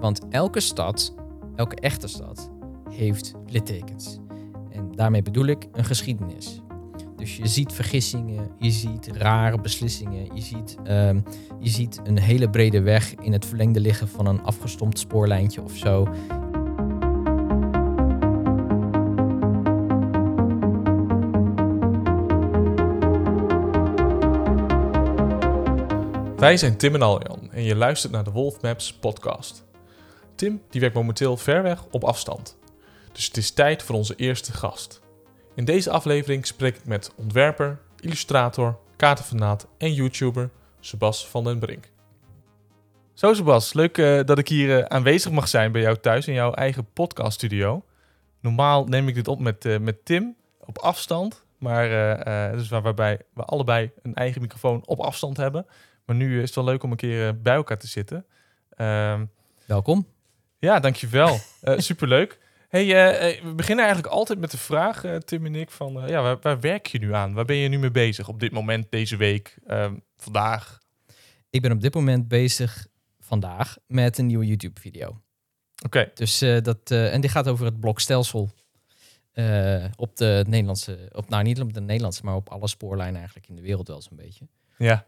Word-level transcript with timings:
Want 0.00 0.28
elke 0.28 0.60
stad, 0.60 1.14
elke 1.56 1.76
echte 1.76 2.08
stad, 2.08 2.50
heeft 2.90 3.34
littekens. 3.46 4.18
En 4.72 4.92
daarmee 4.94 5.22
bedoel 5.22 5.46
ik 5.46 5.68
een 5.72 5.84
geschiedenis. 5.84 6.60
Dus 7.16 7.36
je 7.36 7.46
ziet 7.46 7.72
vergissingen, 7.72 8.50
je 8.58 8.70
ziet 8.70 9.08
rare 9.12 9.60
beslissingen, 9.60 10.34
je 10.34 10.40
ziet, 10.40 10.76
ehm, 10.84 11.20
je 11.58 11.68
ziet 11.68 12.00
een 12.04 12.18
hele 12.18 12.50
brede 12.50 12.80
weg 12.80 13.14
in 13.14 13.32
het 13.32 13.46
verlengde 13.46 13.80
liggen 13.80 14.08
van 14.08 14.26
een 14.26 14.42
afgestompt 14.42 14.98
spoorlijntje 14.98 15.62
of 15.62 15.76
zo. 15.76 16.08
Wij 26.36 26.56
zijn 26.56 26.76
Tim 26.76 26.94
en 26.94 27.02
Aljan 27.02 27.52
en 27.52 27.62
je 27.62 27.76
luistert 27.76 28.12
naar 28.12 28.24
de 28.24 28.30
Wolf 28.30 28.62
Maps 28.62 28.92
podcast. 28.92 29.68
Tim 30.40 30.62
die 30.70 30.80
werkt 30.80 30.94
momenteel 30.94 31.36
ver 31.36 31.62
weg 31.62 31.84
op 31.90 32.04
afstand. 32.04 32.58
Dus 33.12 33.26
het 33.26 33.36
is 33.36 33.50
tijd 33.50 33.82
voor 33.82 33.94
onze 33.94 34.14
eerste 34.14 34.52
gast. 34.52 35.00
In 35.54 35.64
deze 35.64 35.90
aflevering 35.90 36.46
spreek 36.46 36.76
ik 36.76 36.86
met 36.86 37.12
ontwerper, 37.16 37.80
illustrator, 38.00 38.78
kaartenfanaat 38.96 39.66
en 39.78 39.92
YouTuber 39.92 40.50
Sebas 40.80 41.28
van 41.28 41.44
den 41.44 41.58
Brink. 41.58 41.90
Zo 43.14 43.34
Sebas, 43.34 43.72
leuk 43.72 43.98
eh, 43.98 44.24
dat 44.24 44.38
ik 44.38 44.48
hier 44.48 44.78
eh, 44.78 44.84
aanwezig 44.84 45.32
mag 45.32 45.48
zijn 45.48 45.72
bij 45.72 45.80
jou 45.80 45.96
thuis 45.96 46.26
in 46.26 46.34
jouw 46.34 46.52
eigen 46.52 46.92
podcaststudio. 46.92 47.84
Normaal 48.40 48.84
neem 48.84 49.08
ik 49.08 49.14
dit 49.14 49.28
op 49.28 49.40
met, 49.40 49.64
eh, 49.64 49.78
met 49.78 50.04
Tim 50.04 50.36
op 50.58 50.78
afstand, 50.78 51.44
maar 51.58 51.84
eh, 51.84 52.48
eh, 52.48 52.56
dus 52.56 52.68
waar, 52.68 52.82
waarbij 52.82 53.20
we 53.34 53.44
allebei 53.44 53.90
een 54.02 54.14
eigen 54.14 54.40
microfoon 54.40 54.86
op 54.86 55.00
afstand 55.00 55.36
hebben. 55.36 55.66
Maar 56.04 56.16
nu 56.16 56.36
is 56.36 56.46
het 56.46 56.54
wel 56.54 56.64
leuk 56.64 56.82
om 56.82 56.90
een 56.90 56.96
keer 56.96 57.40
bij 57.40 57.54
elkaar 57.54 57.78
te 57.78 57.86
zitten. 57.86 58.26
Ehm, 58.70 59.24
Welkom. 59.66 60.06
Ja, 60.60 60.80
dankjewel. 60.80 61.38
Eh 61.60 61.78
superleuk. 61.90 62.38
Hey, 62.70 62.82
eh, 62.82 63.28
eh, 63.28 63.44
we 63.44 63.54
beginnen 63.54 63.84
eigenlijk 63.84 64.14
altijd 64.14 64.38
met 64.38 64.50
de 64.50 64.58
vraag, 64.58 65.04
eh, 65.04 65.16
Tim 65.16 65.46
en 65.46 65.54
ik, 65.54 65.70
van 65.70 65.92
ja, 66.06 66.22
waar, 66.22 66.38
waar 66.40 66.60
werk 66.60 66.86
je 66.86 66.98
nu 66.98 67.14
aan? 67.14 67.32
Waar 67.32 67.44
ben 67.44 67.56
je 67.56 67.68
nu 67.68 67.78
mee 67.78 67.90
bezig 67.90 68.28
op 68.28 68.40
dit 68.40 68.52
moment, 68.52 68.90
deze 68.90 69.16
week, 69.16 69.58
ehm, 69.66 69.94
vandaag? 70.16 70.78
Ik 71.50 71.62
ben 71.62 71.72
op 71.72 71.80
dit 71.80 71.94
moment 71.94 72.28
bezig 72.28 72.86
vandaag 73.18 73.76
met 73.86 74.18
een 74.18 74.26
nieuwe 74.26 74.46
YouTube-video. 74.46 75.20
Oké, 75.84 76.10
Dus 76.14 76.38
dat, 76.38 76.90
en 76.90 77.20
die 77.20 77.30
gaat 77.30 77.48
over 77.48 77.64
het 77.64 77.80
blokstelsel 77.80 78.50
op 79.96 80.16
de 80.16 80.44
Nederlandse, 80.48 81.10
op, 81.12 81.28
nou 81.28 81.42
niet 81.42 81.60
op 81.60 81.72
de 81.72 81.80
Nederlandse, 81.80 82.24
maar 82.24 82.34
op 82.34 82.48
alle 82.48 82.68
spoorlijnen 82.68 83.16
eigenlijk 83.16 83.48
in 83.48 83.56
de 83.56 83.62
wereld 83.62 83.88
wel 83.88 84.02
zo'n 84.02 84.16
beetje. 84.16 84.48
ja. 84.78 85.06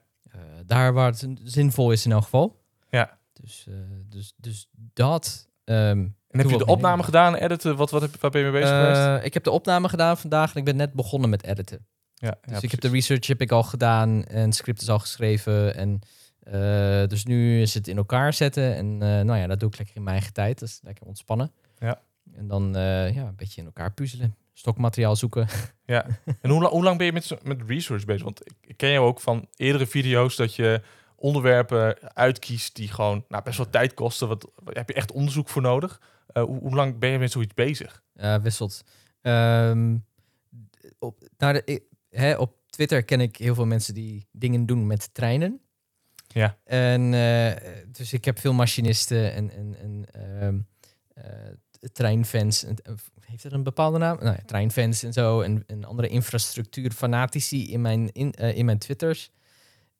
Daar 0.66 0.92
waar 0.92 1.10
het 1.10 1.26
zinvol 1.44 1.92
is 1.92 2.04
in 2.04 2.12
elk 2.12 2.22
geval. 2.22 2.60
Ja. 2.90 3.18
Dus, 3.32 3.66
dus, 4.08 4.34
dus 4.36 4.68
dat. 4.72 5.48
Ehm, 5.64 5.78
En 5.78 6.14
heb 6.28 6.50
je 6.50 6.58
de 6.58 6.64
mee. 6.64 6.74
opname 6.74 7.02
gedaan, 7.02 7.34
editen? 7.34 7.76
Wat, 7.76 7.90
wat 7.90 8.02
heb, 8.02 8.20
waar 8.20 8.30
ben 8.30 8.40
je 8.44 8.50
mee 8.50 8.60
bezig 8.60 8.76
geweest? 8.76 9.00
Eh, 9.20 9.24
ik 9.24 9.34
heb 9.34 9.44
de 9.44 9.50
opname 9.50 9.88
gedaan 9.88 10.18
vandaag 10.18 10.52
en 10.52 10.58
ik 10.58 10.64
ben 10.64 10.76
net 10.76 10.92
begonnen 10.92 11.30
met 11.30 11.44
editen. 11.44 11.86
Ja, 12.14 12.36
Dus 12.42 12.54
ja, 12.56 12.62
ik 12.62 12.70
heb 12.70 12.80
de 12.80 12.88
research 12.88 13.26
heb 13.26 13.40
ik 13.40 13.52
al 13.52 13.62
gedaan 13.62 14.24
en 14.24 14.52
script 14.52 14.80
is 14.82 14.88
al 14.88 14.98
geschreven. 14.98 15.74
En 15.74 16.00
eh, 16.40 17.06
dus 17.08 17.24
nu 17.24 17.60
is 17.60 17.74
het 17.74 17.88
in 17.88 17.96
elkaar 17.96 18.32
zetten. 18.32 18.74
En 18.76 18.86
eh, 19.02 19.08
nou 19.24 19.38
ja, 19.38 19.46
dat 19.46 19.60
doe 19.60 19.68
ik 19.68 19.78
lekker 19.78 19.96
in 19.96 20.02
mijn 20.02 20.14
eigen 20.16 20.32
tijd. 20.34 20.58
Dat 20.58 20.68
is 20.68 20.80
lekker 20.82 21.06
ontspannen. 21.06 21.52
Ja. 21.78 22.00
En 22.34 22.48
dan 22.48 22.70
ja, 22.74 23.08
een 23.26 23.36
beetje 23.36 23.60
in 23.60 23.66
elkaar 23.66 23.92
puzzelen. 23.92 24.36
Stokmateriaal 24.52 25.16
zoeken. 25.16 25.46
Ja. 25.86 26.06
En 26.40 26.50
hoe, 26.50 26.62
la- 26.62 26.68
hoe 26.68 26.82
lang 26.82 26.96
ben 26.98 27.06
je 27.06 27.12
met, 27.12 27.36
met 27.42 27.60
research 27.66 28.04
bezig? 28.04 28.22
Want 28.22 28.46
ik, 28.46 28.52
ik 28.60 28.76
ken 28.76 28.90
jou 28.90 29.06
ook 29.06 29.20
van 29.20 29.46
eerdere 29.56 29.86
video's 29.86 30.36
dat 30.36 30.54
je 30.54 30.82
onderwerpen 31.22 32.14
uitkiest 32.14 32.76
die 32.76 32.88
gewoon 32.88 33.24
nou, 33.28 33.42
best 33.42 33.56
wel 33.56 33.70
tijd 33.70 33.94
kosten. 33.94 34.28
Wat, 34.28 34.50
wat- 34.64 34.74
heb 34.76 34.88
je 34.88 34.94
echt 34.94 35.12
onderzoek 35.12 35.48
voor 35.48 35.62
nodig? 35.62 36.00
Eh, 36.26 36.42
hoe, 36.42 36.58
hoe 36.60 36.74
lang 36.74 36.98
ben 36.98 37.10
je 37.10 37.18
met 37.18 37.32
zoiets 37.32 37.54
bezig? 37.54 38.02
Wisselt. 38.42 38.82
Ehm, 39.20 39.96
op, 40.98 41.28
nou, 41.38 41.52
de, 41.52 41.62
ik- 41.64 41.82
hè, 42.10 42.34
op 42.34 42.54
Twitter 42.70 43.02
ken 43.04 43.20
ik 43.20 43.36
heel 43.36 43.54
veel 43.54 43.66
mensen 43.66 43.94
die 43.94 44.26
dingen 44.32 44.66
doen 44.66 44.86
met 44.86 45.14
treinen. 45.14 45.60
Ja. 46.28 46.56
En 46.64 47.14
eh, 47.14 47.72
dus 47.88 48.12
ik 48.12 48.24
heb 48.24 48.38
veel 48.38 48.52
machinisten 48.52 49.32
en, 49.32 49.50
en, 49.50 49.76
en 49.78 50.04
ehm, 50.12 50.58
eh, 51.14 51.52
treinfans. 51.92 52.64
En, 52.64 52.76
heeft 53.20 53.42
dat 53.42 53.52
een 53.52 53.62
bepaalde 53.62 53.98
naam? 53.98 54.16
Nou, 54.20 54.36
ja, 54.36 54.42
treinfans 54.46 55.02
en 55.02 55.12
zo. 55.12 55.40
En, 55.40 55.64
en 55.66 55.84
andere 55.84 56.08
infrastructuurfanatici 56.08 57.72
in 57.72 57.80
mijn, 57.80 58.12
in, 58.12 58.30
in 58.30 58.64
mijn 58.64 58.78
Twitters. 58.78 59.30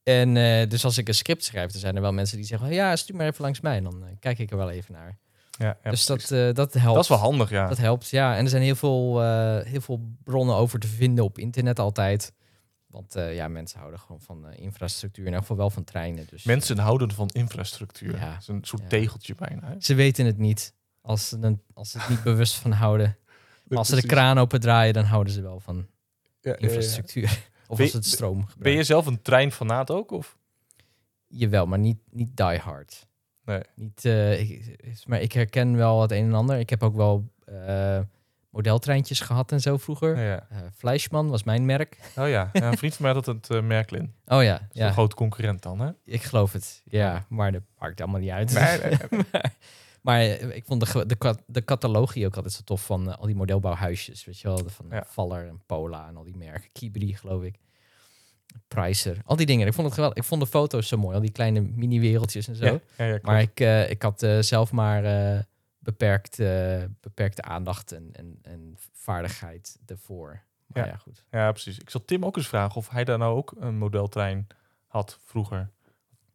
En 0.03 0.37
eh, 0.37 0.69
dus 0.69 0.85
als 0.85 0.99
ik 0.99 1.09
een 1.09 1.15
script 1.15 1.45
schrijf, 1.45 1.71
dan 1.71 1.81
zijn 1.81 1.97
er 1.97 2.03
wel 2.03 2.13
mensen 2.13 2.37
die 2.37 2.47
zeggen: 2.47 2.69
oh, 2.69 2.73
ja, 2.75 2.97
stuur 2.97 3.17
maar 3.17 3.27
even 3.27 3.43
langs 3.43 3.61
mij. 3.61 3.77
En 3.77 3.85
dan 3.85 4.05
eh, 4.05 4.09
kijk 4.21 4.39
ik 4.39 4.51
er 4.51 4.57
wel 4.57 4.71
even 4.71 4.93
naar. 4.93 5.19
Ja, 5.59 5.79
ja, 5.85 5.91
dus 5.91 6.07
dat, 6.07 6.31
eh, 6.31 6.53
dat 6.53 6.73
helpt. 6.73 6.95
dat 6.95 7.03
is 7.03 7.09
wel 7.09 7.19
handig, 7.19 7.51
ja. 7.51 7.69
Dat 7.69 7.79
helpt, 7.79 8.09
ja. 8.09 8.37
En 8.37 8.45
er 8.45 8.51
zijn 8.51 8.63
heel 8.63 8.75
veel, 8.75 9.23
eh, 9.23 9.65
heel 9.67 9.81
veel 9.81 10.01
bronnen 10.25 10.55
over 10.55 10.79
te 10.79 10.87
vinden 10.87 11.25
op 11.25 11.39
internet 11.39 11.79
altijd. 11.79 12.33
Want 12.87 13.15
eh, 13.17 13.35
ja, 13.35 13.49
mensen 13.49 13.79
houden 13.79 14.01
gewoon 14.01 14.21
van 14.21 14.53
infrastructuur. 14.53 15.27
In 15.27 15.33
elk 15.33 15.41
geval 15.41 15.57
wel 15.57 15.71
van 15.71 15.85
treinen. 15.85 16.27
Dus 16.31 16.45
Mensen 16.45 16.79
houden 16.79 17.13
van 17.13 17.29
infrastructuur. 17.29 18.17
Ja. 18.19 18.31
Dat 18.33 18.41
is 18.41 18.49
een 18.49 18.65
soort 18.65 18.83
Ja. 18.83 18.89
tegeltje 18.89 19.35
bijna. 19.35 19.69
Hè? 19.69 19.75
ze 19.79 19.95
weten 19.95 20.27
het 20.27 20.39
niet. 20.39 20.75
Als 21.01 21.29
ze, 21.29 21.39
dan, 21.39 21.61
als 21.75 21.91
ze 21.91 21.99
het 21.99 22.09
niet 22.09 22.23
bewust 22.33 22.55
van 22.55 22.73
houden. 22.73 23.17
Maar 23.65 23.79
als 23.79 23.89
ze 23.89 23.95
de 24.01 24.07
kraan 24.07 24.39
open 24.39 24.61
draaien, 24.61 24.95
dan 24.95 25.05
houden 25.05 25.33
ze 25.33 25.43
wel 25.43 25.61
van 25.61 25.77
Ja, 25.77 25.85
ja, 26.41 26.51
ja. 26.51 26.57
infrastructuur. 26.57 27.51
Of 27.73 27.79
Ben 27.79 27.87
je- 27.87 27.93
het 27.93 28.07
stroom 28.07 28.47
Ben 28.59 28.73
je 28.73 28.83
zelf 28.83 29.07
een 29.07 29.23
treinfanaat 29.23 29.91
ook? 29.91 30.11
Of? 30.11 30.37
Jawel, 31.27 31.67
maar 31.67 31.79
niet, 31.79 31.99
niet 32.11 32.37
die 32.37 32.59
hard. 32.59 33.07
Nee. 33.45 33.61
Niet, 33.75 34.05
eh, 34.05 34.41
ik, 34.51 34.79
maar 35.07 35.21
ik 35.21 35.33
herken 35.33 35.77
wel 35.77 36.03
het 36.03 36.11
een 36.11 36.25
en 36.25 36.35
ander. 36.35 36.59
Ik 36.59 36.71
heb 36.71 36.83
ook 36.83 36.95
wel 36.97 37.33
eh, 37.45 38.01
modeltreintjes 38.51 39.21
gehad 39.21 39.53
en 39.53 39.61
zo 39.61 39.77
vroeger. 39.77 40.19
Ja. 40.19 40.47
Eh 40.51 40.59
Fleischmann 40.77 41.29
was 41.29 41.43
mijn 41.43 41.65
merk. 41.67 41.99
Oh 42.17 42.29
ja. 42.29 42.51
ja, 42.53 42.71
een 42.71 42.79
vriend 42.79 42.95
van 42.95 43.05
mij 43.05 43.15
had 43.15 43.27
het 43.27 43.63
Merklin. 43.63 44.15
Oh 44.27 44.43
ja, 44.43 44.69
ja. 44.73 44.87
een 44.87 44.93
grote 44.93 45.15
concurrent 45.17 45.63
dan, 45.63 45.81
hè? 45.81 45.91
Ik 46.05 46.23
geloof 46.23 46.53
het, 46.53 46.83
ja. 46.85 47.27
Maar 47.29 47.53
dat 47.53 47.63
maakt 47.79 48.01
allemaal 48.01 48.21
niet 48.21 48.31
uit. 48.31 48.53
Nee, 48.53 48.79
nee, 48.79 48.91
nee. 49.11 49.25
maar 49.33 49.55
maar, 50.03 50.21
eh, 50.21 50.57
ik 50.57 50.65
vond 50.65 50.93
de, 50.93 51.07
de, 51.07 51.37
de 51.47 51.65
catalogie 51.65 52.27
ook 52.27 52.37
altijd 52.37 52.55
zo 52.55 52.61
tof 52.65 52.85
van 52.87 53.11
eh, 53.11 53.19
al 53.19 53.27
die 53.27 53.35
modelbouwhuisjes. 53.37 54.25
Weet 54.25 54.39
je 54.41 54.49
wel, 54.49 54.59
van 54.69 54.87
Ja. 54.91 55.05
Valler 55.07 55.47
en 55.49 55.63
Pola 55.67 56.09
en 56.09 56.17
al 56.17 56.25
die 56.25 56.37
merken. 56.37 56.71
Kibri, 56.73 57.15
geloof 57.17 57.43
ik. 57.43 57.59
Preiser, 58.69 59.19
al 59.25 59.37
die 59.37 59.47
dingen. 59.47 59.67
Ik 59.67 59.73
vond 59.73 59.87
het 59.87 59.95
geweldig. 59.95 60.19
Ik 60.19 60.25
vond 60.25 60.41
de 60.43 60.47
foto's 60.47 60.89
zo 60.89 60.97
mooi, 60.97 61.15
al 61.15 61.21
die 61.21 61.33
kleine 61.33 61.61
mini-wereldjes 61.61 62.49
en 62.49 62.57
zo. 62.57 62.65
Ja, 62.65 62.71
ja, 62.97 63.05
ja, 63.05 63.11
klopt. 63.11 63.25
maar 63.27 63.41
ik, 63.41 63.61
eh, 63.61 63.91
ik 63.91 64.03
had 64.03 64.27
zelf 64.41 64.73
maar 64.73 65.05
eh, 65.05 65.41
beperkt, 65.79 66.37
beperkte 67.01 67.43
aandacht 67.43 67.93
en, 67.93 68.09
en, 68.13 68.39
en 68.43 68.77
vaardigheid 68.93 69.79
ervoor. 69.87 70.43
Maar 70.67 70.85
Ja. 70.87 70.91
ja, 70.93 70.97
goed. 70.97 71.25
Ja, 71.31 71.51
precies. 71.53 71.79
Ik 71.79 71.91
zal 71.91 72.05
Tim 72.05 72.25
ook 72.25 72.37
eens 72.37 72.49
vragen 72.49 72.77
of 72.77 72.89
hij 72.89 73.05
daar 73.05 73.19
nou 73.19 73.37
ook 73.37 73.55
een 73.59 73.79
modeltrein 73.79 74.47
had 74.87 75.19
vroeger. 75.25 75.71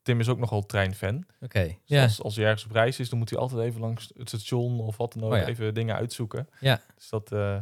Tim 0.08 0.20
is 0.20 0.30
ook 0.30 0.40
nogal 0.40 0.66
treinfan. 0.66 1.26
Oké, 1.42 1.64
Dus 1.64 1.76
ja. 1.86 2.04
als, 2.04 2.24
als 2.24 2.36
hij 2.36 2.46
ergens 2.46 2.66
op 2.66 2.72
reis 2.72 3.00
is, 3.00 3.10
dan 3.10 3.20
moet 3.20 3.30
hij 3.30 3.40
altijd 3.40 3.62
even 3.62 3.82
langs 3.82 4.12
het 4.18 4.28
station 4.28 4.80
of 4.80 4.98
wat 4.98 5.14
dan 5.14 5.24
ook 5.24 5.32
Oh 5.32 5.38
ja. 5.38 5.46
even 5.46 5.74
dingen 5.74 5.96
uitzoeken. 5.96 6.50
Ja. 6.60 6.82
Dus 6.96 7.10
dat 7.10 7.32
eh 7.32 7.56
eh, 7.56 7.62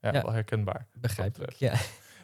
ja, 0.00 0.12
Ja. 0.12 0.22
wel 0.22 0.32
herkenbaar. 0.32 0.86
Begrijp 0.94 1.38
ik. 1.42 1.52
Ja. 1.52 1.72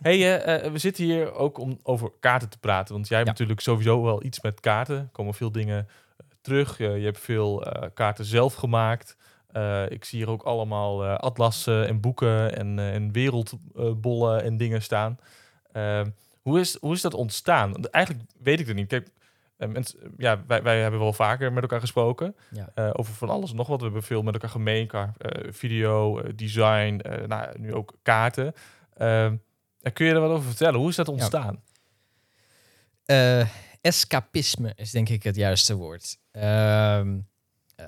Hey, 0.02 0.14
eh, 0.42 0.64
eh, 0.64 0.72
we 0.72 0.78
zitten 0.78 1.04
hier 1.04 1.32
ook 1.32 1.58
om 1.58 1.78
over 1.82 2.10
kaarten 2.20 2.48
te 2.48 2.58
praten. 2.58 2.94
Want 2.94 3.08
jij 3.08 3.16
hebt 3.16 3.30
natuurlijk 3.30 3.60
sowieso 3.60 4.02
wel 4.02 4.24
iets 4.24 4.40
met 4.40 4.60
kaarten. 4.60 4.96
Er 4.98 5.08
komen 5.12 5.34
veel 5.34 5.52
dingen 5.52 5.78
eh, 6.16 6.26
terug. 6.40 6.80
Eh, 6.80 6.98
je 6.98 7.04
hebt 7.04 7.20
veel 7.20 7.64
eh, 7.64 7.88
kaarten 7.94 8.24
zelf 8.24 8.54
gemaakt. 8.54 9.16
Eh, 9.46 9.90
ik 9.90 10.04
zie 10.04 10.18
hier 10.18 10.28
ook 10.30 10.42
allemaal 10.42 11.04
eh, 11.04 11.14
atlassen 11.14 11.86
en 11.88 12.00
boeken 12.00 12.56
en, 12.56 12.78
eh, 12.78 12.94
en 12.94 13.12
wereldbollen 13.12 14.42
en 14.42 14.56
dingen 14.56 14.82
staan. 14.82 15.18
Ehm, 15.72 16.10
hoe, 16.42 16.60
is, 16.60 16.76
hoe 16.80 16.94
is 16.94 17.00
dat 17.00 17.14
ontstaan? 17.14 17.84
Eigenlijk 17.86 18.24
weet 18.42 18.60
ik 18.60 18.66
het 18.66 18.76
niet. 18.76 18.88
Kijk, 18.88 19.06
eh, 19.06 19.12
mensen, 19.56 19.98
ja, 20.16 20.44
wij, 20.46 20.62
wij 20.62 20.80
hebben 20.80 21.00
wel 21.00 21.12
vaker 21.12 21.52
met 21.52 21.62
elkaar 21.62 21.80
gesproken 21.80 22.36
Ja. 22.50 22.68
eh, 22.74 22.90
over 22.92 23.14
van 23.14 23.28
alles 23.28 23.50
en 23.50 23.56
nog 23.56 23.66
wat. 23.66 23.78
We 23.78 23.84
hebben 23.84 24.02
veel 24.02 24.22
met 24.22 24.34
elkaar 24.34 24.50
gemeen, 24.50 24.86
qua, 24.86 25.12
eh, 25.18 25.52
video, 25.52 26.18
eh, 26.18 26.30
design, 26.36 26.98
eh, 26.98 27.26
nou, 27.26 27.58
nu 27.58 27.74
ook 27.74 27.94
kaarten. 28.02 28.52
En 28.94 29.92
kun 29.92 30.06
je 30.06 30.12
er 30.12 30.20
wat 30.20 30.30
over 30.30 30.46
vertellen? 30.48 30.80
Hoe 30.80 30.88
is 30.88 30.96
dat 30.96 31.08
ontstaan? 31.08 31.62
Eh, 33.04 33.46
escapisme 33.80 34.72
is 34.76 34.90
denk 34.90 35.08
ik 35.08 35.22
het 35.22 35.36
juiste 35.36 35.74
woord. 35.74 36.18
Ehm, 36.30 37.18
eh, 37.76 37.86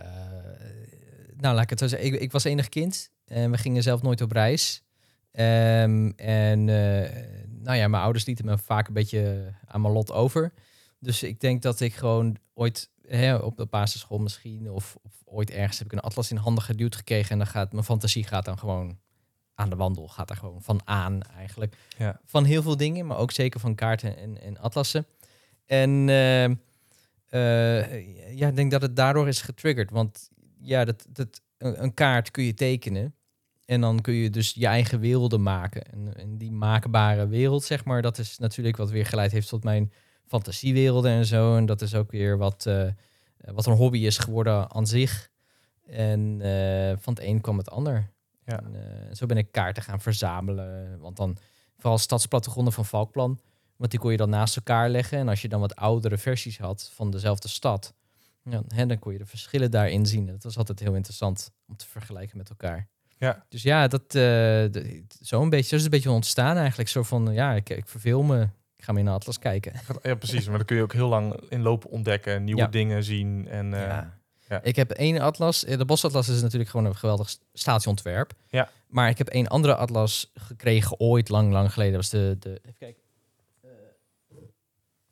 nou, 1.37 1.55
laat 1.55 1.63
ik 1.63 1.71
het 1.71 1.79
zo 1.79 1.87
zeggen. 1.87 2.13
Ik, 2.13 2.21
ik 2.21 2.33
was 2.33 2.45
enig 2.45 2.69
kind 2.69 3.11
en 3.25 3.51
we 3.51 3.59
gingen 3.59 3.83
zelf 3.83 4.03
nooit 4.03 4.21
op 4.21 4.33
reis. 4.33 4.83
Ehm, 5.31 6.11
en 6.17 6.69
eh, 6.69 7.11
nou 7.49 7.77
ja, 7.77 7.89
mijn 7.89 8.03
ouders 8.03 8.25
lieten 8.27 8.45
me 8.45 8.59
vaak 8.59 8.87
een 8.89 8.95
beetje 8.95 9.53
aan 9.67 9.81
mijn 9.81 9.93
lot 9.95 10.13
over. 10.13 10.53
Dus 11.05 11.23
ik 11.23 11.41
denk 11.41 11.63
dat 11.63 11.81
ik 11.81 11.95
gewoon 11.95 12.37
ooit 12.55 12.91
hè, 13.07 13.35
op 13.37 13.57
de 13.57 13.67
basisschool 13.67 14.19
misschien 14.19 14.71
of, 14.71 14.97
of 15.03 15.13
ooit 15.25 15.51
ergens 15.51 15.79
heb 15.79 15.87
ik 15.87 15.93
een 15.93 16.01
atlas 16.01 16.31
in 16.31 16.37
handen 16.37 16.65
geduwd 16.65 16.97
gekregen 16.97 17.31
en 17.31 17.39
dan 17.39 17.47
gaat 17.47 17.73
mijn 17.73 17.85
fantasie 17.85 18.25
gaat 18.25 18.45
dan 18.45 18.59
gewoon 18.59 18.99
aan 19.55 19.71
de 19.71 19.77
wandel, 19.77 20.09
gaat 20.09 20.31
er 20.31 20.37
gewoon 20.37 20.63
van 20.63 20.81
aan 20.85 21.23
eigenlijk 21.23 21.77
Ja. 21.99 22.21
van 22.25 22.45
heel 22.45 22.63
veel 22.63 22.77
dingen, 22.77 23.07
maar 23.07 23.17
ook 23.17 23.33
zeker 23.33 23.61
van 23.61 23.75
kaarten 23.75 24.17
en, 24.17 24.41
en 24.43 24.59
atlassen. 24.59 25.07
En 25.67 26.09
eh, 26.09 26.45
eh, 26.45 28.37
ja, 28.37 28.49
ik 28.49 28.57
denk 28.57 28.71
dat 28.71 28.83
het 28.83 28.97
daardoor 28.97 29.29
is 29.29 29.41
getriggerd. 29.41 29.91
Want 29.91 30.31
ja, 30.61 30.85
dat, 30.85 31.07
dat, 31.09 31.41
een, 31.59 31.83
een 31.83 31.95
kaart 31.95 32.31
kun 32.31 32.45
je 32.45 32.55
tekenen. 32.55 33.15
En 33.65 33.81
dan 33.81 34.01
kun 34.01 34.15
je 34.15 34.31
dus 34.31 34.53
je 34.55 34.67
eigen 34.67 35.01
werelden 35.01 35.43
maken. 35.43 35.83
En, 35.93 36.17
en 36.17 36.39
die 36.39 36.53
maakbare 36.53 37.29
wereld, 37.29 37.65
zeg 37.65 37.85
maar, 37.85 38.03
dat 38.03 38.19
is 38.19 38.39
natuurlijk 38.39 38.77
wat 38.77 38.91
weer 38.91 39.07
geleid 39.07 39.33
heeft 39.33 39.49
tot 39.49 39.65
mijn 39.65 39.93
fantasiewerelden 40.27 41.11
en 41.11 41.27
zo. 41.27 41.57
En 41.57 41.67
dat 41.67 41.83
is 41.83 41.95
ook 41.95 42.11
weer 42.11 42.39
wat, 42.39 42.67
eh, 42.67 42.89
wat 43.37 43.67
een 43.67 43.77
hobby 43.77 43.99
is 43.99 44.19
geworden 44.19 44.73
aan 44.75 44.87
zich. 44.87 45.31
En 45.87 46.41
eh, 46.41 46.97
van 46.99 47.15
het 47.15 47.23
een 47.23 47.41
kwam 47.41 47.59
het 47.59 47.71
ander. 47.71 48.11
Ja. 48.45 48.63
En, 48.63 48.75
eh, 48.75 49.15
zo 49.15 49.27
ben 49.27 49.37
ik 49.37 49.53
kaarten 49.53 49.83
gaan 49.83 50.01
verzamelen. 50.01 50.99
Want 51.01 51.17
dan 51.17 51.37
vooral 51.77 51.99
stadsplattegronden 51.99 52.73
van 52.73 52.85
Valkplan. 52.85 53.41
Want 53.77 53.91
die 53.91 54.01
kon 54.01 54.11
je 54.11 54.17
dan 54.17 54.31
naast 54.31 54.57
elkaar 54.57 54.89
leggen. 54.89 55.19
En 55.19 55.29
als 55.29 55.43
je 55.43 55.49
dan 55.49 55.61
wat 55.61 55.77
oudere 55.77 56.19
versies 56.19 56.59
had 56.59 56.91
van 56.95 57.11
dezelfde 57.11 57.49
stad, 57.49 57.95
ja, 58.43 58.63
hè, 58.69 58.87
dan 58.87 58.99
kon 58.99 59.13
je 59.13 59.19
de 59.19 59.27
verschillen 59.27 59.71
daarin 59.71 60.07
zien. 60.07 60.27
Dat 60.27 60.43
was 60.43 60.59
altijd 60.59 60.79
heel 60.79 60.95
interessant 60.95 61.51
om 61.67 61.77
te 61.77 61.87
vergelijken 61.87 62.37
met 62.37 62.49
elkaar. 62.49 62.89
Ja. 63.19 63.45
Dus 63.49 63.63
ja, 63.63 63.89
dat 63.89 64.13
zo 65.23 65.43
een 65.43 65.51
beetje, 65.51 65.69
zo 65.69 65.75
is 65.77 65.83
het 65.83 65.85
een 65.85 65.91
beetje 65.91 66.11
ontstaan 66.11 66.57
eigenlijk. 66.57 66.89
Zo 66.89 67.03
van, 67.03 67.33
ja, 67.33 67.53
ik, 67.53 67.71
ik 67.71 67.89
verveel 67.89 68.23
me. 68.23 68.49
Ik 68.77 68.85
ga 68.85 68.93
meer 68.93 69.05
naar 69.05 69.15
Atlas 69.15 69.39
kijken. 69.39 69.73
Ja, 70.03 70.15
precies. 70.15 70.47
Maar 70.49 70.57
dan 70.57 70.67
kun 70.67 70.77
je 70.77 70.83
ook 70.83 70.93
heel 70.93 71.09
lang 71.09 71.41
in 71.49 71.63
lopen 71.63 71.91
ontdekken, 71.91 72.45
nieuwe 72.45 72.61
Ja. 72.61 72.67
dingen 72.67 73.05
zien. 73.05 73.49
En, 73.49 73.75
eh, 73.75 73.81
ja. 73.81 74.19
ja. 74.49 74.63
Ik 74.63 74.77
heb 74.77 74.91
één 74.91 75.19
atlas. 75.21 75.65
eh, 75.65 75.79
De 75.79 75.85
bosatlas 75.85 76.29
is 76.29 76.43
natuurlijk 76.43 76.71
gewoon 76.71 76.87
een 76.87 76.97
geweldig 76.97 77.29
st- 77.31 77.41
statieontwerp. 77.53 78.33
Ja. 78.49 78.71
Maar 78.87 79.09
ik 79.09 79.19
heb 79.19 79.29
één 79.29 79.47
andere 79.49 79.75
atlas 79.77 80.31
gekregen 80.35 81.01
ooit, 81.01 81.29
lang, 81.29 81.53
lang 81.53 81.73
geleden. 81.73 81.93
Dat 81.93 82.11
was 82.11 82.21
de, 82.21 82.37
de 82.41 82.51
even 82.63 82.79
kijken. 82.79 83.03
Eh, 83.63 83.71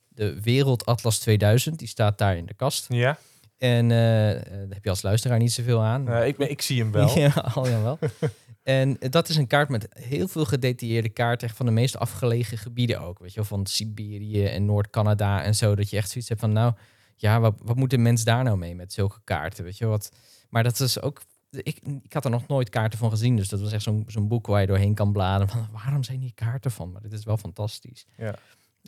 de 0.08 0.40
Wereldatlas 0.42 1.18
2000. 1.18 1.78
Die 1.78 1.88
staat 1.88 2.18
daar 2.18 2.36
in 2.36 2.46
de 2.46 2.54
kast. 2.54 2.86
ja. 2.88 3.18
En 3.58 3.88
daar 3.88 4.34
heb 4.68 4.84
je 4.84 4.90
als 4.90 5.02
luisteraar 5.02 5.38
niet 5.38 5.52
zoveel 5.52 5.82
aan. 5.82 6.12
Ik, 6.24 6.38
ik 6.38 6.62
zie 6.62 6.80
hem 6.82 6.92
wel. 6.98 7.18
Ja, 7.18 7.28
al 7.54 7.62
wel. 7.62 7.98
en 8.62 8.96
dat 8.98 9.28
is 9.28 9.36
een 9.36 9.46
kaart 9.46 9.68
met 9.68 9.86
heel 9.90 10.28
veel 10.28 10.44
gedetailleerde 10.44 11.08
kaarten 11.08 11.48
echt 11.48 11.56
van 11.56 11.66
de 11.66 11.72
meest 11.72 11.96
afgelegen 11.96 12.58
gebieden 12.58 13.00
ook. 13.00 13.18
Weet 13.18 13.30
je 13.30 13.36
wel, 13.36 13.44
van 13.44 13.66
Siberië 13.66 14.44
en 14.44 14.64
Noord-Canada 14.64 15.42
en 15.42 15.54
zo. 15.54 15.74
Dat 15.74 15.90
je 15.90 15.96
echt 15.96 16.10
zoiets 16.10 16.28
hebt 16.28 16.40
van, 16.40 16.52
nou, 16.52 16.72
ja, 17.16 17.40
wat, 17.40 17.54
wat 17.62 17.76
moet 17.76 17.90
de 17.90 17.98
mens 17.98 18.24
daar 18.24 18.44
nou 18.44 18.58
mee 18.58 18.74
met 18.74 18.92
zulke 18.92 19.20
kaarten? 19.24 19.64
Weet 19.64 19.78
je 19.78 19.86
wat? 19.86 20.12
Maar 20.48 20.62
dat 20.62 20.80
is 20.80 21.00
ook... 21.00 21.22
Ik, 21.50 21.80
ik 22.02 22.12
had 22.12 22.24
er 22.24 22.30
nog 22.30 22.46
nooit 22.46 22.68
kaarten 22.68 22.98
van 22.98 23.10
gezien, 23.10 23.36
dus 23.36 23.48
dat 23.48 23.60
was 23.60 23.72
echt 23.72 23.82
zo'n 23.82 24.04
zo'n 24.06 24.28
boek 24.28 24.46
waar 24.46 24.60
je 24.60 24.66
doorheen 24.66 24.94
kan 24.94 25.12
bladeren. 25.12 25.48
Van, 25.48 25.68
waarom 25.82 26.02
zijn 26.02 26.20
hier 26.20 26.34
kaarten 26.34 26.70
van? 26.70 26.92
Maar 26.92 27.02
dit 27.02 27.12
is 27.12 27.24
wel 27.24 27.36
fantastisch. 27.36 28.06
Ja. 28.16 28.34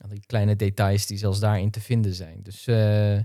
Die 0.08 0.26
kleine 0.26 0.56
details 0.56 1.06
die 1.06 1.18
zelfs 1.18 1.40
daarin 1.40 1.70
te 1.70 1.80
vinden 1.80 2.14
zijn. 2.14 2.42
Dus 2.42 2.66
eh, 2.66 3.18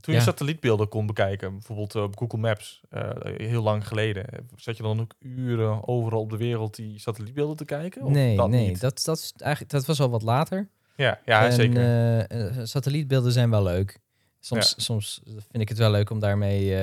Toen 0.00 0.14
je 0.14 0.20
Ja. 0.20 0.26
satellietbeelden 0.26 0.88
kon 0.88 1.06
bekijken, 1.06 1.52
bijvoorbeeld 1.52 1.94
eh, 1.94 2.02
op 2.02 2.16
Google 2.18 2.38
Maps, 2.38 2.80
eh, 2.90 3.10
heel 3.22 3.62
lang 3.62 3.86
geleden, 3.88 4.24
zat 4.56 4.76
je 4.76 4.82
dan 4.82 5.00
ook 5.00 5.14
uren 5.18 5.88
overal 5.88 6.20
op 6.20 6.30
de 6.30 6.36
wereld 6.36 6.76
die 6.76 6.98
satellietbeelden 6.98 7.56
te 7.56 7.64
kijken? 7.64 8.02
Of 8.02 8.12
nee, 8.12 8.36
dat 8.36 8.48
nee 8.48 8.68
niet? 8.68 8.80
dat, 8.80 9.02
dat, 9.04 9.18
is 9.18 9.32
eigenlijk, 9.36 9.72
dat 9.72 9.86
was 9.86 10.00
al 10.00 10.10
wat 10.10 10.22
later. 10.22 10.68
Ja, 10.96 11.20
ja 11.24 11.46
en, 11.46 11.52
zeker. 11.52 12.26
eh, 12.26 12.64
satellietbeelden 12.64 13.32
zijn 13.32 13.50
wel 13.50 13.62
leuk. 13.62 13.98
Soms, 14.40 14.74
soms 14.84 15.20
vind 15.24 15.60
ik 15.60 15.68
het 15.68 15.78
wel 15.78 15.90
leuk 15.90 16.10
om 16.10 16.18
daarmee 16.18 16.76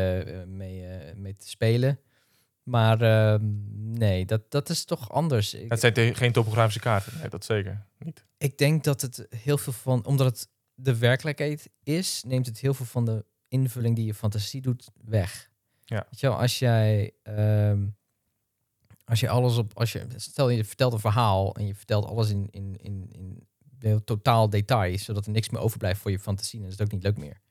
mee, 0.46 0.86
mee 1.16 1.36
te 1.36 1.50
spelen. 1.50 2.00
Maar 2.64 3.02
ehm, 3.02 3.42
nee, 3.92 4.26
dat, 4.26 4.42
dat 4.52 4.70
is 4.70 4.86
toch 4.86 5.12
anders. 5.12 5.56
Het 5.68 5.80
zijn 5.80 6.16
geen 6.16 6.32
topografische 6.32 6.80
kaarten. 6.80 7.14
Nee, 7.20 7.30
dat 7.30 7.46
zeker 7.46 7.86
niet. 8.00 8.26
ik 8.38 8.58
denk 8.58 8.84
dat 8.84 9.02
het 9.02 9.28
heel 9.30 9.58
veel 9.58 9.74
van, 9.74 10.06
omdat 10.06 10.26
het 10.28 10.50
de 10.76 10.98
werkelijkheid 10.98 11.70
is, 11.84 12.24
neemt 12.28 12.46
het 12.46 12.60
heel 12.60 12.74
veel 12.74 12.86
van 12.86 13.06
de 13.06 13.26
invulling 13.48 13.96
die 13.96 14.06
je 14.06 14.14
fantasie 14.14 14.62
doet 14.62 14.92
weg. 15.04 15.50
Ja. 15.86 16.06
Weet 16.10 16.20
je 16.20 16.28
wel, 16.28 16.40
als 16.40 16.60
jij, 16.60 17.14
ehm, 17.24 17.88
als 19.06 19.20
je 19.20 19.30
alles 19.30 19.58
op, 19.58 19.78
als 19.78 19.92
je, 19.92 20.08
stel 20.16 20.50
je 20.50 20.66
vertelt 20.66 20.94
een 20.94 21.00
verhaal 21.00 21.56
en 21.56 21.68
je 21.68 21.76
vertelt 21.76 22.06
alles 22.06 22.30
in, 22.30 22.48
in, 22.52 22.76
in, 22.78 23.08
in 23.12 23.48
heel 23.80 24.04
totaal 24.04 24.50
detail, 24.50 24.98
zodat 24.98 25.26
er 25.26 25.32
niks 25.32 25.50
meer 25.50 25.62
overblijft 25.62 26.02
voor 26.02 26.12
je 26.12 26.20
fantasie, 26.20 26.60
dan 26.60 26.68
is 26.68 26.74
het 26.74 26.82
ook 26.82 26.92
niet 26.92 27.04
leuk 27.04 27.18
meer. 27.18 27.42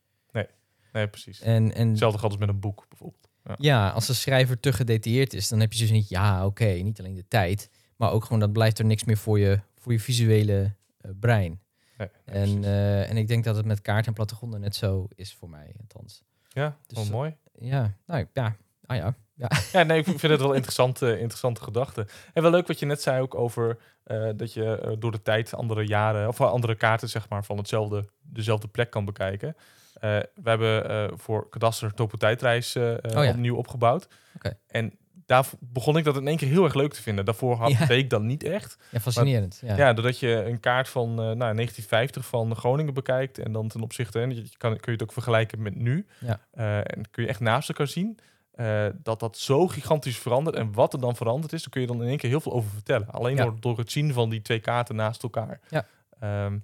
Nee, 0.93 1.09
precies. 1.09 1.41
En, 1.41 1.75
en 1.75 1.88
Hetzelfde 1.88 2.19
geldt 2.19 2.35
als 2.35 2.44
met 2.44 2.55
een 2.55 2.61
boek 2.61 2.87
bijvoorbeeld. 2.88 3.29
ja, 3.59 3.91
als 3.91 4.06
de 4.06 4.15
schrijver 4.15 4.61
te 4.61 4.73
gedetailleerd 4.73 5.35
is, 5.35 5.49
dan 5.49 5.61
heb 5.61 5.73
je 5.73 5.79
dus 5.79 5.91
niet, 5.91 6.09
ja, 6.09 6.47
oké, 6.47 6.67
niet 6.67 6.99
alleen 6.99 7.15
de 7.15 7.29
tijd, 7.29 7.70
maar 7.97 8.11
ook 8.11 8.23
gewoon 8.23 8.41
dat 8.41 8.53
blijft 8.53 8.79
er 8.79 8.85
niks 8.85 9.05
meer 9.05 9.17
voor 9.17 9.38
je, 9.38 9.61
voor 9.79 9.93
je 9.93 10.00
visuele 10.00 10.75
eh, 11.00 11.11
brein. 11.20 11.61
Nee, 11.99 12.08
En, 12.25 12.64
eh, 12.64 13.11
en 13.11 13.17
ik 13.17 13.29
denk 13.29 13.44
dat 13.44 13.56
het 13.56 13.67
met 13.67 13.81
kaart 13.81 14.06
en 14.06 14.12
plattegronden 14.12 14.61
net 14.61 14.76
zo 14.76 15.06
is 15.14 15.35
voor 15.35 15.50
mij, 15.50 15.75
althans. 15.81 16.23
ja, 16.49 16.76
dus- 16.87 16.99
wel 16.99 17.17
mooi. 17.17 17.37
Ja, 17.58 17.94
nou 18.06 18.26
ja, 18.32 18.56
ah 18.87 18.96
ja. 18.96 19.14
Ja, 19.73 19.82
nee, 19.82 19.99
ik 19.99 20.05
vind 20.05 20.23
het 20.23 20.41
wel 20.41 20.52
interessante, 20.52 21.19
interessante 21.19 21.62
gedachten. 21.62 22.06
En 22.32 22.43
wel 22.43 22.50
leuk 22.50 22.67
wat 22.67 22.79
je 22.79 22.87
net 22.87 23.02
zei 23.02 23.20
ook 23.20 23.35
over 23.35 23.79
eh, 24.05 24.31
dat 24.37 24.52
je 24.52 24.79
eh, 24.79 24.93
door 24.99 25.11
de 25.11 25.23
tijd 25.23 25.55
andere 25.55 25.87
jaren 25.87 26.29
of 26.29 26.41
andere 26.41 26.75
kaarten 26.75 27.08
zeg 27.08 27.29
maar 27.29 27.44
van 27.44 27.56
hetzelfde, 27.56 28.08
dezelfde 28.23 28.69
plek 28.69 28.91
kan 28.91 29.05
bekijken. 29.05 29.56
Eh, 29.94 30.19
we 30.35 30.49
hebben 30.49 30.88
eh, 30.88 31.19
voor 31.19 31.49
Kadaster 31.49 31.94
Topotijdreis 31.94 32.75
eh 32.75 32.93
eh, 32.93 33.17
Oh 33.19 33.25
ja. 33.25 33.31
opnieuw 33.31 33.56
opgebouwd. 33.56 34.08
Oké. 34.37 34.58
En 34.67 34.99
daar 35.26 35.47
begon 35.61 35.97
ik 35.97 36.05
dat 36.05 36.17
in 36.17 36.29
één 36.29 36.37
keer 36.37 36.49
heel 36.49 36.65
erg 36.65 36.75
leuk 36.75 36.93
te 36.94 37.03
vinden. 37.03 37.25
Daarvoor 37.25 37.56
had 37.56 37.71
Ja. 37.71 37.87
deed 37.87 37.99
ik 37.99 38.11
dat 38.11 38.23
niet 38.23 38.43
echt. 38.44 38.76
Ja, 38.91 39.00
fascinerend. 39.00 39.59
Ja. 39.65 39.76
Ja, 39.76 39.93
doordat 39.93 40.19
je 40.19 40.44
een 40.44 40.61
kaart 40.61 40.88
van 40.88 41.09
eh, 41.09 41.17
nou, 41.17 41.37
1950 41.55 42.26
van 42.26 42.56
Groningen 42.56 42.94
bekijkt 42.94 43.38
en 43.38 43.53
dan 43.53 43.69
ten 43.69 43.81
opzichte, 43.82 44.21
en 44.21 44.35
je 44.35 44.43
kan, 44.56 44.71
kun 44.73 44.81
je 44.85 44.91
het 44.93 45.03
ook 45.03 45.12
vergelijken 45.12 45.62
met 45.62 45.75
nu. 45.76 46.06
Ja. 46.21 46.41
Eh, 46.50 46.76
en 46.79 47.11
kun 47.11 47.23
je 47.23 47.29
echt 47.29 47.41
naast 47.41 47.69
elkaar 47.69 47.87
zien 47.88 48.19
eh, 48.53 48.87
dat 49.03 49.21
dat 49.21 49.38
zo 49.38 49.67
gigantisch 49.69 50.19
verandert. 50.19 50.56
En 50.56 50.73
wat 50.73 50.93
er 50.93 51.00
dan 51.00 51.17
veranderd 51.17 51.53
is, 51.53 51.61
daar 51.61 51.70
kun 51.70 51.81
je 51.81 51.87
dan 51.87 52.03
in 52.03 52.09
één 52.09 52.19
keer 52.19 52.31
heel 52.31 52.41
veel 52.41 52.53
over 52.53 52.70
vertellen. 52.70 53.11
Alleen 53.11 53.37
Ja. 53.37 53.43
door, 53.44 53.56
door 53.61 53.79
het 53.79 53.91
zien 53.93 54.12
van 54.12 54.31
die 54.31 54.43
twee 54.43 54.61
kaarten 54.61 54.97
naast 54.97 55.23
elkaar. 55.23 55.61
Ja. 55.69 55.87
Ehm, 56.20 56.59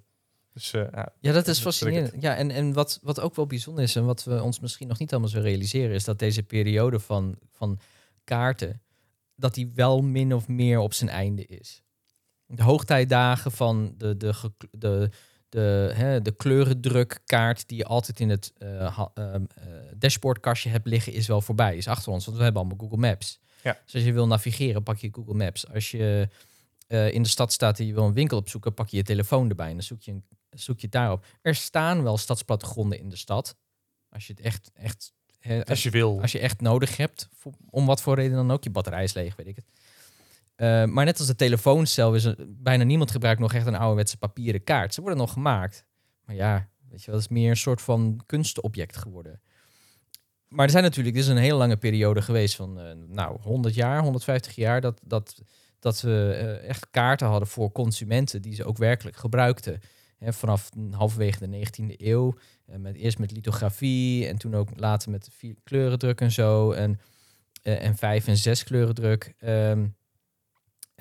dus 0.53 0.71
ja, 0.71 1.09
Ja, 1.19 1.31
dat 1.31 1.47
is 1.47 1.59
fascinerend. 1.59 2.13
Ja, 2.21 2.35
en, 2.35 2.51
en 2.51 2.73
wat, 2.73 2.99
wat 3.01 3.19
ook 3.19 3.35
wel 3.35 3.45
bijzonder 3.47 3.83
is 3.83 3.95
en 3.95 4.05
wat 4.05 4.23
we 4.23 4.41
ons 4.43 4.59
misschien 4.59 4.87
nog 4.87 4.99
niet 4.99 5.11
allemaal 5.11 5.29
zo 5.29 5.39
realiseren, 5.39 5.95
is 5.95 6.03
dat 6.03 6.19
deze 6.19 6.43
periode 6.43 6.99
van, 6.99 7.35
van 7.51 7.79
kaarten, 8.31 8.81
dat 9.35 9.53
die 9.53 9.71
wel 9.75 10.01
min 10.01 10.33
of 10.33 10.47
meer 10.47 10.79
op 10.79 10.93
zijn 10.93 11.09
einde 11.09 11.45
is. 11.45 11.83
De 12.45 12.63
hoogtijdagen 12.63 13.51
van 13.51 13.93
de, 13.97 14.17
de, 14.17 14.33
de, 14.71 15.09
de, 15.49 15.91
hè, 15.93 16.21
de 16.21 16.31
kleurendrukkaart 16.31 17.67
die 17.67 17.77
je 17.77 17.85
altijd 17.85 18.19
in 18.19 18.29
het 18.29 18.53
eh, 18.57 18.99
ehm, 19.13 19.45
eh, 19.55 19.65
dashboardkastje 19.95 20.69
hebt 20.69 20.87
liggen, 20.87 21.13
is 21.13 21.27
wel 21.27 21.41
voorbij. 21.41 21.75
Is 21.75 21.87
achter 21.87 22.11
ons, 22.11 22.25
want 22.25 22.37
we 22.37 22.43
hebben 22.43 22.61
allemaal 22.61 22.79
Google 22.79 23.07
Maps. 23.07 23.39
Ja. 23.63 23.77
Dus 23.85 23.93
als 23.93 24.03
je 24.03 24.13
wil 24.13 24.27
navigeren, 24.27 24.83
pak 24.83 24.97
je 24.97 25.09
Google 25.11 25.33
Maps. 25.33 25.67
Als 25.67 25.91
je 25.91 26.29
eh, 26.87 27.11
in 27.11 27.23
de 27.23 27.29
stad 27.29 27.51
staat 27.51 27.79
en 27.79 27.85
je 27.85 27.93
wil 27.93 28.05
een 28.05 28.13
winkel 28.13 28.37
opzoeken, 28.37 28.73
pak 28.73 28.87
je 28.87 28.97
je 28.97 29.03
telefoon 29.03 29.49
erbij 29.49 29.67
en 29.67 29.73
dan 29.73 29.83
zoek 29.83 30.01
je, 30.01 30.11
een, 30.11 30.25
zoek 30.49 30.79
je 30.79 30.89
daarop. 30.89 31.25
Er 31.41 31.55
staan 31.55 32.03
wel 32.03 32.17
stadsplattegronden 32.17 32.99
in 32.99 33.09
de 33.09 33.15
stad. 33.15 33.55
Als 34.09 34.27
je 34.27 34.33
het 34.33 34.41
echt, 34.41 34.71
echt, 34.73 35.13
hè, 35.41 35.65
als 35.65 35.83
je 35.83 35.89
wil. 35.89 36.21
als 36.21 36.31
je 36.31 36.39
echt 36.39 36.61
nodig 36.61 36.97
hebt, 36.97 37.29
voor- 37.33 37.53
om 37.69 37.85
wat 37.85 38.01
voor 38.01 38.15
reden 38.15 38.35
dan 38.35 38.51
ook, 38.51 38.63
je 38.63 38.69
batterij 38.69 39.03
is 39.03 39.13
leeg, 39.13 39.35
weet 39.35 39.47
ik 39.47 39.55
het. 39.55 39.65
Eh, 40.55 40.85
maar 40.85 41.05
net 41.05 41.17
als 41.17 41.27
de 41.27 41.35
telefoon 41.35 41.87
zelf 41.87 42.15
is 42.15 42.23
er, 42.23 42.35
bijna 42.47 42.83
niemand 42.83 43.11
gebruikt 43.11 43.39
nog 43.39 43.53
echt 43.53 43.65
een 43.65 43.75
ouderwetse 43.75 44.17
papieren 44.17 44.63
kaart. 44.63 44.93
Ze 44.93 45.01
worden 45.01 45.19
nog 45.19 45.33
gemaakt. 45.33 45.85
Maar 46.25 46.35
ja, 46.35 46.69
weet 46.89 46.99
je 46.99 47.05
wel, 47.11 47.15
dat 47.19 47.29
is 47.29 47.35
meer 47.37 47.49
een 47.49 47.57
soort 47.57 47.81
van 47.81 48.21
kunstobject 48.25 48.97
geworden. 48.97 49.41
Maar 50.47 50.65
er 50.65 50.71
zijn 50.71 50.83
natuurlijk, 50.83 51.15
dit 51.15 51.23
is 51.23 51.29
een 51.29 51.37
hele 51.37 51.55
lange 51.57 51.77
periode 51.77 52.21
geweest 52.21 52.55
van, 52.55 52.79
eh, 52.79 52.95
nou, 53.07 53.41
100 53.41 53.75
jaar, 53.75 54.01
150 54.01 54.55
jaar, 54.55 54.81
dat, 54.81 55.01
dat, 55.03 55.41
dat 55.79 56.01
we 56.01 56.33
eh, 56.33 56.69
echt 56.69 56.87
kaarten 56.91 57.27
hadden 57.27 57.47
voor 57.47 57.71
consumenten 57.71 58.41
die 58.41 58.55
ze 58.55 58.65
ook 58.65 58.77
werkelijk 58.77 59.17
gebruikten. 59.17 59.79
Vanaf 60.23 60.69
halverwege 60.91 61.39
de 61.39 61.47
19e 61.47 61.93
eeuw, 61.97 62.33
eh, 62.33 62.60
met, 62.77 62.95
eerst 62.95 63.19
met 63.19 63.31
lithografie 63.31 64.27
en 64.27 64.37
toen 64.37 64.55
ook 64.55 64.69
later 64.75 65.11
met 65.11 65.29
vier 65.31 65.55
kleurendruk 65.63 66.21
en 66.21 66.31
zo. 66.31 66.71
En, 66.71 66.99
eh, 67.61 67.83
en 67.83 67.95
vijf 67.95 68.27
en 68.27 68.37
zes 68.37 68.63
kleurendruk. 68.63 69.33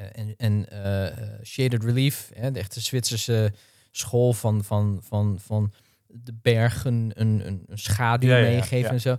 eh, 0.01 0.19
en 0.19 0.35
en 0.37 0.69
eh, 0.69 1.07
eh, 1.07 1.43
shaded 1.43 1.85
relief, 1.85 2.31
hè, 2.35 2.51
de 2.51 2.59
echte 2.59 2.81
Zwitserse 2.81 3.53
school 3.91 4.33
van, 4.33 4.65
van, 4.65 5.01
van, 5.03 5.39
van 5.41 5.73
de 6.07 6.35
bergen 6.43 7.11
een, 7.15 7.47
een, 7.47 7.65
een 7.67 7.79
schaduw 7.79 8.29
Ja, 8.29 8.37
ja, 8.37 8.45
ja, 8.45 8.51
meegeven 8.51 8.81
ja. 8.81 8.91
en 8.91 9.01
zo. 9.01 9.19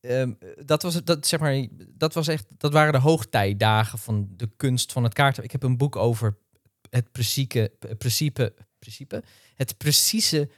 Ehm, 0.00 0.32
dat, 0.64 0.82
was, 0.82 1.04
dat, 1.04 1.26
zeg 1.26 1.40
maar, 1.40 1.66
dat 1.88 2.14
was 2.14 2.28
echt, 2.28 2.46
dat 2.58 2.72
waren 2.72 2.92
de 2.92 2.98
hoogtijdagen 2.98 3.98
van 3.98 4.28
de 4.36 4.50
kunst 4.56 4.92
van 4.92 5.04
het 5.04 5.14
kaarten. 5.14 5.44
Ik 5.44 5.52
heb 5.52 5.62
een 5.62 5.76
boek 5.76 5.96
over 5.96 6.36
het 6.90 7.12
precieke, 7.12 7.72
principe, 7.98 8.54
principe, 8.78 9.22
het 9.54 9.76
precieze 9.76 10.50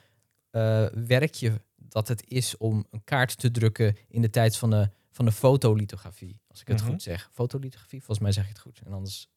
eh, 0.51 0.85
werkje 1.07 1.61
dat 1.75 2.07
het 2.07 2.23
is 2.27 2.57
om 2.57 2.85
een 2.91 3.03
kaart 3.03 3.37
te 3.37 3.51
drukken 3.51 3.97
in 4.07 4.21
de 4.21 4.29
tijd 4.29 4.57
van 4.57 4.69
de, 4.69 4.89
van 5.11 5.25
de 5.25 5.31
fotolithografie. 5.31 6.39
Als 6.47 6.61
ik 6.61 6.67
het 6.67 6.81
Mhm. 6.81 6.89
goed 6.89 7.01
zeg. 7.01 7.29
Fotolithografie, 7.33 7.99
volgens 7.99 8.19
mij 8.19 8.31
zeg 8.31 8.43
je 8.43 8.49
het 8.49 8.59
goed. 8.59 8.81
En 8.85 8.93
anders 8.93 9.29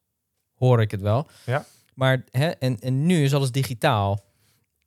hoor 0.54 0.81
ik 0.81 0.90
het 0.90 1.00
wel. 1.00 1.28
Ja. 1.47 1.64
Maar, 1.95 2.25
hè, 2.31 2.49
en, 2.49 2.81
en 2.81 3.07
nu 3.07 3.25
is 3.25 3.35
alles 3.35 3.50
digitaal. 3.52 4.25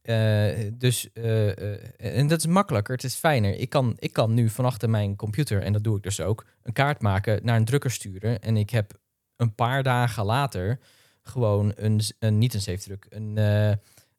Eh, 0.02 0.72
dus, 0.74 1.12
eh, 1.14 2.18
en 2.18 2.28
dat 2.28 2.40
is 2.40 2.46
makkelijker, 2.46 2.94
het 2.96 3.04
is 3.04 3.16
fijner. 3.16 3.54
Ik 3.56 3.70
kan, 3.70 3.96
ik 4.00 4.14
kan 4.14 4.34
nu 4.34 4.50
van 4.50 4.66
achter 4.66 4.90
mijn 4.90 5.16
computer, 5.16 5.62
en 5.62 5.74
dat 5.74 5.84
doe 5.84 5.98
ik 5.98 6.04
dus 6.04 6.20
ook, 6.22 6.46
een 6.64 6.74
kaart 6.74 7.02
maken, 7.02 7.40
naar 7.46 7.56
een 7.56 7.66
drukker 7.66 7.92
sturen. 7.92 8.42
En 8.42 8.58
ik 8.58 8.70
heb 8.70 9.00
een 9.36 9.56
paar 9.56 9.84
dagen 9.84 10.26
later 10.26 10.80
gewoon 11.22 11.72
een, 11.76 12.02
een 12.20 12.38
niet 12.38 12.54
een 12.54 12.62
zeefdruk, 12.62 13.06
een, 13.10 13.38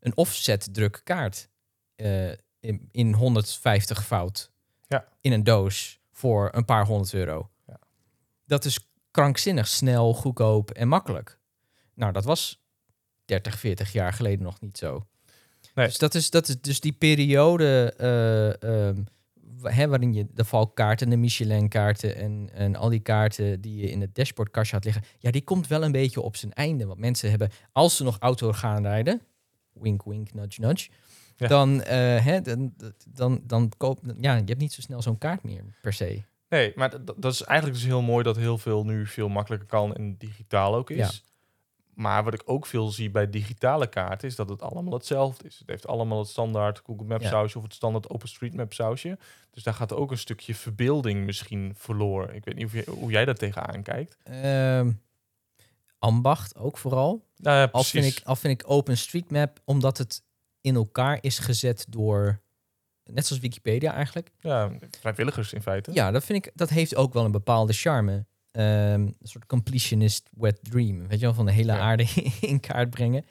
een 0.00 0.16
offset 0.16 0.68
druk 0.74 1.00
kaart 1.04 1.48
eh, 1.96 2.28
in, 2.60 2.88
in 2.90 3.12
150 3.14 4.06
fout 4.06 4.50
Ja. 4.86 5.08
in 5.20 5.32
een 5.32 5.44
doos 5.44 6.00
voor 6.12 6.48
een 6.52 6.64
paar 6.64 6.86
honderd 6.86 7.14
euro. 7.14 7.50
Ja. 7.66 7.78
Dat 8.44 8.64
is 8.64 8.90
krankzinnig 9.10 9.66
snel, 9.66 10.14
goedkoop 10.14 10.70
en 10.70 10.88
makkelijk. 10.88 11.38
Nou, 11.94 12.12
dat 12.12 12.24
was 12.24 12.64
30, 13.24 13.58
40 13.58 13.92
jaar 13.92 14.12
geleden 14.12 14.42
nog 14.44 14.60
niet 14.60 14.78
zo. 14.78 15.06
Nee. 15.74 15.86
Dus 15.86 15.98
dat 15.98 16.14
is, 16.14 16.30
dat 16.30 16.48
is 16.48 16.60
dus 16.60 16.80
die 16.80 16.92
periode 16.92 17.94
eh, 17.96 18.62
ehm, 18.88 19.02
hè, 19.62 19.88
waarin 19.88 20.12
je 20.12 20.26
de 20.34 20.44
valkaarten, 20.44 21.10
de 21.10 21.16
Michelin-kaarten 21.16 22.16
en, 22.16 22.50
en 22.52 22.76
al 22.76 22.88
die 22.88 23.00
kaarten 23.00 23.60
die 23.60 23.76
je 23.80 23.90
in 23.90 24.00
het 24.00 24.14
dashboardkastje 24.14 24.74
had 24.74 24.84
liggen, 24.84 25.02
ja, 25.18 25.30
die 25.30 25.42
komt 25.44 25.66
wel 25.66 25.82
een 25.84 25.92
beetje 25.92 26.20
op 26.20 26.36
zijn 26.36 26.52
einde. 26.52 26.86
Want 26.86 26.98
mensen 26.98 27.30
hebben, 27.30 27.50
als 27.72 27.96
ze 27.96 28.04
nog 28.04 28.18
auto 28.18 28.52
gaan 28.52 28.82
rijden, 28.82 29.20
wink, 29.72 30.04
wink, 30.04 30.34
nudge, 30.34 30.60
nudge, 30.60 30.90
Ja. 31.36 31.48
dan, 31.48 31.82
eh, 31.82 32.24
hè, 32.24 32.40
dan, 32.40 32.74
dan, 33.08 33.40
dan 33.44 33.72
koop, 33.76 34.00
ja, 34.20 34.34
je 34.34 34.42
hebt 34.44 34.58
niet 34.58 34.72
zo 34.72 34.80
snel 34.80 35.02
zo'n 35.02 35.18
kaart 35.18 35.42
meer 35.42 35.64
per 35.82 35.92
se. 35.92 36.22
Nee, 36.48 36.72
maar 36.76 36.90
dat 37.16 37.32
is 37.32 37.42
eigenlijk 37.42 37.78
dus 37.78 37.88
heel 37.88 38.02
mooi 38.02 38.24
dat 38.24 38.36
heel 38.36 38.58
veel 38.58 38.84
nu 38.84 39.06
veel 39.06 39.28
makkelijker 39.28 39.68
kan 39.68 39.94
en 39.94 40.16
digitaal 40.18 40.74
ook 40.74 40.90
is. 40.90 40.96
Ja. 40.96 41.10
Maar 41.94 42.24
wat 42.24 42.34
ik 42.34 42.42
ook 42.44 42.66
veel 42.66 42.88
zie 42.88 43.10
bij 43.10 43.30
digitale 43.30 43.86
kaarten 43.86 44.28
is 44.28 44.36
dat 44.36 44.48
het 44.48 44.62
allemaal 44.62 44.92
hetzelfde 44.92 45.44
is. 45.46 45.58
Het 45.58 45.68
heeft 45.68 45.86
allemaal 45.86 46.18
het 46.18 46.28
standaard 46.28 46.80
Google 46.84 47.06
Maps 47.06 47.22
Ja. 47.24 47.28
sausje 47.30 47.56
of 47.58 47.64
het 47.64 47.74
standaard 47.74 48.10
OpenStreetMap 48.10 48.72
sausje. 48.72 49.18
Dus 49.50 49.62
daar 49.62 49.74
gaat 49.74 49.92
ook 49.92 50.10
een 50.10 50.18
stukje 50.18 50.54
verbeelding 50.54 51.24
misschien 51.24 51.74
verloren. 51.76 52.34
Ik 52.34 52.44
weet 52.44 52.54
niet 52.54 52.64
of 52.64 52.72
je, 52.72 52.84
hoe 52.90 53.10
jij 53.10 53.24
daar 53.24 53.34
tegenaan 53.34 53.82
kijkt. 53.82 54.16
Ehm, 54.22 54.90
ambacht 55.98 56.56
ook 56.56 56.78
vooral. 56.78 57.24
Nou 57.36 57.56
ja, 57.56 57.68
Al 57.72 57.82
vind, 57.84 58.04
ik, 58.04 58.20
al 58.24 58.36
vind 58.36 58.60
ik 58.62 58.70
OpenStreetMap, 58.70 59.60
omdat 59.64 59.98
het 59.98 60.22
in 60.66 60.74
elkaar 60.74 61.18
is 61.20 61.38
gezet 61.38 61.86
door, 61.88 62.40
net 63.04 63.26
zoals 63.26 63.42
Wikipedia 63.42 63.92
eigenlijk. 63.94 64.30
Ja, 64.40 64.70
vrijwilligers 65.00 65.52
in 65.52 65.62
feite. 65.62 65.92
Ja, 65.92 66.10
dat 66.10 66.24
vind 66.24 66.46
ik, 66.46 66.52
dat 66.54 66.68
heeft 66.70 66.96
ook 66.96 67.12
wel 67.12 67.24
een 67.24 67.30
bepaalde 67.30 67.72
charme. 67.72 68.26
Ehm, 68.50 69.00
een 69.00 69.16
soort 69.22 69.46
completionist 69.46 70.28
wet 70.36 70.58
dream. 70.62 71.06
Weet 71.08 71.18
je 71.18 71.24
wel, 71.26 71.34
van 71.34 71.46
de 71.46 71.52
hele 71.52 71.72
Ja. 71.72 71.78
aarde 71.78 72.04
in 72.40 72.60
kaart 72.60 72.90
brengen. 72.90 73.24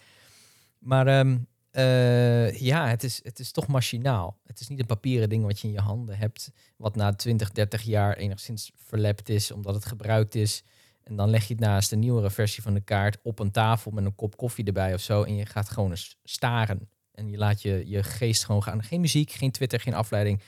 Maar 0.80 1.08
ehm, 1.08 1.38
eh, 1.72 2.60
ja, 2.60 2.88
het 2.88 3.04
is, 3.04 3.20
het 3.24 3.40
is 3.40 3.52
toch 3.52 3.68
machinaal. 3.68 4.40
Het 4.46 4.60
is 4.60 4.68
niet 4.68 4.80
een 4.80 4.86
papieren 4.86 5.30
ding 5.30 5.44
wat 5.46 5.60
je 5.60 5.68
in 5.68 5.74
je 5.74 5.80
handen 5.80 6.18
hebt. 6.18 6.52
Wat 6.78 6.96
na 6.96 7.14
20, 7.14 7.52
30 7.52 7.82
jaar 7.82 8.16
enigszins 8.18 8.72
verlept 8.76 9.30
is, 9.30 9.52
omdat 9.52 9.76
het 9.76 9.86
gebruikt 9.86 10.36
is. 10.36 10.64
En 11.04 11.16
dan 11.16 11.30
leg 11.30 11.48
je 11.48 11.54
het 11.54 11.64
naast 11.64 11.90
de 11.90 11.96
nieuwere 11.96 12.30
versie 12.30 12.64
van 12.64 12.74
de 12.74 12.82
kaart 12.82 13.18
op 13.24 13.40
een 13.40 13.52
tafel 13.52 13.92
met 13.92 14.06
een 14.06 14.16
kop 14.16 14.38
koffie 14.38 14.66
erbij 14.66 14.94
of 14.94 15.02
zo. 15.02 15.24
En 15.24 15.36
je 15.36 15.46
gaat 15.46 15.70
gewoon 15.70 15.90
eens 15.90 16.18
staren. 16.24 16.90
En 17.16 17.30
je 17.30 17.38
laat 17.38 17.62
je, 17.62 17.84
je 17.88 18.04
geest 18.04 18.46
gewoon 18.46 18.64
gaan. 18.64 18.84
Geen 18.84 19.02
muziek, 19.02 19.32
geen 19.32 19.52
Twitter, 19.52 19.80
geen 19.80 19.94
afleiding. 19.94 20.42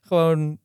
Gewoon 0.00 0.58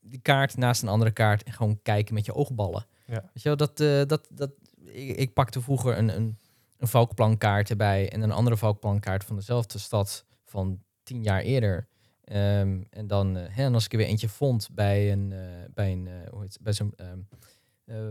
die 0.00 0.20
kaart 0.20 0.56
naast 0.56 0.82
een 0.82 0.88
andere 0.88 1.10
kaart 1.10 1.42
en 1.42 1.52
gewoon 1.52 1.82
kijken 1.82 2.14
met 2.14 2.24
je 2.24 2.34
oogballen. 2.34 2.86
Ja. 3.06 3.20
Weet 3.32 3.42
je 3.42 3.48
wel, 3.48 3.56
dat, 3.56 3.80
eh, 3.80 4.02
dat, 4.06 4.28
dat, 4.30 4.50
ik, 4.84 5.16
ik 5.16 5.32
pakte 5.32 5.60
vroeger 5.60 5.98
een, 5.98 6.16
een, 6.16 6.38
een 6.76 6.88
valkplankaart 6.88 7.70
erbij 7.70 8.12
en 8.12 8.22
een 8.22 8.32
andere 8.32 8.56
valkplankaart 8.56 9.24
van 9.24 9.36
dezelfde 9.36 9.78
stad 9.78 10.24
van 10.44 10.82
tien 11.02 11.22
jaar 11.22 11.40
eerder. 11.40 11.88
Ehm, 12.28 12.82
en 12.90 13.06
dan, 13.06 13.36
eh, 13.36 13.56
hè, 13.56 13.64
en 13.64 13.74
als 13.74 13.84
ik 13.84 13.92
er 13.92 13.98
weer 13.98 14.06
eentje 14.06 14.28
vond 14.28 14.68
bij 14.72 15.12
een, 15.12 15.32
eh, 15.32 15.38
bij 15.74 15.92
een, 15.92 16.08
hoe 16.30 16.40
heet 16.40 16.52
het, 16.52 16.62
bij 16.62 16.72
zo'n, 16.72 16.92
ehm, 16.96 17.08
eh, 17.08 17.38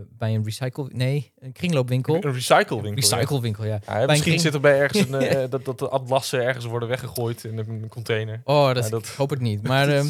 bij 0.08 0.34
een 0.34 0.44
recycle, 0.44 0.88
nee, 0.92 1.32
een 1.38 1.52
kringloopwinkel. 1.52 2.14
Een 2.14 2.32
recyclewinkel. 2.32 3.08
ja. 3.08 3.16
Recyclewinkel, 3.16 3.64
ja. 3.64 3.80
Ja, 3.86 3.98
misschien 3.98 4.20
kring- 4.22 4.40
zit 4.40 4.54
er 4.54 4.60
bij 4.60 4.78
ergens 4.80 5.08
een, 5.08 5.14
eh, 5.36 5.50
dat, 5.50 5.64
dat 5.64 5.78
de 5.78 5.88
atlassen 5.88 6.42
ergens 6.44 6.64
worden 6.64 6.88
weggegooid 6.88 7.44
in 7.44 7.58
een 7.58 7.88
container. 7.88 8.40
Oh, 8.44 8.74
dat, 8.74 8.84
Ja, 8.84 8.90
dat- 8.90 9.06
ik 9.06 9.14
hoop 9.14 9.30
het 9.30 9.40
niet. 9.40 9.62
Maar 9.62 9.88
ehm, 9.96 10.06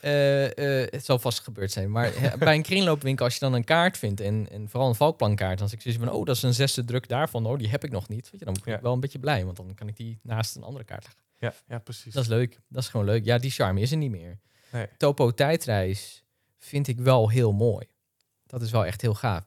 eh, 0.00 0.44
eh, 0.82 0.88
het 0.90 1.04
zal 1.04 1.18
vast 1.18 1.40
gebeurd 1.40 1.72
zijn. 1.72 1.90
Maar 1.90 2.12
bij 2.38 2.54
een 2.54 2.62
kringloopwinkel, 2.62 3.24
als 3.24 3.34
je 3.34 3.40
dan 3.40 3.52
een 3.52 3.64
kaart 3.64 3.98
vindt, 3.98 4.20
en, 4.20 4.48
en 4.50 4.68
vooral 4.68 4.88
een 4.88 4.94
valkplankaart, 4.94 5.58
dan 5.58 5.68
zeg 5.68 5.76
ik 5.76 5.82
zoiets 5.84 6.04
van, 6.04 6.12
oh, 6.12 6.24
dat 6.24 6.36
is 6.36 6.42
een 6.42 6.54
zesde 6.54 6.84
druk 6.84 7.08
daarvan. 7.08 7.46
Oh, 7.46 7.58
die 7.58 7.68
heb 7.68 7.84
ik 7.84 7.90
nog 7.90 8.08
niet. 8.08 8.30
Weet 8.30 8.40
je, 8.40 8.44
dan 8.46 8.56
ben 8.64 8.74
ik 8.74 8.80
wel 8.80 8.92
een 8.92 9.00
beetje 9.00 9.18
blij, 9.18 9.44
want 9.44 9.56
dan 9.56 9.74
kan 9.74 9.88
ik 9.88 9.96
die 9.96 10.18
naast 10.22 10.56
een 10.56 10.62
andere 10.62 10.84
kaart 10.84 11.02
leggen. 11.04 11.22
Ja, 11.38 11.54
ja 11.68 11.78
precies. 11.78 12.12
Dat 12.14 12.22
is 12.22 12.28
leuk. 12.28 12.60
Dat 12.68 12.82
is 12.82 12.88
gewoon 12.88 13.06
leuk. 13.06 13.24
Ja, 13.24 13.38
die 13.38 13.50
charme 13.50 13.80
is 13.80 13.90
er 13.90 13.96
niet 13.96 14.10
meer. 14.10 14.38
Nee. 14.72 14.86
Topo 14.96 15.30
tijdreis 15.30 16.24
vind 16.58 16.88
ik 16.88 16.98
wel 17.00 17.28
heel 17.30 17.52
mooi. 17.52 17.86
Dat 18.46 18.62
is 18.62 18.70
wel 18.70 18.84
echt 18.86 19.00
heel 19.00 19.14
gaaf. 19.14 19.44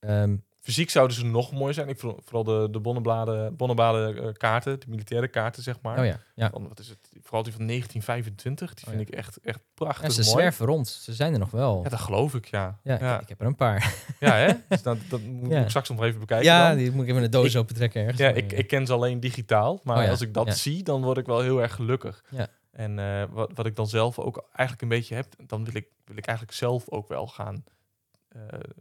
Ehm, 0.00 0.36
Fysiek 0.60 0.90
zouden 0.90 1.16
ze 1.16 1.24
nog 1.24 1.52
mooi 1.52 1.72
zijn. 1.72 1.88
Ik 1.88 1.98
vooral, 1.98 2.44
de, 2.44 2.68
de 2.70 2.80
bonnenbladen, 2.80 3.56
bonnenbladen 3.56 4.22
eh, 4.22 4.32
kaarten, 4.32 4.80
de 4.80 4.86
militaire 4.88 5.28
kaarten, 5.28 5.62
zeg 5.62 5.80
maar. 5.82 5.98
oh 5.98 6.04
ja, 6.04 6.18
ja. 6.34 6.50
Van, 6.50 6.68
wat 6.68 6.78
is 6.78 6.88
het? 6.88 6.98
Vooral 7.22 7.42
die 7.42 7.52
van 7.52 7.66
1925, 7.66 8.74
die 8.74 8.84
Oh 8.86 8.90
vind 8.94 9.08
ik 9.08 9.14
echt, 9.14 9.38
echt 9.40 9.60
prachtig 9.74 10.02
ja 10.06 10.10
ze 10.10 10.20
mooi. 10.20 10.32
zwerven 10.32 10.66
rond. 10.66 10.88
Ze 10.88 11.14
zijn 11.14 11.32
er 11.32 11.38
nog 11.38 11.50
wel. 11.50 11.80
Ja, 11.82 11.88
dat 11.88 11.98
geloof 11.98 12.34
ik, 12.34 12.46
ja. 12.46 12.78
Ja, 12.82 12.98
ja. 13.00 13.14
Ik, 13.16 13.22
ik 13.22 13.28
heb 13.28 13.40
er 13.40 13.46
een 13.46 13.54
paar. 13.54 13.94
Ja, 14.20 14.34
hè? 14.34 14.52
Dus 14.68 14.82
dat, 14.82 14.98
dat 15.08 15.20
moet 15.20 15.52
ik 15.52 15.68
straks 15.68 15.88
nog 15.88 16.02
even 16.02 16.20
bekijken 16.20 16.46
ja, 16.46 16.68
dan. 16.68 16.76
die 16.78 16.90
moet 16.90 17.02
ik 17.02 17.08
even 17.08 17.22
in 17.22 17.30
de 17.30 17.36
doos 17.36 17.54
Ik- 17.54 17.60
open 17.60 17.74
trekken 17.74 18.00
ergens. 18.00 18.18
Ja, 18.20 18.28
ik, 18.28 18.52
eh, 18.52 18.58
ik 18.58 18.66
ken 18.66 18.86
ze 18.86 18.92
alleen 18.92 19.20
digitaal. 19.20 19.80
Maar 19.82 20.04
Oh 20.04 20.10
als 20.10 20.20
ik 20.20 20.34
dat 20.34 20.56
zie, 20.56 20.82
dan 20.82 21.02
word 21.02 21.18
ik 21.18 21.26
wel 21.26 21.40
heel 21.40 21.62
erg 21.62 21.74
gelukkig. 21.74 22.24
Ja. 22.30 22.46
En 22.70 22.98
eh, 22.98 23.22
wat, 23.30 23.50
wat 23.54 23.66
ik 23.66 23.76
dan 23.76 23.86
zelf 23.86 24.18
ook 24.18 24.36
eigenlijk 24.52 24.82
een 24.82 24.88
beetje 24.98 25.14
heb, 25.14 25.26
dan 25.46 25.64
wil 25.64 25.74
ik, 25.74 25.86
wil 26.04 26.16
ik 26.16 26.26
eigenlijk 26.26 26.56
zelf 26.56 26.88
ook 26.88 27.08
wel 27.08 27.26
gaan 27.26 27.64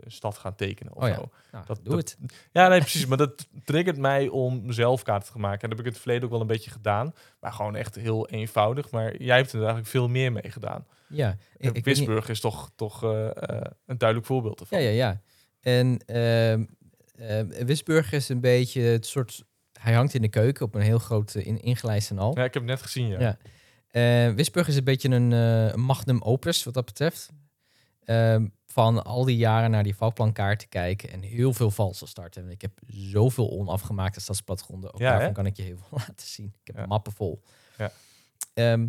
stad 0.07 0.37
gaan 0.37 0.55
tekenen 0.55 0.95
of 0.95 1.03
Oh 1.03 1.09
ja. 1.09 1.15
zo. 1.15 1.29
nou, 1.51 1.65
dat- 1.65 1.79
doe 1.83 1.95
dat- 1.95 2.15
het. 2.19 2.31
Ja, 2.51 2.67
nee, 2.67 2.79
precies. 2.79 3.05
Maar 3.05 3.17
dat 3.17 3.47
triggert 3.63 3.97
mij 3.97 4.27
om 4.27 4.71
zelf 4.71 5.03
kaarten 5.03 5.31
te 5.31 5.39
maken. 5.39 5.61
En 5.61 5.69
dat 5.69 5.77
heb 5.77 5.79
ik 5.79 5.85
in 5.85 5.91
het 5.91 6.01
verleden 6.01 6.23
ook 6.23 6.31
wel 6.31 6.41
een 6.41 6.47
beetje 6.47 6.71
gedaan. 6.71 7.13
Maar 7.39 7.51
gewoon 7.53 7.75
echt 7.75 7.95
heel 7.95 8.27
eenvoudig. 8.29 8.91
Maar 8.91 9.21
jij 9.21 9.37
hebt 9.37 9.51
er 9.51 9.57
eigenlijk 9.59 9.87
veel 9.87 10.07
meer 10.09 10.31
mee 10.31 10.51
gedaan. 10.51 10.85
Ja, 11.07 11.29
ik, 11.57 11.67
ik 11.67 11.73
niet- 11.73 11.85
Wisburg 11.85 12.29
is 12.29 12.39
toch, 12.39 12.71
toch 12.75 13.03
eh, 13.03 13.25
eh, 13.27 13.61
een 13.85 13.97
duidelijk 13.97 14.27
voorbeeld 14.27 14.59
ervan. 14.59 14.81
Ja, 14.81 14.89
ja, 14.89 14.91
ja. 14.95 15.21
En 15.61 15.97
eh, 16.05 17.65
Wisburg 17.65 18.11
is 18.11 18.29
een 18.29 18.41
beetje 18.41 18.81
het 18.81 19.05
soort... 19.05 19.43
Hij 19.79 19.93
hangt 19.93 20.13
in 20.13 20.21
de 20.21 20.27
keuken 20.29 20.65
op 20.65 20.75
een 20.75 20.81
heel 20.81 20.99
groot 20.99 21.35
eh, 21.35 21.45
in, 21.45 21.59
ingelijst 21.61 22.09
en 22.11 22.19
al. 22.19 22.35
Ja, 22.37 22.43
ik 22.43 22.53
heb 22.53 22.63
het 22.63 22.71
net 22.71 22.81
gezien, 22.81 23.07
ja. 23.07 23.19
Ja. 23.19 23.37
Eh, 24.27 24.33
Wisburg 24.35 24.67
is 24.67 24.75
een 24.75 24.83
beetje 24.83 25.09
een 25.09 25.33
eh, 25.33 25.75
magnum 25.75 26.21
opus 26.21 26.63
wat 26.63 26.73
dat 26.73 26.85
betreft. 26.85 27.29
Ehm, 28.03 28.47
van 28.77 29.03
al 29.03 29.25
die 29.25 29.37
jaren 29.37 29.71
naar 29.71 29.83
die 29.83 29.95
valplankaart 29.95 30.59
te 30.59 30.67
kijken 30.67 31.11
en 31.11 31.21
heel 31.21 31.53
veel 31.53 31.71
valse 31.71 32.05
starten. 32.07 32.43
En 32.43 32.49
ik 32.49 32.61
heb 32.61 32.71
zoveel 32.87 33.49
onafgemaakte 33.51 34.19
stadsplatgronden. 34.19 34.93
Ook 34.93 34.99
Ja, 34.99 35.09
daarvan 35.09 35.27
hè? 35.27 35.33
kan 35.33 35.45
ik 35.45 35.55
je 35.57 35.63
heel 35.63 35.77
veel 35.89 35.97
laten 35.97 36.27
zien. 36.27 36.53
Ik 36.61 36.67
heb 36.67 36.75
Ja. 36.77 36.85
mappen 36.85 37.11
vol. 37.13 37.41
Ja. 37.77 37.91
Ehm, 38.53 38.87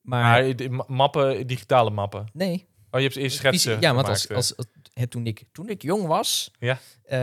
maar, 0.00 0.54
mappen, 0.86 1.46
digitale 1.46 1.90
mappen. 1.90 2.26
nee, 2.32 2.66
Oh, 2.90 3.00
je 3.00 3.06
hebt 3.06 3.18
eerst 3.18 3.36
schetsen 3.36 3.80
Ja, 3.80 3.94
want 3.94 4.08
als, 4.08 4.26
gemaakt, 4.26 4.56
als, 4.56 4.66
toen, 5.08 5.26
ik, 5.26 5.44
toen 5.52 5.68
ik 5.68 5.82
jong 5.82 6.06
was, 6.06 6.50
Ja. 6.58 6.78
eh, 7.02 7.18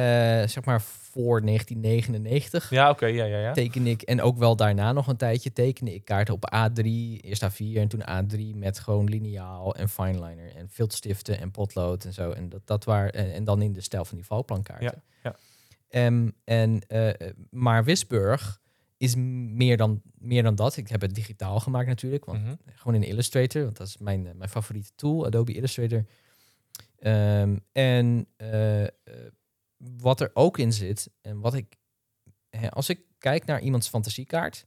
zeg 0.48 0.66
maar 0.66 0.82
voor 1.24 1.42
1999, 1.46 2.64
eh. 2.64 2.70
Ja, 2.78 2.90
oké, 2.90 3.06
ja, 3.06 3.26
ja, 3.26 3.40
ja. 3.40 3.52
tekende 3.52 3.90
ik, 3.90 4.02
en 4.02 4.22
ook 4.22 4.38
wel 4.38 4.56
daarna 4.56 4.92
nog 4.92 5.08
een 5.08 5.18
tijdje, 5.18 5.54
tekende 5.54 5.94
ik 5.94 6.06
kaarten 6.06 6.34
op 6.34 6.54
A3, 6.56 6.84
eerst 7.22 7.44
A4 7.44 7.74
en 7.74 7.88
toen 7.88 8.02
A3 8.02 8.56
met 8.56 8.80
gewoon 8.80 9.10
liniaal 9.10 9.76
en 9.76 9.90
fineliner 9.90 10.56
en 10.56 10.70
viltstiften 10.70 11.40
en 11.40 11.52
potlood 11.52 12.06
en 12.06 12.14
zo. 12.14 12.32
En, 12.32 12.50
dat, 12.50 12.62
dat 12.66 12.84
waar, 12.84 13.10
en, 13.10 13.34
en 13.34 13.44
dan 13.44 13.62
in 13.62 13.74
de 13.74 13.82
stijl 13.82 14.06
van 14.06 14.18
die 14.18 14.26
valplankaarten. 14.26 15.04
Ja, 15.24 15.30
ja. 15.30 15.36
Ehm, 15.90 16.30
en, 16.44 16.82
eh, 16.88 17.30
maar 17.50 17.84
Wisburg 17.84 18.62
is 18.98 19.16
meer 19.16 19.78
dan, 19.78 20.02
meer 20.18 20.44
dan 20.44 20.56
dat. 20.56 20.78
Ik 20.78 20.90
heb 20.90 21.02
het 21.02 21.16
digitaal 21.16 21.60
gemaakt 21.60 21.88
natuurlijk, 21.88 22.26
want 22.26 22.44
Mhm. 22.44 22.54
gewoon 22.76 23.02
in 23.02 23.08
Illustrator, 23.10 23.64
want 23.64 23.78
dat 23.78 23.88
is 23.88 23.98
mijn, 23.98 24.28
eh, 24.28 24.34
mijn 24.34 24.50
favoriete 24.50 24.92
tool, 24.96 25.26
Adobe 25.26 25.54
Illustrator. 25.54 26.06
Ehm, 27.00 27.58
en 27.72 28.28
eh, 28.38 28.84
eh, 28.84 28.90
wat 29.80 30.22
er 30.22 30.32
ook 30.34 30.58
in 30.58 30.74
zit, 30.74 31.10
en 31.22 31.40
wat 31.40 31.54
ik, 31.54 31.78
hè, 32.50 32.72
als 32.72 32.90
ik 32.90 33.02
kijk 33.18 33.46
naar 33.46 33.62
iemands 33.62 33.88
fantasiekaart, 33.88 34.66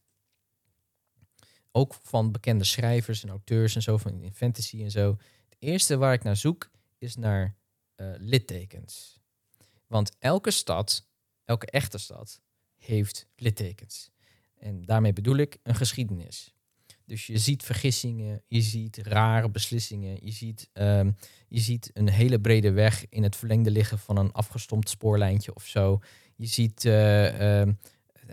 ook 1.70 1.94
van 1.94 2.32
bekende 2.32 2.64
schrijvers 2.64 3.22
en 3.22 3.28
auteurs 3.28 3.74
en 3.74 3.82
zo, 3.82 3.96
van 3.96 4.22
in 4.22 4.34
fantasy 4.34 4.82
en 4.82 4.90
zo, 4.90 5.18
het 5.48 5.56
eerste 5.58 5.96
waar 5.96 6.12
ik 6.12 6.22
naar 6.22 6.36
zoek 6.36 6.70
is 6.98 7.16
naar 7.16 7.56
eh, 7.94 8.12
littekens. 8.18 9.20
Want 9.86 10.16
elke 10.18 10.50
stad, 10.50 11.08
elke 11.44 11.66
echte 11.66 11.98
stad, 11.98 12.40
heeft 12.76 13.26
littekens. 13.36 14.10
En 14.54 14.84
daarmee 14.84 15.12
bedoel 15.12 15.36
ik 15.36 15.58
een 15.62 15.74
geschiedenis. 15.74 16.54
Dus 17.06 17.26
je 17.26 17.38
ziet 17.38 17.62
vergissingen, 17.62 18.42
je 18.48 18.60
ziet 18.60 18.96
rare 18.96 19.50
beslissingen, 19.50 20.18
je 20.22 20.32
ziet, 20.32 20.70
ehm, 20.72 21.10
je 21.48 21.60
ziet 21.60 21.90
een 21.94 22.08
hele 22.08 22.40
brede 22.40 22.70
weg 22.70 23.04
in 23.08 23.22
het 23.22 23.36
verlengde 23.36 23.70
liggen 23.70 23.98
van 23.98 24.16
een 24.16 24.32
afgestompt 24.32 24.88
spoorlijntje 24.88 25.54
of 25.54 25.66
zo. 25.66 26.00
Je 26.36 26.46
ziet, 26.46 26.84
eh, 26.84 27.60
ehm, 27.60 27.72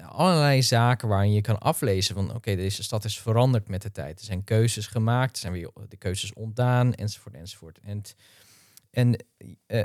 allerlei 0.06 0.64
zaken 0.64 1.08
waarin 1.08 1.34
je 1.34 1.42
kan 1.42 1.60
aflezen 1.60 2.16
van 2.16 2.36
oké, 2.36 2.56
deze 2.56 2.84
stad 2.84 3.06
is 3.06 3.20
veranderd 3.20 3.68
met 3.68 3.82
de 3.82 3.92
tijd. 3.92 4.20
Er 4.20 4.26
zijn 4.26 4.44
keuzes 4.44 4.88
gemaakt, 4.88 5.34
er 5.34 5.42
zijn 5.42 5.54
weer 5.54 5.72
de 5.88 5.98
keuzes 5.98 6.34
ontdaan, 6.34 6.94
enzovoort, 6.94 7.36
enzovoort. 7.36 7.80
En, 7.80 8.02
en 8.92 9.26
eh, 9.66 9.84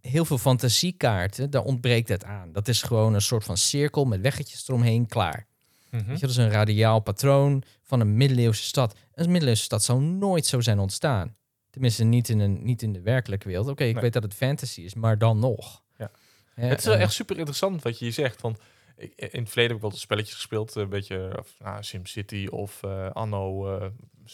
heel 0.00 0.24
veel 0.24 0.38
fantasiekaarten, 0.38 1.50
daar 1.50 1.62
ontbreekt 1.62 2.08
het 2.08 2.24
aan. 2.24 2.52
Dat 2.52 2.68
is 2.68 2.82
gewoon 2.82 3.14
een 3.14 3.22
soort 3.22 3.44
van 3.44 3.56
cirkel 3.56 4.04
met 4.04 4.20
weggetjes 4.20 4.68
eromheen, 4.68 5.06
klaar. 5.06 5.46
Mhm. 5.92 6.18
Dat 6.20 6.30
is 6.30 6.36
een 6.36 6.50
radiaal 6.50 7.00
patroon 7.00 7.62
van 7.82 8.00
een 8.00 8.16
middeleeuwse 8.16 8.62
stad. 8.62 8.94
Een 9.14 9.30
middeleeuwse 9.30 9.62
stad 9.62 9.82
zou 9.82 10.00
nooit 10.00 10.46
zo 10.46 10.60
zijn 10.60 10.78
ontstaan. 10.78 11.36
Tenminste, 11.70 12.04
niet 12.04 12.28
in, 12.28 12.38
een, 12.40 12.64
niet 12.64 12.82
in 12.82 12.92
de 12.92 13.00
werkelijke 13.00 13.48
wereld. 13.48 13.68
Oké, 13.68 13.84
ik 13.84 13.92
Nee. 13.92 14.02
weet 14.02 14.12
dat 14.12 14.22
het 14.22 14.34
fantasy 14.34 14.80
is, 14.80 14.94
maar 14.94 15.18
dan 15.18 15.38
nog. 15.38 15.82
Ja. 15.98 16.10
Het 16.54 16.78
is 16.78 16.84
wel 16.84 16.94
eh, 16.94 17.00
echt 17.00 17.12
super 17.12 17.36
interessant 17.36 17.82
wat 17.82 17.98
je 17.98 18.04
hier 18.04 18.14
zegt. 18.14 18.40
Want 18.40 18.58
ik, 18.96 19.12
in 19.16 19.40
het 19.40 19.48
verleden 19.48 19.72
heb 19.76 19.84
ik 19.84 19.90
wel 19.90 20.00
spelletjes 20.00 20.34
gespeeld. 20.34 20.74
Een 20.74 20.88
beetje 20.88 21.36
of, 21.38 21.54
nou, 21.58 21.82
SimCity 21.82 22.46
of 22.50 22.82
eh, 22.82 23.10
Anno 23.10 23.74
eh 23.78 23.86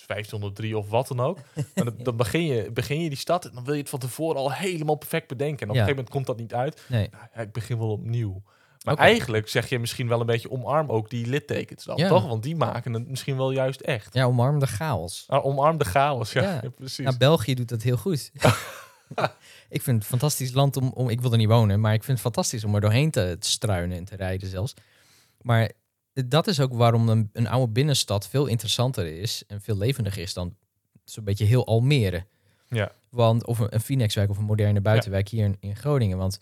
1503 0.07 0.79
of 0.79 0.89
wat 0.89 1.09
dan 1.09 1.21
ook. 1.21 1.39
maar 1.75 1.85
dan, 1.85 1.95
dan 1.99 2.17
begin, 2.17 2.43
je, 2.47 2.71
begin 2.73 3.01
je 3.03 3.09
die 3.09 3.19
stad 3.19 3.45
en 3.45 3.55
dan 3.55 3.65
wil 3.65 3.75
je 3.75 3.81
het 3.81 3.89
van 3.89 3.99
tevoren 3.99 4.37
al 4.37 4.53
helemaal 4.53 4.95
perfect 4.97 5.29
bedenken. 5.29 5.61
En 5.63 5.69
op 5.69 5.75
Ja. 5.75 5.81
een 5.81 5.89
gegeven 5.89 6.05
moment 6.05 6.11
komt 6.15 6.27
dat 6.27 6.37
niet 6.37 6.55
uit. 6.55 6.85
Nee. 6.89 7.09
Nou, 7.35 7.47
ik 7.47 7.53
begin 7.53 7.79
wel 7.79 7.91
opnieuw. 7.91 8.43
Maar 8.97 9.07
eigenlijk 9.07 9.49
zeg 9.49 9.69
je 9.69 9.79
misschien 9.79 10.09
wel 10.09 10.21
een 10.21 10.27
beetje 10.27 10.51
omarm 10.51 10.91
ook 10.91 11.11
die 11.11 11.27
littekens 11.27 11.85
dan, 11.85 11.97
Ja. 11.97 12.09
toch? 12.09 12.27
Want 12.27 12.43
die 12.43 12.57
maken 12.57 12.93
het 12.93 13.09
misschien 13.09 13.37
wel 13.37 13.51
juist 13.51 13.81
echt. 13.81 14.15
Ja, 14.15 14.25
omarm 14.25 14.59
de 14.59 14.67
chaos. 14.67 15.25
Ah, 15.27 15.45
omarm 15.45 15.79
de 15.79 15.85
chaos, 15.85 16.33
ja, 16.33 16.43
Ja. 16.43 16.61
ja, 16.63 16.71
precies. 16.71 17.05
Nou, 17.05 17.17
België 17.17 17.55
doet 17.55 17.69
dat 17.69 17.83
heel 17.83 17.97
goed. 17.97 18.31
ik 19.69 19.83
vind 19.83 19.87
het 19.87 19.87
een 19.87 20.03
fantastisch 20.03 20.53
land 20.53 20.77
om, 20.77 20.91
om... 20.95 21.09
Ik 21.09 21.21
wil 21.21 21.33
er 21.33 21.39
niet 21.39 21.49
wonen, 21.49 21.81
maar 21.81 21.95
ik 21.95 22.03
vind 22.05 22.19
het 22.19 22.27
fantastisch 22.27 22.65
om 22.65 22.75
er 22.75 22.81
doorheen 22.81 23.11
te, 23.11 23.37
te 23.41 23.49
struinen 23.51 23.97
en 23.97 24.05
te 24.05 24.17
rijden 24.17 24.49
zelfs. 24.49 24.75
Maar 25.41 25.71
dat 26.27 26.47
is 26.47 26.61
ook 26.61 26.73
waarom 26.73 27.09
een, 27.09 27.31
een 27.33 27.49
oude 27.49 27.73
binnenstad 27.73 28.29
veel 28.29 28.47
interessanter 28.47 29.07
is 29.21 29.43
en 29.47 29.61
veel 29.61 29.77
levendiger 29.77 30.23
is 30.23 30.35
dan 30.35 30.57
zo'n 31.05 31.25
beetje 31.25 31.45
heel 31.45 31.67
Almere. 31.67 32.25
Ja. 32.69 32.93
Want, 33.09 33.47
of 33.47 33.59
een, 33.59 33.75
een 33.75 33.81
Phoenixwijk 33.81 34.31
of 34.31 34.39
een 34.39 34.45
moderne 34.45 34.81
buitenwijk 34.81 35.29
hier 35.29 35.45
in, 35.45 35.57
in 35.61 35.77
Groningen. 35.77 36.19
Want 36.19 36.41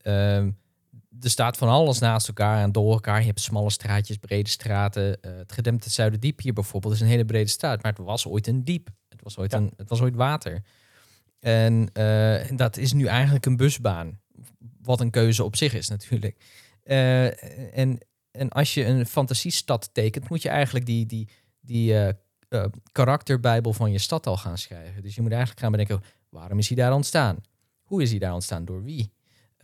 ehm, 0.00 0.50
er 1.20 1.30
staat 1.30 1.56
van 1.56 1.68
alles 1.68 1.98
naast 1.98 2.28
elkaar 2.28 2.62
en 2.62 2.72
door 2.72 2.92
elkaar. 2.92 3.20
Je 3.20 3.26
hebt 3.26 3.40
smalle 3.40 3.70
straatjes, 3.70 4.16
brede 4.16 4.48
straten. 4.50 5.20
Eh, 5.22 5.36
het 5.36 5.52
gedempte 5.52 5.90
Zuiderdiep 5.90 6.40
hier 6.40 6.52
bijvoorbeeld 6.52 6.94
is 6.94 7.00
een 7.00 7.06
hele 7.06 7.24
brede 7.24 7.50
straat. 7.50 7.82
Maar 7.82 7.92
het 7.92 8.04
was 8.04 8.26
ooit 8.26 8.46
een 8.46 8.64
diep. 8.64 8.88
Het 9.08 9.22
was 9.22 9.38
ooit, 9.38 9.52
Ja. 9.52 9.58
een, 9.58 9.72
het 9.76 9.88
was 9.88 10.00
ooit 10.00 10.14
water. 10.14 10.62
En 11.40 11.88
eh, 11.92 12.56
dat 12.56 12.76
is 12.76 12.92
nu 12.92 13.06
eigenlijk 13.06 13.46
een 13.46 13.56
busbaan. 13.56 14.20
Wat 14.82 15.00
een 15.00 15.10
keuze 15.10 15.44
op 15.44 15.56
zich 15.56 15.74
is 15.74 15.88
natuurlijk. 15.88 16.36
Eh, 16.82 17.78
en, 17.78 17.98
en 18.30 18.48
als 18.48 18.74
je 18.74 18.84
een 18.84 19.06
fantasiestad 19.06 19.90
tekent, 19.92 20.28
moet 20.28 20.42
je 20.42 20.48
eigenlijk 20.48 20.86
die, 20.86 21.06
die, 21.06 21.28
die 21.60 22.12
karakterbijbel 22.92 23.72
van 23.72 23.92
je 23.92 23.98
stad 23.98 24.26
al 24.26 24.36
gaan 24.36 24.58
schrijven. 24.58 25.02
Dus 25.02 25.14
je 25.14 25.20
moet 25.22 25.30
eigenlijk 25.30 25.60
gaan 25.60 25.70
bedenken, 25.70 26.02
waarom 26.28 26.58
is 26.58 26.68
hij 26.68 26.76
daar 26.76 26.92
ontstaan? 26.92 27.36
Hoe 27.82 28.02
is 28.02 28.10
hij 28.10 28.18
daar 28.18 28.34
ontstaan? 28.34 28.64
Door 28.64 28.82
wie? 28.82 29.12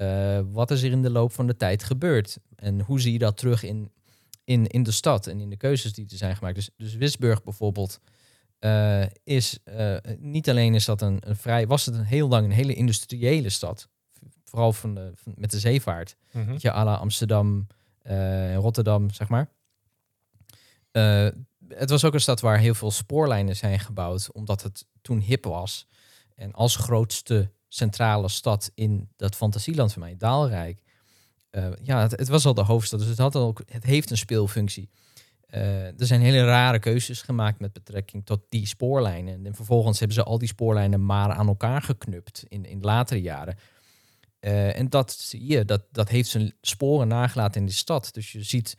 Eh, 0.01 0.41
wat 0.53 0.71
is 0.71 0.83
er 0.83 0.91
in 0.91 1.03
de 1.03 1.11
loop 1.11 1.33
van 1.33 1.47
de 1.47 1.57
tijd 1.57 1.85
gebeurd? 1.85 2.39
En 2.57 2.81
hoe 2.81 3.01
zie 3.01 3.13
je 3.13 3.19
dat 3.19 3.37
terug 3.37 3.63
in, 3.63 3.93
in, 4.45 4.67
in 4.67 4.83
de 4.83 4.91
stad 4.91 5.27
en 5.27 5.41
in 5.41 5.51
de 5.51 5.57
keuzes 5.57 5.93
die 5.93 6.07
er 6.11 6.17
zijn 6.17 6.37
gemaakt? 6.37 6.55
Dus, 6.55 6.71
dus 6.77 6.95
Wisburg 6.95 7.43
bijvoorbeeld 7.43 8.01
eh, 8.59 9.03
is 9.25 9.59
eh, 9.65 9.97
niet 10.19 10.49
alleen 10.49 10.75
is 10.75 10.85
dat 10.85 11.03
een, 11.03 11.19
een 11.21 11.37
vrij, 11.37 11.67
was 11.67 11.87
het 11.87 11.95
een 11.95 12.05
heel 12.05 12.29
lang 12.29 12.45
een 12.45 12.51
hele 12.51 12.75
industriële 12.75 13.49
stad, 13.49 13.89
vooral 14.45 14.73
van 14.73 14.95
de, 14.95 15.11
van, 15.15 15.33
met 15.37 15.51
de 15.51 15.59
zeevaart. 15.59 16.17
Weet 16.31 16.63
je, 16.63 16.73
à 16.73 16.85
la 16.85 16.95
Amsterdam, 16.95 17.67
Rotterdam, 18.55 19.11
zeg 19.11 19.29
maar. 19.29 19.51
Het 21.69 21.91
was 21.91 22.05
ook 22.05 22.15
een 22.15 22.21
stad 22.21 22.41
waar 22.41 22.59
heel 22.59 22.75
veel 22.75 22.91
spoorlijnen 22.91 23.57
zijn 23.57 23.81
gebouwd, 23.81 24.33
omdat 24.33 24.63
het 24.63 24.87
toen 25.03 25.19
hip 25.19 25.45
was. 25.45 25.87
En 26.35 26.53
als 26.53 26.77
grootste 26.77 27.51
centrale 27.73 28.29
stad 28.29 28.71
in 28.75 29.09
dat 29.17 29.37
fantasieland 29.37 29.93
van 29.93 30.03
mij, 30.03 30.17
Daalrijk. 30.17 30.83
eh, 31.51 31.69
ja, 31.83 32.01
het, 32.01 32.11
het 32.11 32.29
was 32.29 32.47
al 32.47 32.55
de 32.55 32.63
hoofdstad, 32.63 32.99
dus 32.99 33.09
het, 33.09 33.19
had 33.19 33.37
ook, 33.37 33.63
het 33.67 33.85
heeft 33.85 34.11
een 34.11 34.17
speelfunctie. 34.17 34.89
Eh, 35.47 35.85
er 35.87 36.07
zijn 36.07 36.21
hele 36.21 36.45
rare 36.45 36.79
keuzes 36.79 37.23
gemaakt 37.23 37.61
met 37.61 37.73
betrekking 37.73 38.27
tot 38.27 38.41
die 38.49 38.67
spoorlijnen. 38.67 39.47
En 39.47 39.55
vervolgens 39.55 39.99
hebben 39.99 40.17
ze 40.17 40.23
al 40.23 40.39
die 40.39 40.49
spoorlijnen 40.49 41.07
maar 41.07 41.31
aan 41.31 41.47
elkaar 41.49 41.83
geknupt 41.83 42.45
in, 42.49 42.65
in 42.65 42.81
latere 42.81 43.21
jaren. 43.21 43.59
Eh, 44.41 44.79
en 44.79 44.89
dat 44.89 45.13
zie 45.13 45.47
je, 45.47 45.65
dat, 45.65 45.83
dat 45.93 46.09
heeft 46.09 46.29
zijn 46.29 46.55
sporen 46.61 47.09
nagelaten 47.09 47.61
in 47.61 47.67
de 47.67 47.73
stad. 47.73 48.09
Dus 48.13 48.33
je 48.33 48.43
ziet 48.43 48.77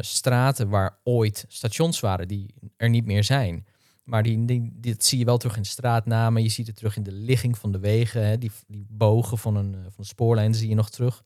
straten 0.00 0.68
waar 0.68 0.98
ooit 1.04 1.44
stations 1.48 2.00
waren 2.00 2.28
die 2.28 2.54
er 2.76 2.88
niet 2.88 3.04
meer 3.04 3.24
zijn. 3.24 3.66
Maar 4.10 4.22
die, 4.22 4.44
die, 4.44 4.70
dit 4.74 5.04
zie 5.04 5.18
je 5.18 5.24
wel 5.24 5.38
terug 5.38 5.56
in 5.56 5.64
straatnamen. 5.64 6.42
Je 6.42 6.48
ziet 6.48 6.66
het 6.66 6.76
terug 6.76 6.96
in 6.96 7.02
de 7.02 7.12
ligging 7.12 7.58
van 7.58 7.72
de 7.72 7.78
wegen. 7.78 8.26
Hè. 8.26 8.38
Die, 8.38 8.50
die 8.66 8.86
bogen 8.88 9.38
van 9.38 9.56
een, 9.56 9.74
eh, 9.74 9.80
van 9.82 9.92
een 9.96 10.04
spoorlijn 10.04 10.54
zie 10.54 10.68
je 10.68 10.74
nog 10.74 10.90
terug. 10.90 11.22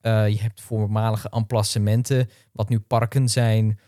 Eh, 0.00 0.28
je 0.28 0.40
hebt 0.40 0.60
voormalige 0.60 1.28
emplacementen, 1.28 2.30
wat 2.52 2.68
nu 2.68 2.80
parken 2.80 3.28
zijn. 3.28 3.80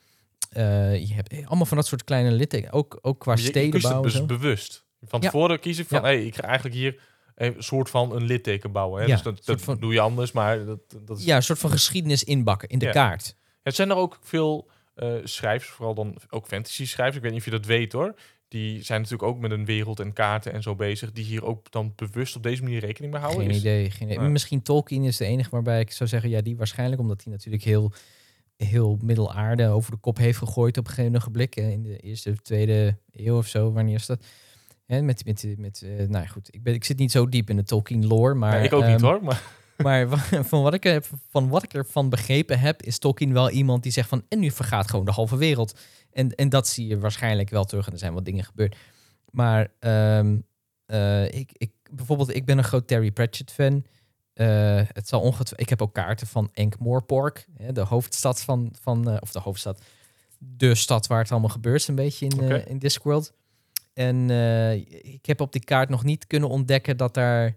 Eh, 0.50 1.06
je 1.08 1.14
hebt 1.14 1.34
allemaal 1.46 1.66
van 1.66 1.76
dat 1.76 1.86
soort 1.86 2.04
kleine 2.04 2.30
littekens. 2.30 2.72
Ook, 2.72 2.98
ook 3.02 3.18
qua 3.20 3.32
Je- 3.32 3.40
je, 3.42 3.46
stedenbouw. 3.46 3.96
en 3.96 4.02
dus 4.02 4.26
bewust. 4.26 4.84
Van 5.02 5.20
Ja. 5.20 5.30
tevoren 5.30 5.60
kies 5.60 5.78
ik 5.78 5.88
van, 5.88 5.98
Ja. 5.98 6.04
hey, 6.04 6.24
ik 6.26 6.34
ga 6.34 6.42
eigenlijk 6.42 6.74
hier 6.74 7.00
een 7.34 7.54
soort 7.58 7.90
van 7.90 8.14
een 8.16 8.22
litteken 8.24 8.72
bouwen. 8.72 9.00
Hè? 9.00 9.06
Ja, 9.06 9.14
dus 9.14 9.22
dat, 9.22 9.34
soort 9.34 9.46
dat 9.46 9.60
van- 9.60 9.78
doe 9.80 9.92
je 9.92 10.00
anders, 10.00 10.32
maar 10.32 10.64
dat, 10.64 10.80
dat 11.04 11.18
is... 11.18 11.24
Ja, 11.24 11.36
een 11.36 11.42
soort 11.42 11.58
van 11.58 11.70
geschiedenis 11.70 12.24
inbakken 12.24 12.68
in 12.68 12.78
de 12.78 12.84
Ja. 12.84 12.90
kaart. 12.92 13.36
Het 13.62 13.74
zijn 13.74 13.90
er 13.90 13.96
ook 13.96 14.18
veel 14.22 14.70
eh, 14.94 15.14
schrijvers, 15.24 15.70
vooral 15.70 15.94
dan 15.94 16.16
ook 16.30 16.46
fantasy 16.46 16.86
schrijvers. 16.86 17.16
Ik 17.16 17.22
weet 17.22 17.30
niet 17.32 17.40
of 17.40 17.46
je 17.46 17.50
dat 17.50 17.66
weet 17.66 17.92
hoor. 17.92 18.14
Die 18.48 18.82
zijn 18.82 19.00
natuurlijk 19.00 19.28
ook 19.30 19.38
met 19.38 19.50
een 19.50 19.64
wereld 19.64 20.00
en 20.00 20.12
kaarten 20.12 20.52
en 20.52 20.62
zo 20.62 20.74
bezig. 20.74 21.12
Die 21.12 21.24
hier 21.24 21.44
ook 21.44 21.70
dan 21.70 21.92
bewust 21.96 22.36
op 22.36 22.42
deze 22.42 22.62
manier 22.62 22.80
rekening 22.80 23.12
mee 23.12 23.22
houden. 23.22 23.46
Geen 23.46 23.54
idee, 23.54 23.90
geen 23.90 24.08
idee. 24.08 24.18
Nee. 24.18 24.28
Misschien 24.28 24.62
Tolkien 24.62 25.04
is 25.04 25.16
de 25.16 25.24
enige 25.24 25.50
waarbij 25.50 25.80
ik 25.80 25.92
zou 25.92 26.08
zeggen, 26.08 26.30
ja, 26.30 26.40
die 26.40 26.56
waarschijnlijk, 26.56 27.00
omdat 27.00 27.24
hij 27.24 27.32
natuurlijk 27.32 27.64
heel, 27.64 27.92
heel 28.56 28.98
middelaarde 29.02 29.68
over 29.68 29.90
de 29.90 29.96
kop 29.96 30.16
heeft 30.16 30.38
gegooid 30.38 30.78
op 30.78 30.86
een 30.86 30.92
gegeven 30.92 31.16
ogenblik. 31.16 31.56
eh, 31.56 31.70
In 31.70 31.82
de 31.82 31.96
eerste 31.96 32.30
of 32.30 32.36
tweede 32.36 32.96
eeuw 33.12 33.36
of 33.36 33.46
zo, 33.46 33.72
wanneer 33.72 33.94
is 33.94 34.06
dat? 34.06 34.24
Hè, 34.86 35.02
met, 35.02 35.24
met, 35.24 35.54
met, 35.58 35.82
eh, 35.82 35.90
nou 35.90 36.24
ja, 36.24 36.26
goed, 36.26 36.54
ik, 36.54 36.62
ben, 36.62 36.74
ik 36.74 36.84
zit 36.84 36.98
niet 36.98 37.10
zo 37.10 37.28
diep 37.28 37.50
in 37.50 37.56
de 37.56 37.64
Tolkien 37.64 38.06
lore, 38.06 38.34
maar... 38.34 38.56
Nee, 38.56 38.64
ik 38.64 38.72
ook 38.72 38.86
niet 38.86 38.92
ehm, 38.94 39.04
hoor. 39.04 39.24
Maar 39.24 39.42
Maar 39.82 40.08
van 40.50 40.62
wat, 40.62 40.74
ik 40.74 40.84
heb, 40.84 41.06
van 41.28 41.48
wat 41.48 41.62
ik 41.62 41.74
ervan 41.74 42.08
begrepen 42.08 42.58
heb, 42.58 42.82
is 42.82 42.98
Tolkien 42.98 43.32
wel 43.32 43.50
iemand 43.50 43.82
die 43.82 43.92
zegt 43.92 44.08
van... 44.08 44.24
en 44.28 44.38
nu 44.38 44.50
vergaat 44.50 44.90
gewoon 44.90 45.04
de 45.04 45.10
halve 45.10 45.36
wereld. 45.36 45.78
En, 46.12 46.34
en 46.34 46.48
dat 46.48 46.68
zie 46.68 46.86
je 46.86 46.98
waarschijnlijk 46.98 47.50
wel 47.50 47.64
terug. 47.64 47.86
En 47.86 47.92
er 47.92 47.98
zijn 47.98 48.14
wat 48.14 48.24
dingen 48.24 48.44
gebeurd. 48.44 48.76
Maar 49.30 49.68
ehm, 49.78 50.36
eh, 50.86 51.24
ik, 51.24 51.50
ik, 51.52 51.72
bijvoorbeeld, 51.90 52.34
ik 52.34 52.44
ben 52.44 52.58
een 52.58 52.64
groot 52.64 52.86
Terry 52.86 53.10
Pratchett 53.10 53.52
fan. 53.52 53.84
Eh, 54.32 54.80
het 54.86 55.08
zal 55.08 55.20
ongetwijfeld... 55.20 55.60
Ik 55.60 55.68
heb 55.68 55.82
ook 55.82 55.94
kaarten 55.94 56.26
van 56.26 56.50
Ankh-Morpork, 56.54 57.46
hè, 57.56 57.72
de 57.72 57.80
hoofdstad 57.80 58.42
van... 58.42 58.74
van 58.80 59.10
eh, 59.10 59.16
of 59.20 59.32
de 59.32 59.40
hoofdstad, 59.40 59.82
de 60.38 60.74
stad 60.74 61.06
waar 61.06 61.18
het 61.18 61.30
allemaal 61.30 61.48
gebeurt, 61.48 61.88
een 61.88 61.94
beetje 61.94 62.26
in, 62.26 62.66
in 62.66 62.78
Discworld. 62.78 63.32
En 63.94 64.30
ik 65.02 65.26
heb 65.26 65.40
op 65.40 65.52
die 65.52 65.64
kaart 65.64 65.88
nog 65.88 66.04
niet 66.04 66.26
kunnen 66.26 66.48
ontdekken 66.48 66.96
dat 66.96 67.14
daar 67.14 67.56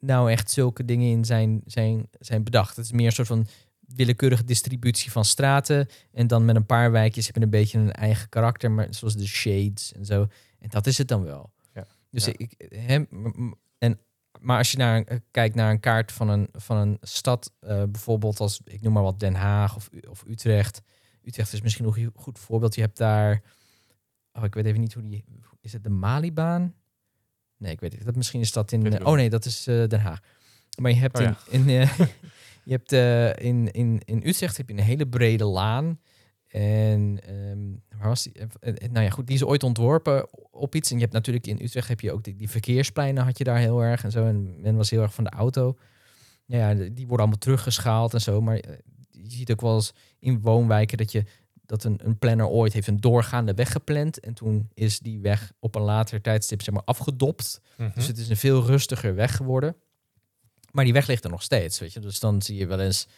nou 0.00 0.30
echt 0.30 0.50
zulke 0.50 0.84
dingen 0.84 1.10
in 1.10 1.24
zijn, 1.24 1.60
zijn, 1.66 2.08
zijn 2.18 2.44
bedacht. 2.44 2.76
Het 2.76 2.84
is 2.84 2.92
meer 2.92 3.06
een 3.06 3.12
soort 3.12 3.28
van 3.28 3.46
willekeurige 3.80 4.44
distributie 4.44 5.10
van 5.10 5.24
straten. 5.24 5.88
En 6.12 6.26
dan 6.26 6.44
met 6.44 6.56
een 6.56 6.66
paar 6.66 6.90
wijkjes 6.90 7.24
hebben 7.24 7.42
een 7.42 7.50
beetje 7.50 7.78
een 7.78 7.92
eigen 7.92 8.28
karakter, 8.28 8.70
maar 8.70 8.86
zoals 8.90 9.16
de 9.16 9.26
shades 9.26 9.92
en 9.92 10.04
zo. 10.04 10.26
En 10.58 10.68
dat 10.68 10.86
is 10.86 10.98
het 10.98 11.08
dan 11.08 11.22
wel. 11.24 11.52
Ja. 11.74 11.86
Dus 12.10 12.24
Ja. 12.24 12.32
ik, 12.36 12.54
hè, 12.74 12.98
m- 12.98 13.06
m- 13.36 13.54
en, 13.78 13.98
maar 14.40 14.58
als 14.58 14.70
je 14.70 14.76
naar, 14.78 15.02
een- 15.06 15.22
kijkt 15.30 15.54
naar 15.54 15.70
een 15.70 15.80
kaart 15.80 16.12
van 16.12 16.28
een, 16.28 16.48
van 16.52 16.76
een 16.76 16.98
stad, 17.00 17.52
eh, 17.60 17.82
bijvoorbeeld 17.84 18.40
als, 18.40 18.60
ik 18.64 18.80
noem 18.80 18.92
maar 18.92 19.02
wat, 19.02 19.20
Den 19.20 19.34
Haag 19.34 19.76
of, 19.76 19.90
of 20.08 20.24
Utrecht. 20.26 20.82
Utrecht 21.22 21.52
is 21.52 21.60
misschien 21.60 21.84
nog 21.84 21.96
een 21.98 22.12
goed 22.14 22.38
voorbeeld. 22.38 22.74
Je 22.74 22.80
hebt 22.80 22.96
daar, 22.96 23.42
oh, 24.32 24.44
ik 24.44 24.54
weet 24.54 24.64
even 24.66 24.80
niet 24.80 24.94
hoe 24.94 25.02
die, 25.02 25.24
is 25.60 25.72
het 25.72 25.82
de 25.84 25.90
Malibaan? 25.90 26.74
Nee, 27.58 27.72
ik 27.72 27.80
weet 27.80 27.92
het. 27.92 28.04
Dat 28.04 28.16
misschien 28.16 28.40
is 28.40 28.52
dat 28.52 28.72
in. 28.72 29.00
Ook 29.00 29.06
oh 29.06 29.14
nee, 29.14 29.30
dat 29.30 29.44
is 29.44 29.66
eh, 29.66 29.86
Den 29.86 30.00
Haag. 30.00 30.20
Maar 30.80 30.90
je 30.90 30.96
hebt 30.96 31.20
Oh 31.20 31.26
in, 31.50 31.68
in, 31.68 31.80
eh, 31.80 31.98
je 32.64 32.72
hebt 32.72 32.92
in, 33.42 33.70
in, 33.72 34.00
in 34.04 34.22
Utrecht 34.24 34.56
heb 34.56 34.68
je 34.68 34.74
een 34.74 34.82
hele 34.82 35.08
brede 35.08 35.44
laan. 35.44 36.00
En 36.48 37.20
ehm, 37.26 37.98
waar 37.98 38.08
was 38.08 38.22
die? 38.22 38.32
Nou 38.90 39.04
ja, 39.04 39.10
goed, 39.10 39.26
die 39.26 39.36
is 39.36 39.44
ooit 39.44 39.62
ontworpen 39.62 40.28
op 40.52 40.74
iets. 40.74 40.90
En 40.90 40.96
je 40.96 41.02
hebt 41.02 41.14
natuurlijk 41.14 41.46
in 41.46 41.58
Utrecht 41.62 41.88
heb 41.88 42.00
je 42.00 42.12
ook 42.12 42.24
die, 42.24 42.36
die 42.36 42.50
verkeerspleinen 42.50 43.24
had 43.24 43.38
je 43.38 43.44
daar 43.44 43.58
heel 43.58 43.80
erg 43.80 44.04
en 44.04 44.10
zo. 44.10 44.24
En 44.24 44.60
men 44.60 44.76
was 44.76 44.90
heel 44.90 45.02
erg 45.02 45.14
van 45.14 45.24
de 45.24 45.30
auto. 45.30 45.76
Ja, 46.44 46.70
ja, 46.70 46.74
die 46.74 47.06
worden 47.06 47.18
allemaal 47.18 47.38
teruggeschaald 47.38 48.14
en 48.14 48.20
zo. 48.20 48.40
Maar 48.40 48.56
je 49.10 49.30
ziet 49.30 49.50
ook 49.50 49.60
wel 49.60 49.74
eens 49.74 49.92
in 50.18 50.40
woonwijken 50.40 50.98
dat 50.98 51.12
je 51.12 51.24
dat 51.68 51.84
een, 51.84 52.00
een 52.02 52.18
planner 52.18 52.46
ooit 52.46 52.72
heeft 52.72 52.86
een 52.86 53.00
doorgaande 53.00 53.54
weg 53.54 53.72
gepland. 53.72 54.20
En 54.20 54.34
toen 54.34 54.68
is 54.74 54.98
die 54.98 55.20
weg 55.20 55.52
op 55.60 55.74
een 55.74 55.82
later 55.82 56.20
tijdstip 56.20 56.62
zeg 56.62 56.74
maar 56.74 56.84
afgedopt. 56.84 57.60
Mhm. 57.76 57.90
Dus 57.94 58.06
het 58.06 58.18
is 58.18 58.28
een 58.28 58.36
veel 58.36 58.66
rustiger 58.66 59.14
weg 59.14 59.36
geworden. 59.36 59.76
Maar 60.70 60.84
die 60.84 60.92
weg 60.92 61.06
ligt 61.06 61.24
er 61.24 61.30
nog 61.30 61.42
steeds, 61.42 61.78
weet 61.78 61.92
je. 61.92 62.00
Dus 62.00 62.20
dan 62.20 62.42
zie 62.42 62.56
je 62.56 62.66
wel 62.66 62.80
eens 62.80 63.08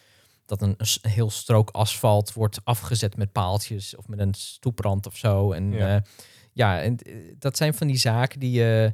dat 0.45 0.61
een, 0.61 0.75
heel 1.01 1.29
strook 1.29 1.69
asfalt 1.69 2.33
wordt 2.33 2.59
afgezet 2.63 3.17
met 3.17 3.31
paaltjes 3.31 3.95
of 3.95 4.07
met 4.07 4.19
een 4.19 4.33
stoeprand 4.33 5.05
of 5.05 5.17
zo. 5.17 5.51
En 5.51 5.71
Ja. 5.71 5.87
ja, 5.87 6.03
ja 6.53 6.81
en 6.81 6.97
eh, 6.97 7.15
dat 7.39 7.57
zijn 7.57 7.73
van 7.73 7.87
die 7.87 7.97
zaken 7.97 8.39
die 8.39 8.51
je 8.51 8.93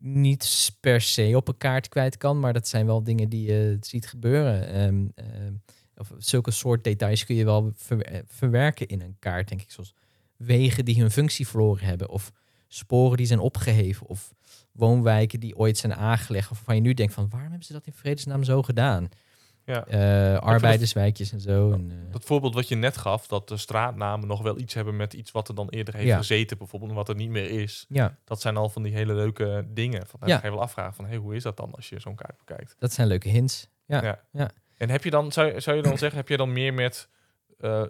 niet 0.00 0.76
per 0.80 1.00
se 1.00 1.32
op 1.36 1.48
een 1.48 1.56
kaart 1.56 1.88
kwijt 1.88 2.16
kan, 2.16 2.40
maar 2.40 2.52
dat 2.52 2.68
zijn 2.68 2.86
wel 2.86 3.02
dingen 3.02 3.28
die 3.28 3.46
je 3.46 3.76
ziet 3.80 4.06
gebeuren. 4.06 4.68
Ehm, 4.68 5.06
ehm, 5.14 5.54
of 6.00 6.12
zulke 6.18 6.50
soort 6.50 6.84
details 6.84 7.24
kun 7.24 7.34
je 7.36 7.44
wel 7.44 7.72
ver- 7.74 8.02
eh, 8.04 8.20
verwerken 8.26 8.86
in 8.88 9.00
een 9.00 9.16
kaart, 9.18 9.48
denk 9.48 9.60
ik. 9.60 9.70
Zoals 9.70 9.94
wegen 10.36 10.84
die 10.84 11.00
hun 11.00 11.10
functie 11.10 11.48
verloren 11.48 11.86
hebben, 11.86 12.08
of 12.08 12.32
sporen 12.68 13.16
die 13.16 13.26
zijn 13.26 13.38
opgeheven, 13.40 14.06
of 14.06 14.34
woonwijken 14.72 15.40
die 15.40 15.56
ooit 15.56 15.78
zijn 15.78 15.94
aangelegd, 15.94 16.50
of 16.50 16.56
waarvan 16.56 16.74
je 16.74 16.80
nu 16.80 16.94
denkt 16.94 17.12
van 17.14 17.28
waarom 17.28 17.48
hebben 17.48 17.66
ze 17.66 17.72
dat 17.72 17.86
in 17.86 17.92
vredesnaam 17.92 18.44
zo 18.44 18.62
gedaan? 18.62 19.08
Ja. 19.64 19.86
Eh, 19.86 20.38
arbeiderswijkjes 20.38 21.32
en 21.32 21.40
zo. 21.40 21.72
En, 21.72 21.90
eh, 21.90 22.12
Dat 22.12 22.24
voorbeeld 22.24 22.54
wat 22.54 22.68
je 22.68 22.74
net 22.74 22.96
gaf, 22.96 23.26
dat 23.26 23.48
de 23.48 23.56
straatnamen 23.56 24.28
nog 24.28 24.42
wel 24.42 24.58
iets 24.58 24.74
hebben 24.74 24.96
met 24.96 25.12
iets 25.14 25.30
wat 25.30 25.48
er 25.48 25.54
dan 25.54 25.68
eerder 25.68 25.94
heeft 25.94 26.06
Ja. 26.06 26.16
gezeten, 26.16 26.58
bijvoorbeeld, 26.58 26.90
en 26.90 26.96
wat 26.96 27.08
er 27.08 27.14
niet 27.14 27.28
meer 27.30 27.50
is. 27.50 27.86
ja, 27.88 28.16
Dat 28.24 28.40
zijn 28.40 28.56
al 28.56 28.68
van 28.68 28.82
die 28.82 28.92
hele 28.92 29.14
leuke 29.14 29.66
dingen. 29.68 30.06
Van, 30.06 30.20
dan 30.20 30.28
Ja. 30.28 30.38
ga 30.38 30.46
je 30.46 30.52
wel 30.52 30.62
afvragen 30.62 30.94
van, 30.94 31.06
hey, 31.06 31.16
hoe 31.16 31.34
is 31.34 31.42
dat 31.42 31.56
dan 31.56 31.74
als 31.74 31.88
je 31.88 32.00
zo'n 32.00 32.14
kaart 32.14 32.36
bekijkt? 32.44 32.74
dat 32.78 32.92
zijn 32.92 33.08
leuke 33.08 33.28
hints. 33.28 33.68
Ja, 33.86 34.02
Ja. 34.02 34.20
ja. 34.32 34.50
En 34.80 34.90
heb 34.90 35.04
je 35.04 35.10
dan, 35.10 35.32
zou, 35.32 35.52
je- 35.54 35.60
zou 35.60 35.76
je 35.76 35.82
dan 35.82 35.98
zeggen, 35.98 36.18
heb 36.18 36.28
je 36.28 36.36
dan 36.36 36.52
meer 36.52 36.74
met 36.74 37.08
eh, 37.58 37.82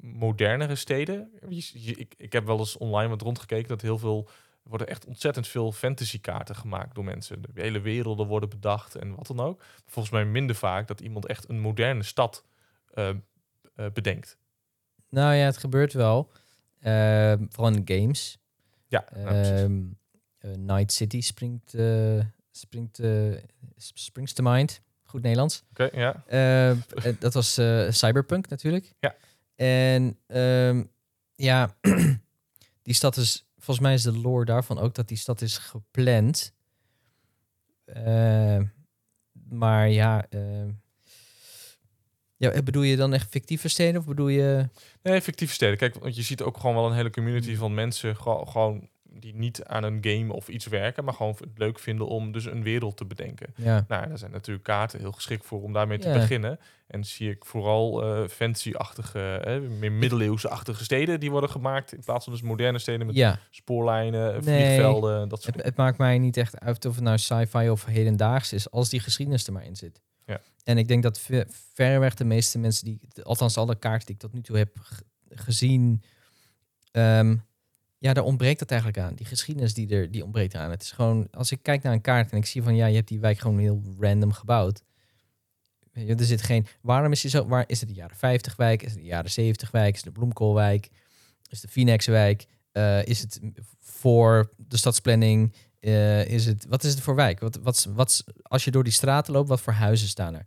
modernere 0.00 0.74
steden? 0.74 1.30
Je- 1.48 1.70
je- 1.74 1.94
Ik, 1.96 2.14
ik 2.16 2.32
heb 2.32 2.46
wel 2.46 2.58
eens 2.58 2.76
online 2.76 3.08
wat 3.08 3.22
rondgekeken 3.22 3.68
dat 3.68 3.80
heel 3.82 3.98
veel, 3.98 4.28
er 4.62 4.68
worden 4.68 4.86
echt 4.88 5.04
ontzettend 5.06 5.48
veel 5.48 5.72
fantasykaarten 5.72 6.56
gemaakt 6.56 6.94
door 6.94 7.04
mensen. 7.04 7.42
De 7.42 7.48
hele 7.60 7.80
werelden 7.80 8.26
worden 8.26 8.48
bedacht 8.48 8.94
en 8.94 9.14
wat 9.14 9.26
dan 9.26 9.40
ook. 9.40 9.62
Volgens 9.86 10.14
mij 10.14 10.24
minder 10.24 10.56
vaak 10.56 10.86
dat 10.86 11.00
iemand 11.00 11.26
echt 11.26 11.48
een 11.48 11.60
moderne 11.60 12.02
stad 12.02 12.44
eh, 12.94 13.08
eh, 13.08 13.16
bedenkt. 13.92 14.38
Nou 15.10 15.34
ja, 15.34 15.44
het 15.44 15.56
gebeurt 15.56 15.92
wel. 15.92 16.32
Ehm, 16.80 17.46
vooral 17.50 17.72
in 17.74 17.82
games. 17.84 18.38
Ja, 18.86 19.04
nou. 19.14 19.28
Ehm, 19.34 19.82
eh, 20.38 20.50
Night 20.56 20.92
City 20.92 21.20
springt, 21.20 21.74
springt, 22.50 22.96
sp- 23.76 23.98
springs 23.98 24.32
to 24.32 24.42
mind. 24.50 24.80
Goed 25.06 25.22
Nederlands. 25.22 25.64
Oké, 25.70 25.88
ja. 25.92 26.22
Eh, 26.26 26.70
eh, 26.70 26.78
dat 27.18 27.34
was 27.34 27.58
eh, 27.58 27.90
Cyberpunk 27.90 28.48
natuurlijk. 28.48 28.92
Ja. 29.00 29.14
En 29.54 30.18
ehm, 30.26 30.84
ja, 31.34 31.76
die 32.82 32.94
stad 32.94 33.16
is, 33.16 33.46
volgens 33.56 33.86
mij 33.86 33.94
is 33.94 34.02
de 34.02 34.18
lore 34.18 34.44
daarvan 34.44 34.78
ook 34.78 34.94
dat 34.94 35.08
die 35.08 35.16
stad 35.16 35.40
is 35.40 35.58
gepland. 35.58 36.54
Maar 39.48 39.88
ja, 39.88 40.26
eh, 40.28 40.64
ja, 42.36 42.62
bedoel 42.62 42.82
je 42.82 42.96
dan 42.96 43.12
echt 43.12 43.30
fictieve 43.30 43.68
steden 43.68 44.00
of 44.00 44.06
bedoel 44.06 44.28
je... 44.28 44.68
Nee, 45.02 45.22
fictieve 45.22 45.52
steden. 45.54 45.76
Kijk, 45.76 45.94
want 45.94 46.16
je 46.16 46.22
ziet 46.22 46.42
ook 46.42 46.56
gewoon 46.56 46.76
wel 46.76 46.86
een 46.86 46.94
hele 46.94 47.10
community 47.10 47.56
van 47.56 47.74
mensen 47.74 48.16
gewo- 48.16 48.44
gewoon 48.44 48.88
die 49.20 49.34
niet 49.34 49.64
aan 49.64 49.84
een 49.84 49.98
game 50.00 50.32
of 50.32 50.48
iets 50.48 50.66
werken, 50.66 51.04
maar 51.04 51.14
gewoon 51.14 51.36
het 51.38 51.48
leuk 51.58 51.78
vinden 51.78 52.06
om 52.06 52.32
dus 52.32 52.44
een 52.44 52.62
wereld 52.62 52.96
te 52.96 53.04
bedenken. 53.04 53.46
Ja, 53.56 53.84
Nou, 53.88 54.08
daar 54.08 54.18
zijn 54.18 54.30
natuurlijk 54.30 54.64
kaarten 54.64 55.00
heel 55.00 55.12
geschikt 55.12 55.44
voor 55.46 55.62
om 55.62 55.72
daarmee 55.72 55.98
te 55.98 56.08
Ja. 56.08 56.14
beginnen. 56.14 56.58
En 56.86 57.04
zie 57.04 57.30
ik 57.30 57.44
vooral 57.44 58.02
eh 58.04 58.28
fancy-achtige, 58.28 59.36
eh, 59.36 59.60
meer 59.60 59.92
middeleeuwse-achtige 59.92 60.84
steden 60.84 61.20
die 61.20 61.30
worden 61.30 61.50
gemaakt 61.50 61.92
in 61.94 62.00
plaats 62.04 62.24
van 62.24 62.32
dus 62.32 62.42
moderne 62.42 62.78
steden 62.78 63.06
met 63.06 63.14
ja. 63.16 63.38
spoorlijnen, 63.50 64.32
Nee. 64.32 64.64
vliegvelden, 64.64 65.28
dat 65.28 65.42
soort 65.42 65.54
Het, 65.56 65.64
het 65.64 65.76
maakt 65.76 65.98
mij 65.98 66.18
niet 66.18 66.36
echt 66.36 66.60
uit 66.60 66.84
of 66.84 66.94
het 66.94 67.04
nou 67.04 67.18
sci-fi 67.18 67.68
of 67.70 67.84
hedendaags 67.84 68.52
is, 68.52 68.70
als 68.70 68.88
die 68.88 69.00
geschiedenis 69.00 69.46
er 69.46 69.52
maar 69.52 69.64
in 69.64 69.76
zit. 69.76 70.00
Ja. 70.26 70.40
En 70.64 70.78
ik 70.78 70.88
denk 70.88 71.02
dat 71.02 71.18
ver, 71.18 71.46
verreweg 71.74 72.14
de 72.14 72.24
meeste 72.24 72.58
mensen 72.58 72.84
die, 72.84 73.00
althans 73.22 73.56
alle 73.56 73.76
kaarten 73.78 74.06
die 74.06 74.14
ik 74.14 74.20
tot 74.20 74.32
nu 74.32 74.40
toe 74.40 74.56
heb 74.56 74.76
gezien, 75.30 76.02
ehm, 76.90 77.36
ja, 77.98 78.12
daar 78.12 78.24
ontbreekt 78.24 78.58
dat 78.58 78.70
eigenlijk 78.70 79.00
aan. 79.00 79.14
Die 79.14 79.26
geschiedenis 79.26 79.74
die 79.74 79.88
er, 79.88 80.10
die 80.10 80.24
ontbreekt 80.24 80.54
aan. 80.54 80.70
Het 80.70 80.82
is 80.82 80.90
gewoon, 80.90 81.28
als 81.30 81.50
ik 81.50 81.62
kijk 81.62 81.82
naar 81.82 81.92
een 81.92 82.00
kaart 82.00 82.30
en 82.30 82.38
ik 82.38 82.46
zie 82.46 82.62
van, 82.62 82.76
ja, 82.76 82.86
je 82.86 82.94
hebt 82.94 83.08
die 83.08 83.20
wijk 83.20 83.38
gewoon 83.38 83.58
heel 83.58 83.82
random 83.98 84.32
gebouwd. 84.32 84.82
Je, 85.92 86.14
er 86.14 86.24
zit 86.24 86.42
geen, 86.42 86.66
waarom 86.80 87.12
is 87.12 87.20
die 87.20 87.30
zo, 87.30 87.46
waar 87.46 87.64
is 87.66 87.80
het 87.80 87.88
de 87.88 87.94
jaren 87.94 88.16
50 88.16 88.56
wijk, 88.56 88.82
is 88.82 88.90
het 88.90 89.00
de 89.00 89.06
jaren 89.06 89.30
70 89.30 89.70
wijk, 89.70 89.94
is 89.94 90.04
het 90.04 90.14
de 90.14 90.18
Bloemkoolwijk, 90.20 90.88
is 91.48 91.60
de 91.60 91.68
Phoenix 91.68 92.06
wijk, 92.06 92.46
Eh, 92.76 93.04
is 93.04 93.20
het 93.20 93.40
voor 93.80 94.52
de 94.56 94.76
stadsplanning, 94.76 95.54
eh, 95.80 96.24
is 96.24 96.46
het, 96.46 96.66
wat 96.68 96.84
is 96.84 96.90
het 96.90 97.02
voor 97.02 97.14
wijk? 97.14 97.40
Wat, 97.40 97.56
wat, 97.62 97.88
wat, 97.94 98.24
als 98.42 98.64
je 98.64 98.70
door 98.70 98.84
die 98.84 98.92
straten 98.92 99.32
loopt, 99.32 99.48
wat 99.48 99.60
voor 99.60 99.72
huizen 99.72 100.08
staan 100.08 100.34
er? 100.34 100.46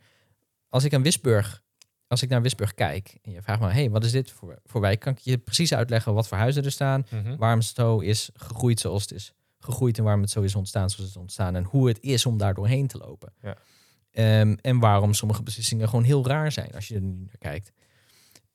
Als 0.67 0.83
ik 0.83 0.93
aan 0.93 1.03
Wisburg, 1.03 1.63
als 2.09 2.21
ik 2.23 2.29
naar 2.29 2.41
Wisburg 2.41 2.73
kijk 2.73 3.17
en 3.21 3.31
je 3.31 3.41
vraagt 3.41 3.59
me, 3.59 3.67
hey, 3.69 3.89
wat 3.89 4.03
is 4.03 4.11
dit 4.11 4.31
voor, 4.31 4.59
voor 4.65 4.81
wijk? 4.81 4.99
Kan 4.99 5.13
ik 5.13 5.19
je 5.19 5.37
precies 5.37 5.73
uitleggen 5.73 6.13
wat 6.13 6.27
voor 6.27 6.37
huizen 6.37 6.63
er 6.63 6.71
staan, 6.71 7.05
Mhm. 7.11 7.35
waarom 7.37 7.59
het 7.59 7.67
zo 7.75 7.99
is 7.99 8.29
gegroeid 8.33 8.79
zoals 8.79 9.01
het 9.01 9.11
is 9.11 9.33
gegroeid 9.59 9.97
en 9.97 10.03
waarom 10.03 10.21
het 10.21 10.31
zo 10.31 10.41
is 10.41 10.55
ontstaan 10.55 10.89
zoals 10.89 11.03
het 11.05 11.09
is 11.15 11.21
ontstaan 11.21 11.55
en 11.55 11.63
hoe 11.63 11.87
het 11.87 11.99
is 12.01 12.25
om 12.25 12.37
daar 12.37 12.53
doorheen 12.53 12.87
te 12.87 12.97
lopen. 12.97 13.33
Ja. 13.41 13.57
Ehm, 14.11 14.55
en 14.61 14.79
waarom 14.79 15.13
sommige 15.13 15.43
beslissingen 15.43 15.89
gewoon 15.89 16.03
heel 16.03 16.27
raar 16.27 16.51
zijn 16.51 16.71
als 16.75 16.87
je 16.87 16.95
er 16.95 17.01
nu 17.01 17.13
naar 17.25 17.37
kijkt. 17.39 17.71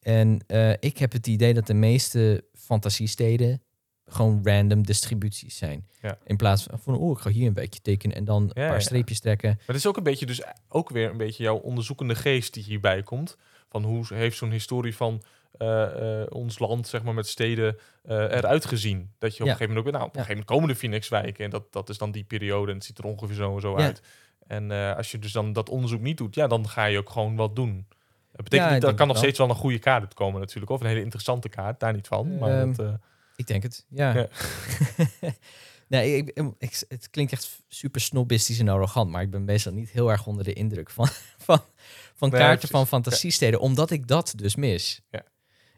En 0.00 0.44
eh, 0.46 0.70
ik 0.70 0.98
heb 0.98 1.12
het 1.12 1.26
idee 1.26 1.54
dat 1.54 1.66
de 1.66 1.74
meeste 1.74 2.44
fantasiesteden 2.52 3.62
gewoon 4.06 4.40
random 4.42 4.86
distributies 4.86 5.56
zijn. 5.56 5.86
Ja. 6.02 6.18
In 6.24 6.36
plaats 6.36 6.66
van, 6.70 6.96
oh, 6.96 7.10
ik 7.10 7.18
ga 7.18 7.30
hier 7.30 7.46
een 7.46 7.52
beetje 7.52 7.80
tekenen 7.80 8.16
en 8.16 8.24
dan 8.24 8.42
een 8.42 8.68
paar 8.68 8.82
streepjes 8.82 9.20
trekken. 9.20 9.48
Maar 9.48 9.66
het 9.66 9.76
is 9.76 9.86
ook 9.86 9.96
een 9.96 10.02
beetje 10.02 10.26
dus 10.26 10.42
ook 10.68 10.90
weer 10.90 11.10
een 11.10 11.16
beetje 11.16 11.42
jouw 11.42 11.56
onderzoekende 11.56 12.14
geest 12.14 12.54
die 12.54 12.62
hierbij 12.62 13.02
komt. 13.02 13.36
Van 13.68 13.84
hoe 13.84 14.04
heeft 14.08 14.36
zo'n 14.36 14.50
historie 14.50 14.96
van 14.96 15.22
eh, 15.58 16.20
eh, 16.20 16.26
ons 16.28 16.58
land, 16.58 16.88
zeg 16.88 17.02
maar, 17.02 17.14
met 17.14 17.28
steden 17.28 17.78
eh, 18.02 18.16
eruit 18.16 18.64
gezien? 18.64 19.10
Dat 19.18 19.36
je 19.36 19.42
op 19.42 19.48
een 19.48 19.56
gegeven 19.56 19.74
moment 19.74 19.86
ook, 19.86 19.92
nou, 19.92 20.04
op 20.04 20.16
een 20.16 20.24
gegeven 20.24 20.44
moment 20.44 20.46
komen 20.46 20.68
de 20.68 20.80
Phoenix-wijken 20.80 21.44
en 21.44 21.50
dat, 21.50 21.72
dat 21.72 21.88
is 21.88 21.98
dan 21.98 22.10
die 22.10 22.24
periode 22.24 22.70
en 22.70 22.76
het 22.76 22.86
ziet 22.86 22.98
er 22.98 23.04
ongeveer 23.04 23.36
zo 23.36 23.54
en 23.54 23.60
zo 23.60 23.76
uit. 23.76 24.02
En 24.46 24.70
als 24.96 25.10
je 25.10 25.18
dus 25.18 25.32
dan 25.32 25.52
dat 25.52 25.68
onderzoek 25.68 26.00
niet 26.00 26.18
doet, 26.18 26.34
ja, 26.34 26.46
dan 26.46 26.68
ga 26.68 26.84
je 26.84 26.98
ook 26.98 27.10
gewoon 27.10 27.36
wat 27.36 27.56
doen. 27.56 27.86
Dat 28.32 28.44
betekent 28.44 28.72
niet, 28.72 28.80
dat 28.80 28.94
kan 28.94 29.06
nog 29.06 29.16
wel. 29.16 29.24
steeds 29.24 29.38
wel 29.38 29.48
een 29.48 29.54
goede 29.54 29.78
kaart 29.78 30.02
uitkomen 30.02 30.40
natuurlijk, 30.40 30.72
of 30.72 30.80
een 30.80 30.86
hele 30.86 31.00
interessante 31.00 31.48
kaart, 31.48 31.80
daar 31.80 31.92
niet 31.92 32.06
van. 32.06 32.38
Maar 32.38 32.50
Ehm, 32.50 32.72
dat, 32.72 32.86
eh, 32.86 32.94
Ik 33.36 33.46
denk 33.46 33.62
het, 33.62 33.86
ja. 33.88 34.14
Ja. 34.14 34.28
nee, 35.88 36.16
ik, 36.16 36.28
ik- 36.58 36.84
het 36.88 37.10
klinkt 37.10 37.32
echt 37.32 37.62
super 37.68 38.00
snobistisch 38.00 38.58
en 38.58 38.68
arrogant, 38.68 39.10
maar 39.10 39.22
ik 39.22 39.30
ben 39.30 39.44
meestal 39.44 39.72
niet 39.72 39.90
heel 39.90 40.10
erg 40.10 40.26
onder 40.26 40.44
de 40.44 40.52
indruk 40.52 40.90
van, 40.90 41.06
van, 41.46 41.60
van 42.14 42.28
Nee, 42.30 42.40
kaarten 42.40 42.68
van 42.68 42.86
fantasiesteden, 42.86 43.60
omdat 43.60 43.90
ik 43.90 44.06
dat 44.06 44.32
dus 44.36 44.54
mis. 44.54 45.00
Ja. 45.10 45.24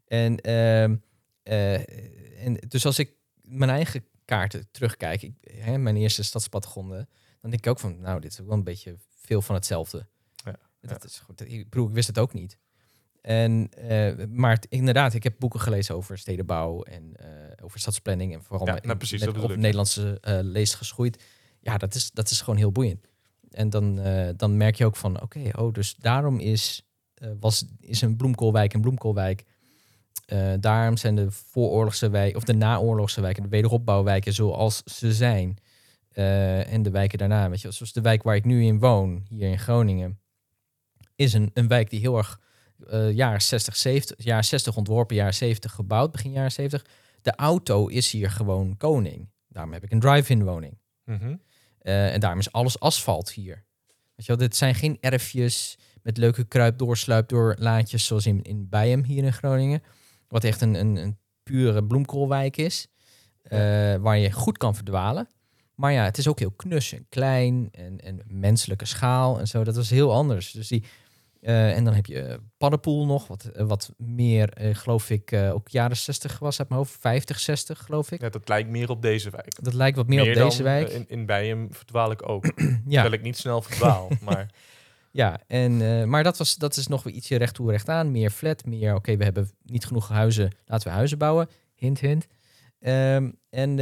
En, 0.07 0.41
ehm, 0.41 0.97
eh, 1.43 2.45
en 2.47 2.55
dus 2.69 2.87
als 2.87 2.99
ik 2.99 3.13
mijn 3.43 3.71
eigen 3.71 4.05
kaarten 4.25 4.69
terugkijk, 4.71 5.23
ik, 5.23 5.33
hè, 5.41 5.79
mijn 5.79 5.97
eerste 5.97 6.23
stadsplattegronden, 6.23 7.09
dan 7.41 7.51
denk 7.51 7.65
ik 7.65 7.71
ook 7.71 7.79
van, 7.81 8.01
nou, 8.01 8.21
dit 8.21 8.33
is 8.33 8.41
ook 8.41 8.47
wel 8.47 8.57
een 8.57 8.65
beetje 8.65 8.97
veel 9.21 9.43
van 9.43 9.55
hetzelfde. 9.55 10.07
Ja, 10.45 10.57
Dat 10.81 11.05
is 11.05 11.19
goed. 11.19 11.41
Ik 11.51 11.71
bedoel, 11.71 11.89
ik 11.89 11.95
wist 11.95 12.07
het 12.07 12.19
ook 12.19 12.33
niet. 12.33 12.59
En, 13.27 13.69
eh, 13.71 14.27
maar 14.29 14.51
het- 14.55 14.67
inderdaad, 14.69 15.15
ik 15.15 15.23
heb 15.23 15.35
boeken 15.39 15.61
gelezen 15.61 15.95
over 15.95 16.19
stedenbouw 16.19 16.83
en 16.83 17.13
eh, 17.15 17.65
over 17.65 17.81
stadsplanning. 17.81 18.35
En 18.35 18.43
vooral 18.43 18.67
Ja, 18.67 18.73
met, 18.73 18.85
nou, 18.85 18.97
precies, 18.97 19.17
met 19.19 19.25
dat 19.25 19.33
bedoel 19.35 19.49
op 19.51 19.55
ik. 19.57 19.61
Nederlandse 19.63 20.19
eh 20.21 20.39
leest 20.43 20.75
geschoeid. 20.75 21.23
Ja, 21.61 21.77
dat 21.79 21.95
is, 21.95 22.11
dat 22.13 22.31
is 22.31 22.41
gewoon 22.41 22.59
heel 22.59 22.73
boeiend. 22.73 23.07
En 23.51 23.71
dan, 23.71 24.01
dan 24.37 24.57
merk 24.57 24.75
je 24.75 24.85
ook 24.85 24.97
van, 24.97 25.23
oké, 25.23 25.41
oh, 25.53 25.73
dus 25.73 25.95
daarom 25.95 26.39
is, 26.39 26.87
was, 27.41 27.65
is 27.81 28.01
een 28.01 28.17
bloemkoolwijk 28.17 28.73
een 28.75 28.81
bloemkoolwijk. 28.81 29.45
Daarom 30.61 30.97
zijn 30.97 31.15
de 31.15 31.31
vooroorlogse 31.31 32.11
wijken, 32.11 32.37
of 32.37 32.45
de 32.45 32.55
naoorlogse 32.55 33.21
wijken, 33.21 33.43
de 33.43 33.49
wederopbouwwijken 33.49 34.33
zoals 34.33 34.83
ze 34.85 35.13
zijn. 35.13 35.57
En 36.13 36.83
de 36.83 36.91
wijken 36.91 37.19
daarna, 37.19 37.51
weet 37.51 37.61
je, 37.61 37.71
zoals 37.71 37.93
de 37.93 38.01
wijk 38.01 38.23
waar 38.23 38.37
ik 38.37 38.45
nu 38.45 38.65
in 38.65 38.79
woon, 38.79 39.25
hier 39.29 39.49
in 39.49 39.59
Groningen, 39.59 40.21
is 41.15 41.33
een, 41.33 41.51
een 41.55 41.69
wijk 41.69 41.91
die 41.91 42.01
heel 42.01 42.17
erg 42.17 42.41
eh 42.89 43.11
jaren 43.13 43.43
60, 43.43 43.77
70, 43.77 44.25
jaren 44.25 44.45
60 44.45 44.77
ontworpen, 44.77 45.17
jaren 45.17 45.35
70 45.35 45.73
gebouwd, 45.73 46.13
begin 46.13 46.31
jaren 46.33 46.53
70. 46.53 46.85
De 47.23 47.35
auto 47.37 47.87
is 47.87 48.11
hier 48.13 48.31
gewoon 48.31 48.77
koning. 48.77 49.29
Daarom 49.49 49.73
heb 49.73 49.85
ik 49.85 49.93
een 49.93 50.01
drive-in 50.01 50.45
woning. 50.45 50.79
mhm. 51.05 51.37
Eh, 51.79 52.13
en 52.15 52.21
daarom 52.21 52.39
is 52.39 52.53
alles 52.53 52.81
asfalt 52.81 53.31
hier. 53.33 53.65
Weet 54.15 54.27
je 54.27 54.37
wel, 54.37 54.37
dit 54.37 54.57
zijn 54.57 54.75
geen 54.75 54.97
erfjes 55.01 55.79
met 56.03 56.17
leuke 56.17 56.45
kruip 56.45 56.79
doorsluip 56.79 57.29
door 57.29 57.57
laadjes 57.59 58.07
zoals 58.07 58.27
in, 58.27 58.43
in 58.43 58.69
Bijhem 58.69 59.05
hier 59.05 59.25
in 59.25 59.33
Groningen. 59.33 59.83
Wat 60.29 60.45
echt 60.45 60.61
een, 60.61 60.75
een, 60.75 60.97
een 60.97 61.19
pure 61.43 61.85
bloemkoolwijk 61.85 62.57
is. 62.57 62.87
eh, 63.43 63.95
Waar 63.97 64.19
je 64.19 64.33
goed 64.33 64.59
kan 64.59 64.75
verdwalen. 64.75 65.29
Maar 65.75 65.93
ja, 65.93 66.05
het 66.05 66.19
is 66.19 66.29
ook 66.29 66.39
heel 66.39 66.51
knus 66.51 66.93
en 66.93 67.07
klein 67.09 67.69
en, 67.73 68.01
en 68.01 68.21
menselijke 68.27 68.85
schaal 68.85 69.39
en 69.39 69.49
zo. 69.49 69.65
Dat 69.65 69.77
was 69.77 69.91
heel 69.91 70.13
anders. 70.13 70.51
Dus 70.51 70.69
die, 70.69 70.85
eh, 71.41 71.77
en 71.77 71.85
dan 71.85 71.95
heb 71.95 72.07
je 72.07 72.21
eh, 72.21 72.39
Paddenpoel 72.59 73.07
nog, 73.07 73.27
wat, 73.27 73.45
eh, 73.45 73.67
wat 73.67 73.93
meer, 73.97 74.53
geloof 74.73 75.11
ik, 75.11 75.33
ook 75.33 75.69
jaren 75.69 75.97
60 75.97 76.39
was 76.39 76.59
uit 76.59 76.69
mijn 76.69 76.81
hoofd. 76.81 76.97
50, 77.01 77.41
60 77.41 77.85
geloof 77.85 78.13
ik. 78.13 78.21
ja, 78.21 78.29
dat 78.29 78.49
lijkt 78.49 78.69
meer 78.69 78.91
op 78.91 79.03
deze 79.03 79.31
wijk. 79.31 79.65
Dat 79.65 79.75
lijkt 79.75 79.97
wat 79.97 80.07
meer, 80.07 80.29
op 80.29 80.35
deze 80.35 80.63
wijk. 80.63 80.89
In, 80.89 81.05
in 81.09 81.27
Bijem 81.27 81.69
verdwaal 81.73 82.11
ik 82.11 82.29
ook. 82.29 82.45
ja. 82.67 82.73
Terwijl 82.91 83.13
ik 83.13 83.23
niet 83.23 83.37
snel 83.37 83.63
verdwaal, 83.63 84.09
maar... 84.21 84.55
Ja, 85.11 85.41
en, 85.47 86.09
maar 86.09 86.23
dat, 86.23 86.39
was, 86.39 86.57
dat 86.57 86.77
is 86.77 86.87
nog 86.87 87.03
weer 87.03 87.15
ietsje 87.15 87.37
recht 87.37 87.55
toe, 87.55 87.71
recht 87.71 87.89
aan. 87.89 88.11
Meer 88.11 88.31
flat, 88.31 88.65
meer 88.65 88.95
oké, 88.95 89.17
we 89.17 89.25
hebben 89.25 89.51
niet 89.63 89.87
genoeg 89.87 90.09
huizen, 90.09 90.53
laten 90.65 90.89
we 90.89 90.95
huizen 90.95 91.19
bouwen. 91.19 91.49
Hint, 91.75 92.01
hint. 92.01 92.27
Ehm, 92.79 93.31
en, 93.51 93.79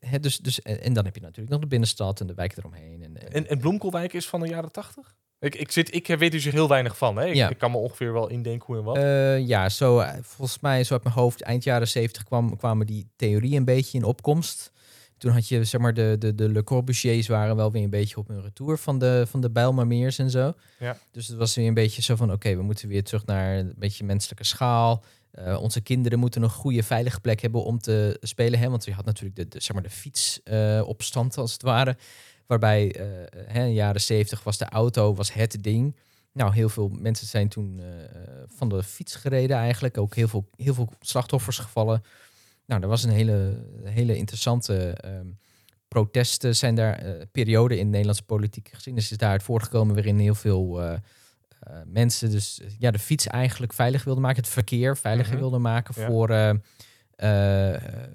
het 0.00 0.22
dus, 0.22 0.38
dus, 0.38 0.62
en, 0.62 0.82
en 0.82 0.92
dan 0.92 1.04
heb 1.04 1.14
je 1.14 1.20
natuurlijk 1.20 1.50
nog 1.50 1.60
de 1.60 1.66
binnenstad 1.66 2.20
en 2.20 2.26
de 2.26 2.34
wijken 2.34 2.58
eromheen. 2.58 3.02
En, 3.02 3.16
eh, 3.16 3.36
En, 3.36 3.48
en 3.48 3.58
Bloemkoolwijk 3.58 4.12
is 4.12 4.28
van 4.28 4.40
de 4.40 4.48
jaren 4.48 4.72
tachtig? 4.72 5.14
Ik, 5.40 5.54
ik, 5.54 5.70
zit, 5.70 5.94
ik 5.94 6.06
weet 6.06 6.32
dus 6.32 6.46
er 6.46 6.52
heel 6.52 6.68
weinig 6.68 6.96
van. 6.96 7.16
Hè? 7.16 7.26
Ik, 7.26 7.34
Ja. 7.34 7.48
ik 7.48 7.58
kan 7.58 7.70
me 7.70 7.76
ongeveer 7.76 8.12
wel 8.12 8.28
indenken 8.28 8.66
hoe 8.66 8.76
en 8.76 8.82
wat. 8.84 8.96
Eh, 8.96 9.46
ja, 9.46 9.68
zo, 9.68 9.98
eh, 9.98 10.14
volgens 10.22 10.60
mij, 10.60 10.84
zo 10.84 10.92
uit 10.94 11.02
mijn 11.02 11.14
hoofd, 11.14 11.42
eind 11.42 11.64
jaren 11.64 11.88
zeventig 11.88 12.22
kwam, 12.24 12.56
kwamen 12.56 12.86
die 12.86 13.08
theorieën 13.16 13.56
een 13.56 13.64
beetje 13.64 13.98
in 13.98 14.04
opkomst. 14.04 14.72
Toen 15.18 15.30
had 15.32 15.48
je, 15.48 15.64
zeg 15.64 15.80
maar, 15.80 15.94
de, 15.94 16.16
de, 16.18 16.34
de 16.34 16.48
Le 16.48 16.64
Corbusiers 16.64 17.28
waren 17.28 17.56
wel 17.56 17.72
weer 17.72 17.82
een 17.82 17.90
beetje 17.90 18.16
op 18.16 18.28
hun 18.28 18.42
retour 18.42 18.78
van 18.78 18.98
de, 18.98 19.26
van 19.28 19.40
de 19.40 19.50
Bijlmermeers 19.50 20.18
en 20.18 20.30
zo. 20.30 20.52
Ja. 20.78 20.96
Dus 21.12 21.28
het 21.28 21.36
was 21.36 21.54
weer 21.54 21.66
een 21.66 21.74
beetje 21.74 22.02
zo 22.02 22.16
van, 22.16 22.32
oké, 22.32 22.56
we 22.56 22.62
moeten 22.62 22.88
weer 22.88 23.04
terug 23.04 23.26
naar 23.26 23.56
een 23.58 23.74
beetje 23.76 24.04
menselijke 24.04 24.44
schaal. 24.44 25.04
Eh, 25.30 25.62
onze 25.62 25.80
kinderen 25.80 26.18
moeten 26.18 26.42
een 26.42 26.50
goede, 26.50 26.82
veilige 26.82 27.20
plek 27.20 27.40
hebben 27.40 27.64
om 27.64 27.78
te 27.78 28.16
spelen. 28.20 28.58
Hè? 28.58 28.70
Want 28.70 28.84
je 28.84 28.92
had 28.92 29.04
natuurlijk 29.04 29.36
de, 29.36 29.48
de, 29.48 29.60
zeg 29.60 29.72
maar 29.72 29.82
de 29.82 29.90
fietsopstand, 29.90 31.38
als 31.38 31.52
het 31.52 31.62
ware. 31.62 31.96
Waarbij 32.46 32.92
eh 32.94 33.04
hè, 33.46 33.60
in 33.60 33.66
de 33.68 33.72
jaren 33.74 34.00
zeventig 34.00 34.42
was 34.44 34.58
de 34.58 34.64
auto 34.68 35.14
was 35.14 35.32
het 35.32 35.56
ding. 35.60 35.96
Nou, 36.32 36.52
heel 36.54 36.68
veel 36.68 36.88
mensen 36.88 37.26
zijn 37.26 37.48
toen 37.48 37.80
eh, 37.80 37.86
van 38.46 38.68
de 38.68 38.82
fiets 38.82 39.14
gereden 39.14 39.56
eigenlijk. 39.56 39.98
Ook 39.98 40.14
heel 40.14 40.28
veel, 40.28 40.48
heel 40.56 40.74
veel 40.74 40.88
slachtoffers 41.00 41.58
gevallen. 41.58 42.02
Nou, 42.66 42.82
er 42.82 42.88
was 42.88 43.02
een 43.02 43.10
hele, 43.10 43.64
hele 43.84 44.16
interessante 44.16 44.76
ehm, 44.90 45.26
protesten 45.88 46.56
zijn 46.56 46.74
daar, 46.74 46.98
eh 46.98 47.12
periode 47.32 47.74
in 47.74 47.84
de 47.84 47.90
Nederlandse 47.90 48.22
politieke 48.24 48.74
geschiedenis 48.74 49.10
is 49.10 49.18
daaruit 49.18 49.42
voortgekomen 49.42 49.94
waarin 49.94 50.18
heel 50.18 50.34
veel 50.34 50.80
mensen 51.84 52.30
dus 52.30 52.60
ja, 52.78 52.90
de 52.90 52.98
fiets 52.98 53.26
eigenlijk 53.26 53.72
veilig 53.72 54.04
wilden 54.04 54.22
maken, 54.22 54.42
het 54.42 54.52
verkeer 54.52 54.96
veiliger 54.96 55.32
Mhm. 55.32 55.40
wilden 55.40 55.60
maken 55.60 56.00
Ja. 56.00 56.06
voor, 56.06 56.28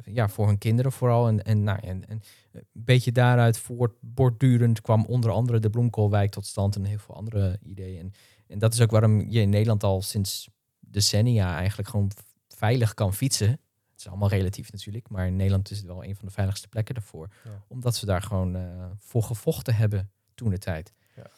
ja, 0.03 0.29
voor 0.29 0.47
hun 0.47 0.57
kinderen 0.57 0.91
vooral. 0.91 1.27
En, 1.27 1.43
en, 1.43 1.63
nou, 1.63 1.79
en, 1.81 2.07
en 2.07 2.21
een 2.51 2.65
beetje 2.73 3.11
daaruit 3.11 3.59
voortbordurend 3.59 4.81
kwam 4.81 5.05
onder 5.05 5.31
andere 5.31 5.59
de 5.59 5.69
Bloemkoolwijk 5.69 6.31
tot 6.31 6.45
stand 6.45 6.75
en 6.75 6.85
heel 6.85 6.97
veel 6.97 7.15
andere 7.15 7.59
ideeën. 7.63 7.99
En, 7.99 8.13
en 8.47 8.59
dat 8.59 8.73
is 8.73 8.81
ook 8.81 8.91
waarom 8.91 9.29
je 9.29 9.39
in 9.39 9.49
Nederland 9.49 9.83
al 9.83 10.01
sinds 10.01 10.49
decennia 10.79 11.57
eigenlijk 11.57 11.89
gewoon 11.89 12.11
veilig 12.47 12.93
kan 12.93 13.13
fietsen. 13.13 13.49
Het 13.49 13.99
is 13.99 14.07
allemaal 14.07 14.29
relatief 14.29 14.71
natuurlijk, 14.71 15.09
maar 15.09 15.27
in 15.27 15.35
Nederland 15.35 15.71
is 15.71 15.77
het 15.77 15.87
wel 15.87 16.03
een 16.03 16.15
van 16.15 16.25
de 16.25 16.33
veiligste 16.33 16.67
plekken 16.67 16.95
daarvoor. 16.95 17.27
Ja. 17.43 17.63
Omdat 17.67 17.99
we 17.99 18.05
daar 18.05 18.21
gewoon 18.21 18.55
eh, 18.55 18.85
voor 18.97 19.23
gevochten 19.23 19.75
hebben 19.75 20.11
toen 20.33 20.49
de 20.49 20.57
tijd. 20.57 20.93
Ja. 21.15 21.29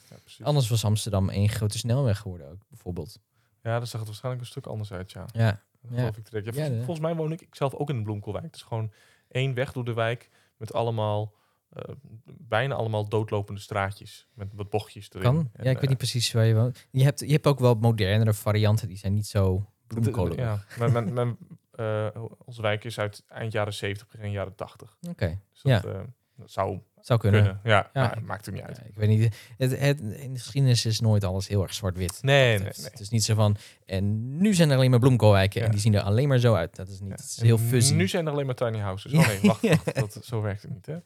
Anders 0.46 0.70
was 0.70 0.86
Amsterdam 0.86 1.30
één 1.30 1.50
grote 1.50 1.78
snelweg 1.78 2.18
geworden 2.18 2.50
ook, 2.50 2.62
bijvoorbeeld. 2.70 3.20
Ja, 3.62 3.78
dan 3.78 3.88
zag 3.88 4.00
het 4.00 4.10
waarschijnlijk 4.10 4.44
een 4.44 4.52
stuk 4.52 4.66
anders 4.66 4.92
uit, 4.92 5.12
ja. 5.12 5.26
Ja, 5.34 5.62
Dat 5.90 6.00
Ja. 6.00 6.08
ik 6.08 6.30
direct. 6.32 6.76
Volgens 6.76 7.00
mij 7.00 7.16
woon 7.16 7.32
ik, 7.32 7.42
ik 7.42 7.56
zelf 7.56 7.74
ook 7.74 7.90
in 7.90 7.98
de 7.98 8.04
Bloemkoolwijk. 8.04 8.46
Het 8.46 8.56
is 8.56 8.62
gewoon 8.62 8.92
één 9.28 9.54
weg 9.54 9.72
door 9.72 9.86
de 9.86 9.94
wijk 9.94 10.30
met 10.58 10.74
allemaal, 10.74 11.34
eh, 11.70 11.96
bijna 12.26 12.76
allemaal 12.76 13.10
doodlopende 13.10 13.62
straatjes. 13.62 14.28
Met 14.34 14.48
wat 14.54 14.70
bochtjes 14.70 15.10
erin. 15.10 15.22
kan. 15.24 15.36
En, 15.54 15.64
ja, 15.64 15.70
ik 15.70 15.76
eh, 15.76 15.80
weet 15.82 15.90
niet 15.90 15.98
precies 15.98 16.32
waar 16.32 16.46
je 16.46 16.54
woont. 16.56 16.88
Je 16.92 17.04
hebt, 17.04 17.20
je 17.20 17.32
hebt 17.32 17.48
ook 17.48 17.60
wel 17.60 17.76
modernere 17.76 18.34
varianten, 18.34 18.88
die 18.88 18.98
zijn 18.98 19.14
niet 19.14 19.28
zo 19.28 19.70
bloemkolen. 19.88 20.38
Ja, 20.38 20.64
mijn, 20.78 21.14
mijn, 21.14 21.38
eh, 21.72 22.08
onze 22.46 22.62
wijk 22.62 22.84
is 22.84 23.00
uit 23.00 23.24
eind 23.28 23.52
jaren 23.52 23.74
70, 23.74 24.08
begin 24.08 24.32
jaren 24.32 24.56
80. 24.56 24.98
Oké, 25.10 25.40
Dus 25.52 25.62
Ja. 25.62 25.84
eh, 25.84 26.00
dat 26.36 26.52
zou 26.52 26.80
zou 27.02 27.20
kunnen. 27.20 27.44
kunnen. 27.44 27.60
Ja, 27.64 27.90
Ja. 27.94 28.18
maakt 28.26 28.46
er 28.46 28.54
niet 28.54 28.62
uit. 28.62 28.78
Ja, 28.78 28.84
ik 28.84 28.96
weet 28.96 29.10
niet. 29.10 29.36
Het, 29.58 29.80
het, 29.80 30.00
in 30.02 30.34
de 30.34 30.40
geschiedenis 30.40 30.86
is 30.86 31.00
nooit 31.00 31.24
alles 31.24 31.48
heel 31.48 31.62
erg 31.62 31.74
zwart-wit. 31.74 32.20
Nee, 32.22 32.58
nee, 32.58 32.68
het, 32.68 32.78
nee. 32.78 32.90
het 32.90 33.00
is 33.00 33.10
niet 33.10 33.24
zo 33.24 33.36
van, 33.36 33.58
en 33.86 34.38
nu 34.38 34.54
zijn 34.54 34.70
er 34.70 34.76
alleen 34.76 34.90
maar 34.90 35.00
bloemkoolwijken 35.00 35.64
en 35.64 35.72
die 35.72 35.80
zien 35.80 35.94
er 35.96 36.02
alleen 36.02 36.28
maar 36.28 36.40
zo 36.40 36.54
uit. 36.54 36.76
Dat 36.76 36.88
is 36.88 37.00
niet, 37.00 37.12
het 37.12 37.20
is 37.20 37.42
heel 37.42 37.58
fuzzy. 37.58 37.94
Nu 37.94 38.08
zijn 38.08 38.26
er 38.26 38.32
alleen 38.32 38.46
maar 38.46 38.56
tiny 38.56 38.78
houses. 38.80 39.14
Oh 39.14 39.28
nee, 39.28 39.40
wacht, 39.42 39.62
wacht 39.70 39.96
dat, 39.96 40.20
zo 40.26 40.42
werkt 40.42 40.62
het 40.62 40.72
niet, 40.72 40.86
hè? 40.86 40.98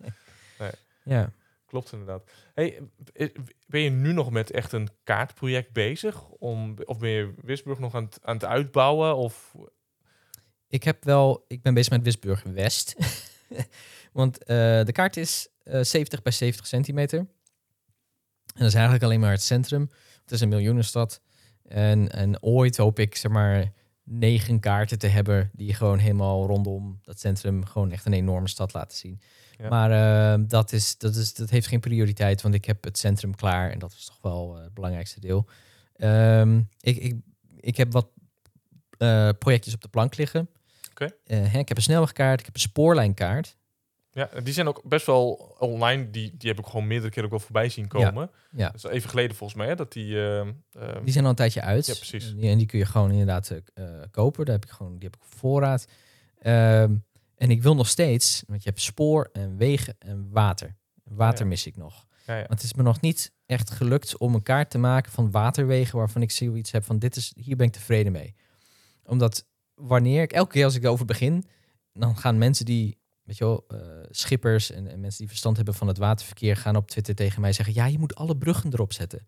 Ja. 1.03 1.31
Klopt 1.65 1.91
inderdaad. 1.91 2.23
Hey, 2.53 2.81
eh, 3.13 3.29
ben 3.65 3.81
je 3.81 3.89
nu 3.89 4.13
nog 4.13 4.31
met 4.31 4.51
echt 4.51 4.71
een 4.71 4.89
kaartproject 5.03 5.71
bezig? 5.73 6.29
Om, 6.29 6.75
of 6.85 6.99
ben 6.99 7.09
je 7.09 7.33
Wisburg 7.41 7.79
nog 7.79 7.95
aan 7.95 8.03
het, 8.03 8.19
aan 8.23 8.35
het 8.35 8.45
uitbouwen? 8.45 9.15
Of, 9.15 9.55
Ik 10.67 10.83
heb 10.83 11.03
wel, 11.03 11.45
ik 11.47 11.61
ben 11.61 11.73
bezig 11.73 11.91
met 11.91 12.03
Wisburg 12.03 12.43
West. 12.43 12.95
Want 14.17 14.43
eh, 14.43 14.83
de 14.83 14.91
kaart 14.91 15.17
is 15.17 15.47
eh 15.63 15.81
70 15.83 16.21
bij 16.21 16.31
70 16.31 16.67
centimeter. 16.67 17.19
En 17.19 17.27
dat 18.53 18.67
is 18.67 18.73
eigenlijk 18.73 19.03
alleen 19.03 19.19
maar 19.19 19.31
het 19.31 19.41
centrum. 19.41 19.89
Het 20.21 20.31
is 20.31 20.41
een 20.41 20.49
miljoenenstad. 20.49 21.21
En, 21.63 22.11
en 22.11 22.43
ooit 22.43 22.77
hoop 22.77 22.99
ik, 22.99 23.15
zeg 23.15 23.31
maar, 23.31 23.71
negen 24.03 24.59
kaarten 24.59 24.99
te 24.99 25.07
hebben 25.07 25.49
die 25.53 25.73
gewoon 25.73 25.97
helemaal 25.97 26.45
rondom 26.45 26.99
dat 27.03 27.19
centrum 27.19 27.65
gewoon 27.65 27.91
echt 27.91 28.05
een 28.05 28.13
enorme 28.13 28.47
stad 28.47 28.73
laten 28.73 28.97
zien. 28.97 29.21
Ja. 29.57 29.69
Maar 29.69 29.91
eh, 29.91 30.43
dat, 30.47 30.71
is, 30.71 30.97
dat, 30.97 31.15
is, 31.15 31.33
dat 31.33 31.49
heeft 31.49 31.67
geen 31.67 31.79
prioriteit, 31.79 32.41
want 32.41 32.53
ik 32.53 32.65
heb 32.65 32.83
het 32.83 32.97
centrum 32.97 33.35
klaar 33.35 33.71
en 33.71 33.79
dat 33.79 33.91
is 33.91 34.05
toch 34.05 34.19
wel 34.21 34.57
eh, 34.57 34.63
het 34.63 34.73
belangrijkste 34.73 35.19
deel. 35.19 35.49
Ehm, 35.95 36.61
ik, 36.79 36.97
ik, 36.97 37.15
ik 37.55 37.77
heb 37.77 37.91
wat 37.91 38.07
projectjes 39.39 39.73
op 39.73 39.81
de 39.81 39.87
plank 39.87 40.17
liggen. 40.17 40.49
Oké. 40.91 41.09
Hè, 41.23 41.59
ik 41.59 41.67
heb 41.67 41.77
een 41.77 41.83
snelwegkaart, 41.83 42.39
ik 42.39 42.45
heb 42.45 42.55
een 42.55 42.61
spoorlijnkaart. 42.61 43.57
Ja, 44.17 44.29
die 44.43 44.53
zijn 44.53 44.67
ook 44.67 44.81
best 44.83 45.05
wel 45.05 45.31
online. 45.59 46.09
Die, 46.09 46.37
die 46.37 46.49
heb 46.49 46.59
ik 46.59 46.65
gewoon 46.65 46.87
meerdere 46.87 47.09
keren 47.09 47.23
ook 47.25 47.29
wel 47.29 47.39
voorbij 47.39 47.69
zien 47.69 47.87
komen. 47.87 48.29
Ja. 48.51 48.65
Dat 48.69 48.75
is 48.75 48.83
even 48.83 49.09
geleden 49.09 49.35
volgens 49.35 49.59
mij, 49.59 49.67
hè, 49.67 49.75
dat 49.75 49.91
die... 49.93 50.29
eh, 50.29 50.47
Die 51.03 51.11
zijn 51.11 51.23
al 51.23 51.29
een 51.29 51.35
tijdje 51.35 51.61
uit. 51.61 51.85
Ja, 51.85 51.93
precies. 51.93 52.29
En 52.29 52.35
die, 52.37 52.49
en 52.49 52.57
die 52.57 52.67
kun 52.67 52.79
je 52.79 52.85
gewoon 52.85 53.11
inderdaad 53.11 53.49
eh, 53.73 53.85
kopen. 54.11 54.45
Daar 54.45 54.55
heb 54.55 54.65
ik 54.65 54.71
gewoon, 54.71 54.91
die 54.99 55.09
heb 55.09 55.15
ik 55.15 55.21
op 55.21 55.37
voorraad. 55.39 55.87
Ehm, 56.39 56.95
en 57.35 57.49
ik 57.51 57.61
wil 57.61 57.75
nog 57.75 57.87
steeds, 57.87 58.43
want 58.47 58.63
je 58.63 58.69
hebt 58.69 58.81
spoor 58.81 59.29
en 59.33 59.57
wegen 59.57 59.95
en 59.99 60.27
water. 60.31 60.75
Water 61.03 61.43
Ja. 61.43 61.49
mis 61.49 61.65
ik 61.65 61.77
nog. 61.77 62.05
ja, 62.25 62.33
ja. 62.33 62.39
Want 62.39 62.61
het 62.61 62.63
is 62.63 62.73
me 62.73 62.83
nog 62.83 63.01
niet 63.01 63.33
echt 63.45 63.69
gelukt 63.71 64.17
om 64.17 64.35
een 64.35 64.43
kaart 64.43 64.69
te 64.69 64.77
maken 64.77 65.11
van 65.11 65.31
waterwegen 65.31 65.97
waarvan 65.97 66.21
ik 66.21 66.31
zoiets 66.31 66.71
heb 66.71 66.83
van 66.83 66.99
dit 66.99 67.15
is, 67.15 67.33
hier 67.35 67.55
ben 67.55 67.67
ik 67.67 67.73
tevreden 67.73 68.11
mee. 68.11 68.35
Omdat 69.05 69.45
wanneer 69.73 70.21
ik, 70.21 70.31
elke 70.33 70.51
keer 70.51 70.63
als 70.65 70.75
ik 70.75 70.83
erover 70.83 71.05
begin, 71.05 71.45
dan 71.93 72.17
gaan 72.17 72.37
mensen 72.37 72.65
die, 72.65 72.96
weet 73.27 73.37
je 73.37 73.43
wel, 73.43 73.65
eh, 73.67 73.77
schippers 74.11 74.71
en, 74.71 74.87
en 74.87 74.99
mensen 74.99 75.19
die 75.19 75.27
verstand 75.27 75.55
hebben 75.55 75.73
van 75.73 75.87
het 75.87 75.97
waterverkeer 75.97 76.55
gaan 76.57 76.75
op 76.75 76.89
Twitter 76.89 77.15
tegen 77.15 77.41
mij 77.41 77.53
zeggen, 77.53 77.73
ja, 77.75 77.85
je 77.85 77.99
moet 77.99 78.15
alle 78.15 78.37
bruggen 78.37 78.73
erop 78.73 78.93
zetten. 78.93 79.19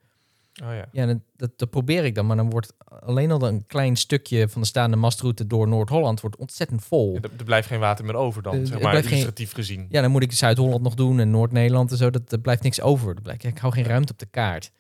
Oh 0.64 0.74
ja. 0.74 0.86
Ja, 0.92 1.06
dat, 1.06 1.18
dat, 1.36 1.52
dat 1.56 1.70
probeer 1.70 2.06
ik 2.06 2.16
dan, 2.16 2.26
maar 2.26 2.36
dan 2.36 2.50
wordt 2.50 2.74
alleen 2.86 3.32
al 3.32 3.48
een 3.48 3.66
klein 3.66 3.96
stukje 3.96 4.50
van 4.50 4.62
de 4.62 4.68
staande 4.68 4.96
mastroute 4.98 5.48
door 5.48 5.68
Noord-Holland 5.68 6.22
wordt 6.22 6.36
ontzettend 6.36 6.84
vol. 6.84 7.14
Ja, 7.14 7.20
Er, 7.22 7.30
er 7.38 7.44
blijft 7.44 7.68
geen 7.68 7.80
water 7.80 8.06
meer 8.06 8.16
over 8.16 8.42
dan, 8.42 8.54
Eh, 8.56 8.66
zeg 8.66 8.80
maar, 8.82 8.94
geen- 8.96 9.04
illustratief 9.06 9.52
gezien. 9.54 9.86
Ja, 9.90 10.02
dan 10.02 10.12
moet 10.12 10.24
ik 10.24 10.32
Zuid-Holland 10.32 10.82
nog 10.84 10.94
doen 10.94 11.20
en 11.20 11.32
Noord-Nederland 11.32 11.92
en 11.92 11.98
zo. 11.98 12.10
Dat, 12.10 12.32
er 12.32 12.40
blijft 12.40 12.64
niks 12.64 12.82
over. 12.82 13.16
Er 13.16 13.22
blijft, 13.22 13.44
ik 13.44 13.58
hou 13.58 13.74
geen 13.74 13.84
ruimte 13.84 14.12
op 14.12 14.20
de 14.20 14.26
kaart. 14.26 14.72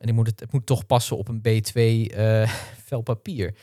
En 0.00 0.08
ik 0.08 0.14
moet 0.14 0.26
het, 0.26 0.40
het 0.40 0.52
moet 0.52 0.66
toch 0.66 0.86
passen 0.86 1.16
op 1.16 1.28
een 1.28 1.38
B2 1.40 2.12
eh 2.14 2.50
vel 2.86 3.00
papier. 3.00 3.54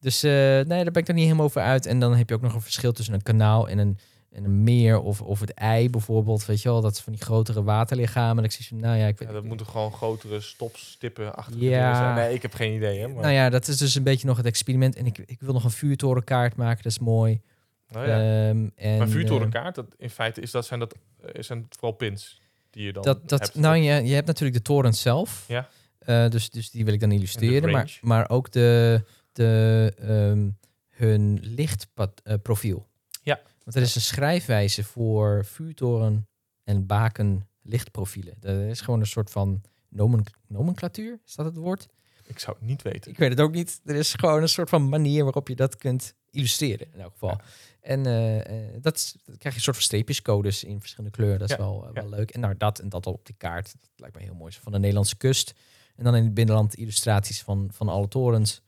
Dus 0.00 0.22
nee, 0.22 0.64
daar 0.64 0.84
ben 0.90 1.02
ik 1.02 1.08
er 1.08 1.14
niet 1.14 1.24
helemaal 1.24 1.44
over 1.46 1.62
uit. 1.62 1.86
En 1.86 2.00
dan 2.00 2.16
heb 2.16 2.28
je 2.28 2.34
ook 2.34 2.40
nog 2.42 2.54
een 2.54 2.60
verschil 2.62 2.92
tussen 2.92 3.14
een 3.14 3.22
kanaal 3.22 3.68
en 3.68 3.78
een, 3.78 3.98
en 4.34 4.44
een 4.44 4.62
meer 4.62 5.00
of, 5.00 5.20
of 5.20 5.40
het 5.40 5.54
ei 5.54 5.90
bijvoorbeeld. 5.90 6.46
Weet 6.46 6.62
je 6.62 6.68
wel, 6.68 6.80
dat 6.80 6.92
is 6.92 7.00
van 7.00 7.12
die 7.12 7.22
grotere 7.22 7.62
waterlichamen. 7.62 8.38
En 8.38 8.44
ik 8.44 8.52
zie 8.52 8.64
zo, 8.64 8.76
nou 8.76 8.98
ja, 8.98 9.06
ik 9.06 9.18
weet 9.18 9.28
Ja, 9.28 9.34
dat 9.34 9.44
moeten 9.44 9.66
gewoon 9.66 9.92
grotere 9.92 10.40
stopstippen 10.40 11.34
achter 11.34 11.62
Ja. 11.62 11.94
zijn. 11.94 12.14
Nee, 12.14 12.34
ik 12.34 12.42
heb 12.42 12.54
geen 12.54 12.74
idee, 12.74 13.00
hè. 13.00 13.08
Maar, 13.08 13.22
Nou 13.22 13.34
ja, 13.34 13.50
dat 13.50 13.68
is 13.68 13.76
dus 13.76 13.94
een 13.94 14.02
beetje 14.02 14.26
nog 14.26 14.36
het 14.36 14.46
experiment. 14.46 14.96
En 14.96 15.06
ik, 15.06 15.18
ik 15.18 15.40
wil 15.40 15.52
nog 15.52 15.64
een 15.64 15.70
vuurtorenkaart 15.70 16.56
maken, 16.56 16.82
dat 16.82 16.92
is 16.92 16.98
mooi. 16.98 17.40
Nou 17.88 18.08
ja. 18.08 18.18
Ehm, 18.18 18.68
en, 18.76 18.98
maar 18.98 19.06
eh, 19.06 19.12
vuurtorenkaart, 19.12 19.74
dat, 19.74 19.86
in 19.98 20.10
feite 20.10 20.40
is 20.40 20.50
dat, 20.50 20.66
zijn 20.66 20.80
dat 20.80 20.94
eh, 21.22 21.42
zijn 21.42 21.66
vooral 21.70 21.92
pins 21.92 22.40
die 22.70 22.84
je 22.84 22.92
dan 22.92 23.02
dat, 23.02 23.28
dat, 23.28 23.40
hebt. 23.40 23.54
nou, 23.54 23.76
je, 23.76 24.04
je 24.04 24.14
hebt 24.14 24.26
natuurlijk 24.26 24.56
de 24.56 24.62
toren 24.62 24.94
zelf. 24.94 25.44
Ja. 25.48 25.68
Eh, 25.98 26.28
dus, 26.28 26.50
dus 26.50 26.70
die 26.70 26.84
wil 26.84 26.94
ik 26.94 27.00
dan 27.00 27.12
illustreren. 27.12 27.70
Maar, 27.70 27.98
maar 28.00 28.30
ook 28.30 28.52
de, 28.52 29.02
de, 29.32 29.92
ehm, 29.98 30.48
hun 30.90 31.38
lichtprofiel. 31.42 32.86
Ja. 33.22 33.40
Want 33.64 33.76
er 33.76 33.82
is 33.82 33.94
een 33.94 34.00
schrijfwijze 34.00 34.84
voor 34.84 35.44
vuurtoren 35.44 36.28
en 36.64 36.86
baken 36.86 37.48
lichtprofielen. 37.62 38.34
Dat 38.40 38.56
is 38.56 38.80
gewoon 38.80 39.00
een 39.00 39.06
soort 39.06 39.30
van 39.30 39.62
nomen, 39.88 40.24
nomenclatuur, 40.46 41.20
is 41.26 41.34
dat 41.34 41.46
het 41.46 41.56
woord? 41.56 41.88
Ik 42.26 42.38
zou 42.38 42.56
het 42.58 42.66
niet 42.66 42.82
weten. 42.82 43.10
Ik 43.10 43.18
weet 43.18 43.30
het 43.30 43.40
ook 43.40 43.52
niet. 43.52 43.80
Er 43.84 43.94
is 43.94 44.14
gewoon 44.14 44.42
een 44.42 44.48
soort 44.48 44.68
van 44.68 44.88
manier 44.88 45.22
waarop 45.24 45.48
je 45.48 45.56
dat 45.56 45.76
kunt 45.76 46.14
illustreren, 46.30 46.86
in 46.92 47.00
elk 47.00 47.12
geval. 47.12 47.28
Ja. 47.28 47.40
En 47.80 48.06
eh, 48.06 48.80
dat, 48.80 48.94
is, 48.96 49.16
krijg 49.24 49.40
je 49.40 49.48
een 49.54 49.60
soort 49.60 49.76
van 49.76 49.84
streepjescodes 49.84 50.64
in 50.64 50.80
verschillende 50.80 51.16
kleuren. 51.16 51.38
Dat 51.38 51.50
is 51.50 51.56
Ja, 51.56 51.62
wel, 51.62 51.82
eh, 51.82 51.94
ja. 51.94 52.00
wel 52.00 52.10
leuk. 52.10 52.30
En 52.30 52.40
nou, 52.40 52.56
dat 52.56 52.78
en 52.78 52.88
dat 52.88 53.06
op 53.06 53.26
die 53.26 53.34
kaart. 53.38 53.72
Dat 53.80 53.90
lijkt 53.96 54.16
me 54.16 54.22
heel 54.22 54.34
mooi. 54.34 54.52
Zo 54.52 54.60
Van 54.62 54.72
de 54.72 54.78
Nederlandse 54.78 55.16
kust. 55.16 55.54
En 55.96 56.04
dan 56.04 56.16
in 56.16 56.24
het 56.24 56.34
binnenland 56.34 56.74
illustraties 56.74 57.42
van, 57.42 57.68
van 57.72 57.88
alle 57.88 58.08
torens. 58.08 58.62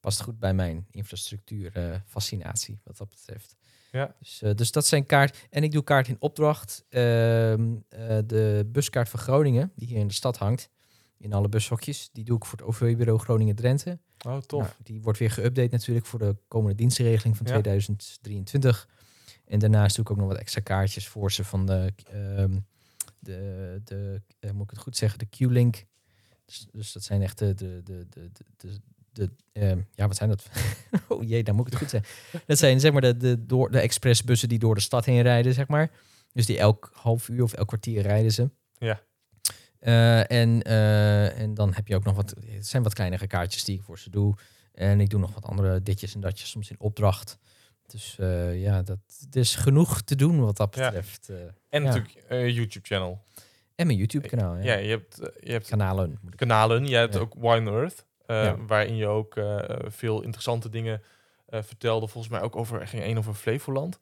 Past 0.00 0.22
goed 0.22 0.38
bij 0.38 0.54
mijn 0.54 0.86
infrastructuur 0.90 1.70
eh, 1.76 1.96
fascinatie, 2.06 2.80
wat 2.84 2.96
dat 2.96 3.08
betreft. 3.08 3.56
Ja. 3.92 4.14
Dus, 4.18 4.42
eh, 4.42 4.54
dus 4.54 4.72
dat 4.72 4.86
zijn 4.86 5.06
kaart. 5.06 5.46
En 5.50 5.62
ik 5.62 5.72
doe 5.72 5.84
kaart 5.84 6.08
in 6.08 6.16
opdracht. 6.18 6.84
Ehm, 6.88 7.76
eh, 7.88 8.18
de 8.26 8.68
buskaart 8.72 9.08
van 9.08 9.20
Groningen, 9.20 9.72
die 9.76 9.88
hier 9.88 9.98
in 9.98 10.08
de 10.08 10.14
stad 10.14 10.36
hangt. 10.36 10.70
in 11.22 11.32
alle 11.32 11.48
bushokjes. 11.48 12.08
Die 12.12 12.24
doe 12.24 12.36
ik 12.36 12.44
voor 12.44 12.58
het 12.58 12.66
OV-bureau 12.66 13.18
Groningen-Drenthe. 13.18 13.98
Oh, 14.26 14.38
tof. 14.38 14.62
Nou, 14.62 14.74
die 14.82 15.02
wordt 15.02 15.18
weer 15.18 15.30
geüpdate 15.30 15.70
natuurlijk 15.70 16.06
voor 16.06 16.18
de 16.18 16.36
komende 16.48 16.74
dienstregeling 16.74 17.36
van 17.36 17.46
Ja. 17.46 17.52
2023. 17.52 18.88
En 19.44 19.58
daarnaast 19.58 19.96
doe 19.96 20.04
ik 20.04 20.10
ook 20.10 20.16
nog 20.16 20.28
wat 20.28 20.36
extra 20.36 20.60
kaartjes 20.60 21.08
voor 21.08 21.32
ze 21.32 21.44
van 21.44 21.66
de, 21.66 21.92
ehm, 22.04 22.58
de, 23.18 23.80
de 23.84 24.22
moet 24.52 24.62
ik 24.64 24.70
het 24.70 24.78
goed 24.78 24.96
zeggen, 24.96 25.18
de 25.18 25.26
Q-Link. 25.26 25.84
Dus, 26.44 26.66
dus 26.72 26.92
dat 26.92 27.02
zijn 27.02 27.22
echt 27.22 27.38
de, 27.38 27.54
de, 27.54 27.80
de, 27.84 28.06
de, 28.10 28.30
de, 28.56 28.80
de, 29.12 29.30
ehm, 29.52 29.78
ja, 29.94 30.06
wat 30.06 30.16
zijn 30.16 30.28
dat? 30.28 30.46
oh 31.08 31.28
jee, 31.28 31.42
dan 31.42 31.54
moet 31.54 31.66
ik 31.66 31.72
het 31.72 31.80
goed 31.80 31.90
zeggen. 31.90 32.42
Dat 32.46 32.58
zijn 32.58 32.80
zeg 32.80 32.92
maar 32.92 33.00
de, 33.00 33.16
de, 33.16 33.46
door, 33.46 33.70
de 33.70 33.80
expressbussen 33.80 34.48
die 34.48 34.58
door 34.58 34.74
de 34.74 34.80
stad 34.80 35.04
heen 35.04 35.22
rijden, 35.22 35.54
zeg 35.54 35.68
maar. 35.68 35.90
Dus 36.32 36.46
die 36.46 36.58
elk 36.58 36.90
half 36.94 37.28
uur 37.28 37.42
of 37.42 37.52
elk 37.52 37.66
kwartier 37.66 38.02
rijden 38.02 38.32
ze. 38.32 38.50
Ja. 38.78 39.00
Eh, 39.78 40.30
en, 40.30 40.62
eh, 40.62 41.38
en 41.40 41.54
dan 41.54 41.74
heb 41.74 41.88
je 41.88 41.94
ook 41.94 42.04
nog 42.04 42.14
wat, 42.16 42.34
het 42.46 42.66
zijn 42.66 42.82
wat 42.82 42.94
kleinere 42.94 43.26
kaartjes 43.26 43.64
die 43.64 43.76
ik 43.76 43.82
voor 43.82 43.98
ze 43.98 44.10
doe. 44.10 44.34
En 44.72 45.00
ik 45.00 45.10
doe 45.10 45.20
nog 45.20 45.34
wat 45.34 45.44
andere 45.44 45.82
ditjes 45.82 46.14
en 46.14 46.20
datjes, 46.20 46.50
soms 46.50 46.70
in 46.70 46.80
opdracht. 46.80 47.38
Dus 47.86 48.16
eh, 48.18 48.62
ja, 48.62 48.82
dat 48.82 48.98
er 49.30 49.40
is 49.40 49.54
genoeg 49.54 50.02
te 50.02 50.16
doen 50.16 50.40
wat 50.40 50.56
dat 50.56 50.70
betreft. 50.70 51.28
En 51.68 51.82
Ja. 51.82 51.88
natuurlijk 51.88 52.54
YouTube-channel. 52.56 53.24
en 53.74 53.86
mijn 53.86 53.98
YouTube-kanaal. 53.98 54.56
Ja. 54.56 54.62
Ja, 54.62 54.74
je 54.74 54.88
hebt, 54.88 55.16
je 55.40 55.52
hebt 55.52 55.68
Kanalen. 55.68 56.18
Kanalen. 56.36 56.86
Je 56.86 56.96
hebt 56.96 57.16
ook 57.16 57.34
Wine 57.34 57.70
Earth, 57.70 58.06
Ja. 58.34 58.56
waarin 58.66 58.96
je 58.96 59.06
ook 59.06 59.36
eh, 59.36 59.58
veel 59.86 60.22
interessante 60.22 60.68
dingen 60.68 61.02
eh, 61.46 61.62
vertelde. 61.62 62.08
Volgens 62.08 62.32
mij 62.32 62.42
ook 62.42 62.56
over, 62.56 62.80
er 62.80 62.88
ging 62.88 63.02
één 63.02 63.18
over 63.18 63.34
Flevoland. 63.34 64.00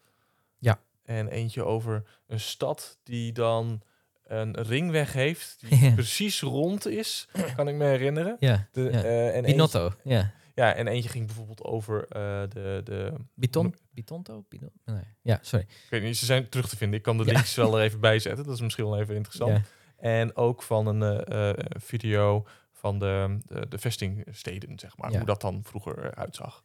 Ja. 0.59 0.81
En 1.05 1.29
eentje 1.29 1.65
over 1.65 2.03
een 2.27 2.41
stad 2.41 2.99
die 3.03 3.33
dan 3.33 3.83
een 4.27 4.55
ringweg 4.63 5.13
heeft 5.13 5.57
die 5.69 5.79
Ja. 5.85 5.93
precies 5.95 6.41
rond 6.41 6.87
is, 6.87 7.29
kan 7.57 7.69
ik 7.69 7.75
me 7.75 7.85
herinneren. 7.85 8.37
Ja, 8.39 8.69
De, 8.73 8.83
ja. 8.83 8.89
eh, 9.03 9.27
en 9.29 9.35
eentje, 9.35 9.53
Binotto. 9.53 9.93
Ja. 10.05 10.33
ja, 10.55 10.75
en 10.75 10.87
eentje 10.87 11.09
ging 11.09 11.27
bijvoorbeeld 11.27 11.65
over 11.65 12.03
eh, 12.09 12.43
de, 12.49 12.81
de... 12.85 13.13
Biton, 13.35 13.75
Bitonto? 13.91 14.45
Biton? 14.49 14.71
Nee. 14.85 15.03
Ja, 15.23 15.39
sorry. 15.43 15.65
Ik 15.69 15.91
weet 15.91 16.03
niet, 16.03 16.17
ze 16.17 16.25
zijn 16.25 16.49
terug 16.49 16.69
te 16.69 16.77
vinden. 16.77 16.99
Ik 16.99 17.05
kan 17.05 17.17
de 17.19 17.25
Ja. 17.25 17.33
links 17.33 17.55
wel 17.55 17.79
er 17.79 17.85
even 17.85 18.01
bij 18.01 18.19
zetten. 18.29 18.45
Dat 18.45 18.55
is 18.55 18.61
misschien 18.61 18.85
wel 18.85 18.99
even 18.99 19.15
interessant. 19.15 19.61
En 19.97 20.37
ook 20.37 20.63
van 20.63 20.87
een 20.87 21.25
eh, 21.25 21.49
eh, 21.49 21.57
video 21.81 22.47
van 22.79 22.99
de, 22.99 23.39
de, 23.47 23.67
de 23.69 23.79
vestingsteden, 23.79 24.79
zeg 24.79 24.97
maar. 24.97 25.11
Ja. 25.11 25.17
Hoe 25.17 25.27
dat 25.27 25.41
dan 25.41 25.61
vroeger 25.65 26.05
eruit 26.05 26.37
zag. 26.37 26.63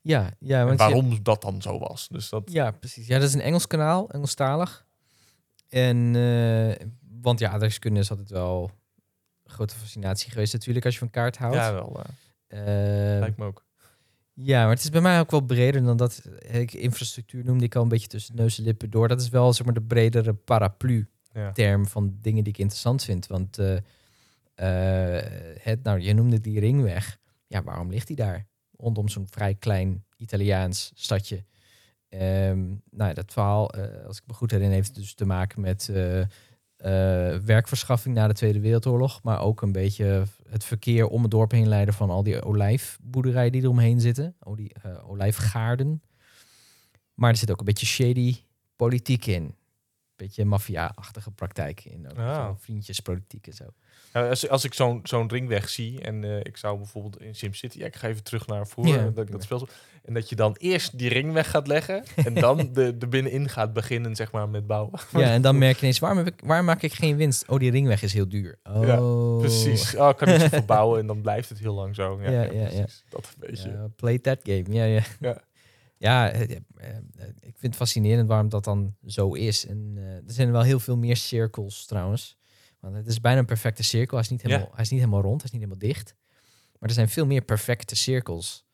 Ja, 0.00 0.30
ja, 0.38 0.60
En 0.60 0.70
je- 0.70 0.76
waarom 0.76 1.22
dat 1.22 1.42
dan 1.42 1.62
zo 1.62 1.78
was. 1.78 2.08
Dus 2.08 2.28
dat, 2.28 2.42
Ja, 2.52 2.70
precies. 2.70 3.06
Ja, 3.06 3.18
dat 3.18 3.28
is 3.28 3.34
een 3.34 3.40
Engels 3.40 3.66
kanaal, 3.66 4.10
Engelstalig. 4.10 4.86
En, 5.68 6.16
eh, 6.16 6.86
want 7.20 7.38
ja, 7.38 7.50
aardrijkskunde 7.50 8.00
is 8.00 8.10
altijd 8.10 8.30
wel 8.30 8.70
een 9.44 9.50
grote 9.50 9.74
fascinatie 9.76 10.30
geweest 10.30 10.52
natuurlijk 10.52 10.84
als 10.84 10.94
je 10.94 11.00
van 11.00 11.10
kaart 11.10 11.36
houdt. 11.36 11.56
ja, 11.56 11.72
wel. 11.72 12.00
eh, 12.48 13.14
Eh, 13.14 13.18
lijkt 13.20 13.36
me 13.36 13.44
ook. 13.44 13.64
ja, 14.32 14.60
maar 14.62 14.70
het 14.74 14.82
is 14.84 14.90
bij 14.90 15.00
mij 15.00 15.20
ook 15.20 15.30
wel 15.30 15.40
breder 15.40 15.82
dan 15.82 15.96
dat. 15.96 16.22
Ik, 16.40 16.72
infrastructuur 16.72 17.44
noemde 17.44 17.64
ik 17.64 17.74
al 17.76 17.82
een 17.82 17.88
beetje 17.88 18.08
tussen 18.08 18.36
neus 18.36 18.58
en 18.58 18.64
lippen 18.64 18.90
door. 18.90 19.08
Dat 19.08 19.20
is 19.20 19.28
wel 19.28 19.52
zeg 19.52 19.64
maar 19.64 19.74
de 19.74 19.82
bredere 19.82 20.34
paraplu 20.34 21.08
Ja. 21.32 21.52
term 21.52 21.86
van 21.86 22.18
dingen 22.20 22.44
die 22.44 22.52
ik 22.52 22.58
interessant 22.58 23.04
vind. 23.04 23.26
Want 23.26 23.58
eh, 23.58 23.76
eh, 23.76 23.82
het, 24.54 25.82
nou, 25.82 26.00
je 26.00 26.14
noemde 26.14 26.40
die 26.40 26.60
ringweg. 26.60 27.18
Ja, 27.46 27.62
waarom 27.62 27.90
ligt 27.90 28.06
die 28.06 28.16
daar? 28.16 28.46
Rondom 28.76 29.08
zo'n 29.08 29.28
vrij 29.30 29.54
klein 29.54 30.04
Italiaans 30.16 30.92
stadje. 30.94 31.44
Ehm, 32.08 32.58
nou, 32.90 33.08
ja, 33.08 33.12
dat 33.12 33.32
verhaal, 33.32 33.70
eh, 33.70 34.06
als 34.06 34.16
ik 34.16 34.22
me 34.26 34.34
goed 34.34 34.50
herinner, 34.50 34.76
heeft 34.76 34.94
dus 34.94 35.14
te 35.14 35.24
maken 35.24 35.60
met 35.60 35.88
eh, 35.88 36.20
eh, 36.20 37.38
werkverschaffing 37.38 38.14
na 38.14 38.26
de 38.26 38.34
Tweede 38.34 38.60
Wereldoorlog. 38.60 39.22
Maar 39.22 39.40
ook 39.40 39.62
een 39.62 39.72
beetje 39.72 40.24
het 40.48 40.64
verkeer 40.64 41.06
om 41.06 41.22
het 41.22 41.30
dorp 41.30 41.50
heen 41.50 41.68
leiden 41.68 41.94
van 41.94 42.10
al 42.10 42.22
die 42.22 42.42
olijfboerderijen 42.42 43.52
die 43.52 43.62
eromheen 43.62 44.00
zitten. 44.00 44.36
Oh, 44.40 44.56
die 44.56 44.72
eh, 44.82 45.10
olijfgaarden. 45.10 46.02
Maar 47.14 47.30
er 47.30 47.36
zit 47.36 47.50
ook 47.50 47.58
een 47.58 47.64
beetje 47.64 47.86
shady 47.86 48.36
politiek 48.76 49.26
in. 49.26 49.54
Beetje 50.16 50.44
maffia-achtige 50.44 51.30
praktijken 51.30 51.90
in. 51.90 52.10
Ook. 52.10 52.18
Ah. 52.18 52.48
Vriendjespolitiek 52.58 53.46
en 53.46 53.52
zo. 53.52 53.64
Ja, 54.12 54.28
als, 54.28 54.48
als 54.48 54.64
ik 54.64 54.74
zo'n 54.74 55.00
zo'n 55.02 55.28
ringweg 55.30 55.68
zie 55.68 56.00
en 56.00 56.24
eh, 56.24 56.38
ik 56.38 56.56
zou 56.56 56.76
bijvoorbeeld 56.76 57.20
in 57.20 57.34
SimCity, 57.34 57.78
ja, 57.78 57.86
ik 57.86 57.96
ga 57.96 58.08
even 58.08 58.22
terug 58.24 58.46
naar 58.46 58.66
vroeger, 58.66 58.94
Ja. 59.04 59.10
dat 59.10 59.24
ik 59.26 59.32
dat 59.32 59.42
speel 59.42 59.68
en 60.04 60.14
dat 60.14 60.28
je 60.28 60.36
dan 60.36 60.56
eerst 60.58 60.98
die 60.98 61.08
ringweg 61.08 61.50
gaat 61.50 61.66
leggen 61.66 62.04
en 62.26 62.34
dan 62.34 62.72
de, 62.72 62.98
de 62.98 63.06
binnenin 63.08 63.48
gaat 63.48 63.72
beginnen, 63.72 64.14
zeg 64.16 64.32
maar, 64.32 64.48
met 64.48 64.66
bouwen. 64.66 65.00
Ja, 65.12 65.20
en 65.32 65.42
dan 65.42 65.58
merk 65.58 65.74
je 65.74 65.80
ineens, 65.80 65.98
waarom, 65.98 66.18
heb 66.18 66.26
ik, 66.26 66.40
waar 66.44 66.64
maak 66.64 66.82
ik 66.82 66.92
geen 66.92 67.16
winst? 67.16 67.48
Oh, 67.48 67.58
die 67.58 67.70
ringweg 67.70 68.02
is 68.02 68.12
heel 68.12 68.28
duur. 68.28 68.58
Oh. 68.64 68.86
Ja, 68.86 68.96
Precies. 69.40 69.96
Oh, 69.96 70.08
ik 70.08 70.16
kan 70.16 70.28
niet 70.28 70.40
zoveel 70.40 70.64
bouwen 70.76 71.00
en 71.00 71.06
dan 71.06 71.20
blijft 71.20 71.48
het 71.48 71.58
heel 71.58 71.74
lang 71.74 71.94
zo. 71.94 72.18
Ja, 72.22 72.30
Ja, 72.30 72.42
ja, 72.42 72.68
ja. 72.68 72.86
Dat 73.08 73.24
een 73.40 73.48
beetje. 73.48 73.90
Play 73.96 74.18
that 74.18 74.38
game. 74.42 74.64
Ja, 74.68 74.84
ja. 74.84 75.02
Ja. 75.96 76.30
Eh, 76.30 76.40
eh, 76.40 76.56
eh, 76.76 76.96
ik 77.40 77.58
vind 77.58 77.62
het 77.62 77.76
fascinerend 77.76 78.28
waarom 78.28 78.48
dat 78.48 78.64
dan 78.64 78.96
zo 79.06 79.32
is. 79.32 79.66
En 79.66 79.92
er 80.26 80.32
zijn 80.32 80.52
wel 80.52 80.62
heel 80.62 80.80
veel 80.80 80.96
meer 80.96 81.16
cirkels 81.16 81.86
trouwens. 81.86 82.36
Want 82.80 82.94
het 82.96 83.06
is 83.06 83.20
bijna 83.20 83.38
een 83.38 83.46
perfecte 83.46 83.82
cirkel. 83.82 84.16
Hij 84.16 84.24
is 84.24 84.30
niet 84.30 84.42
Ja. 84.42 84.48
helemaal, 84.48 84.70
hij 84.74 84.82
is 84.84 84.90
niet 84.90 85.00
helemaal 85.00 85.22
rond, 85.22 85.36
hij 85.36 85.44
is 85.44 85.50
niet 85.58 85.60
helemaal 85.62 85.88
dicht. 85.88 86.14
Maar 86.78 86.88
er 86.88 86.94
zijn 86.94 87.08
veel 87.08 87.26
meer 87.26 87.42
perfecte 87.42 87.96
cirkels 87.96 88.64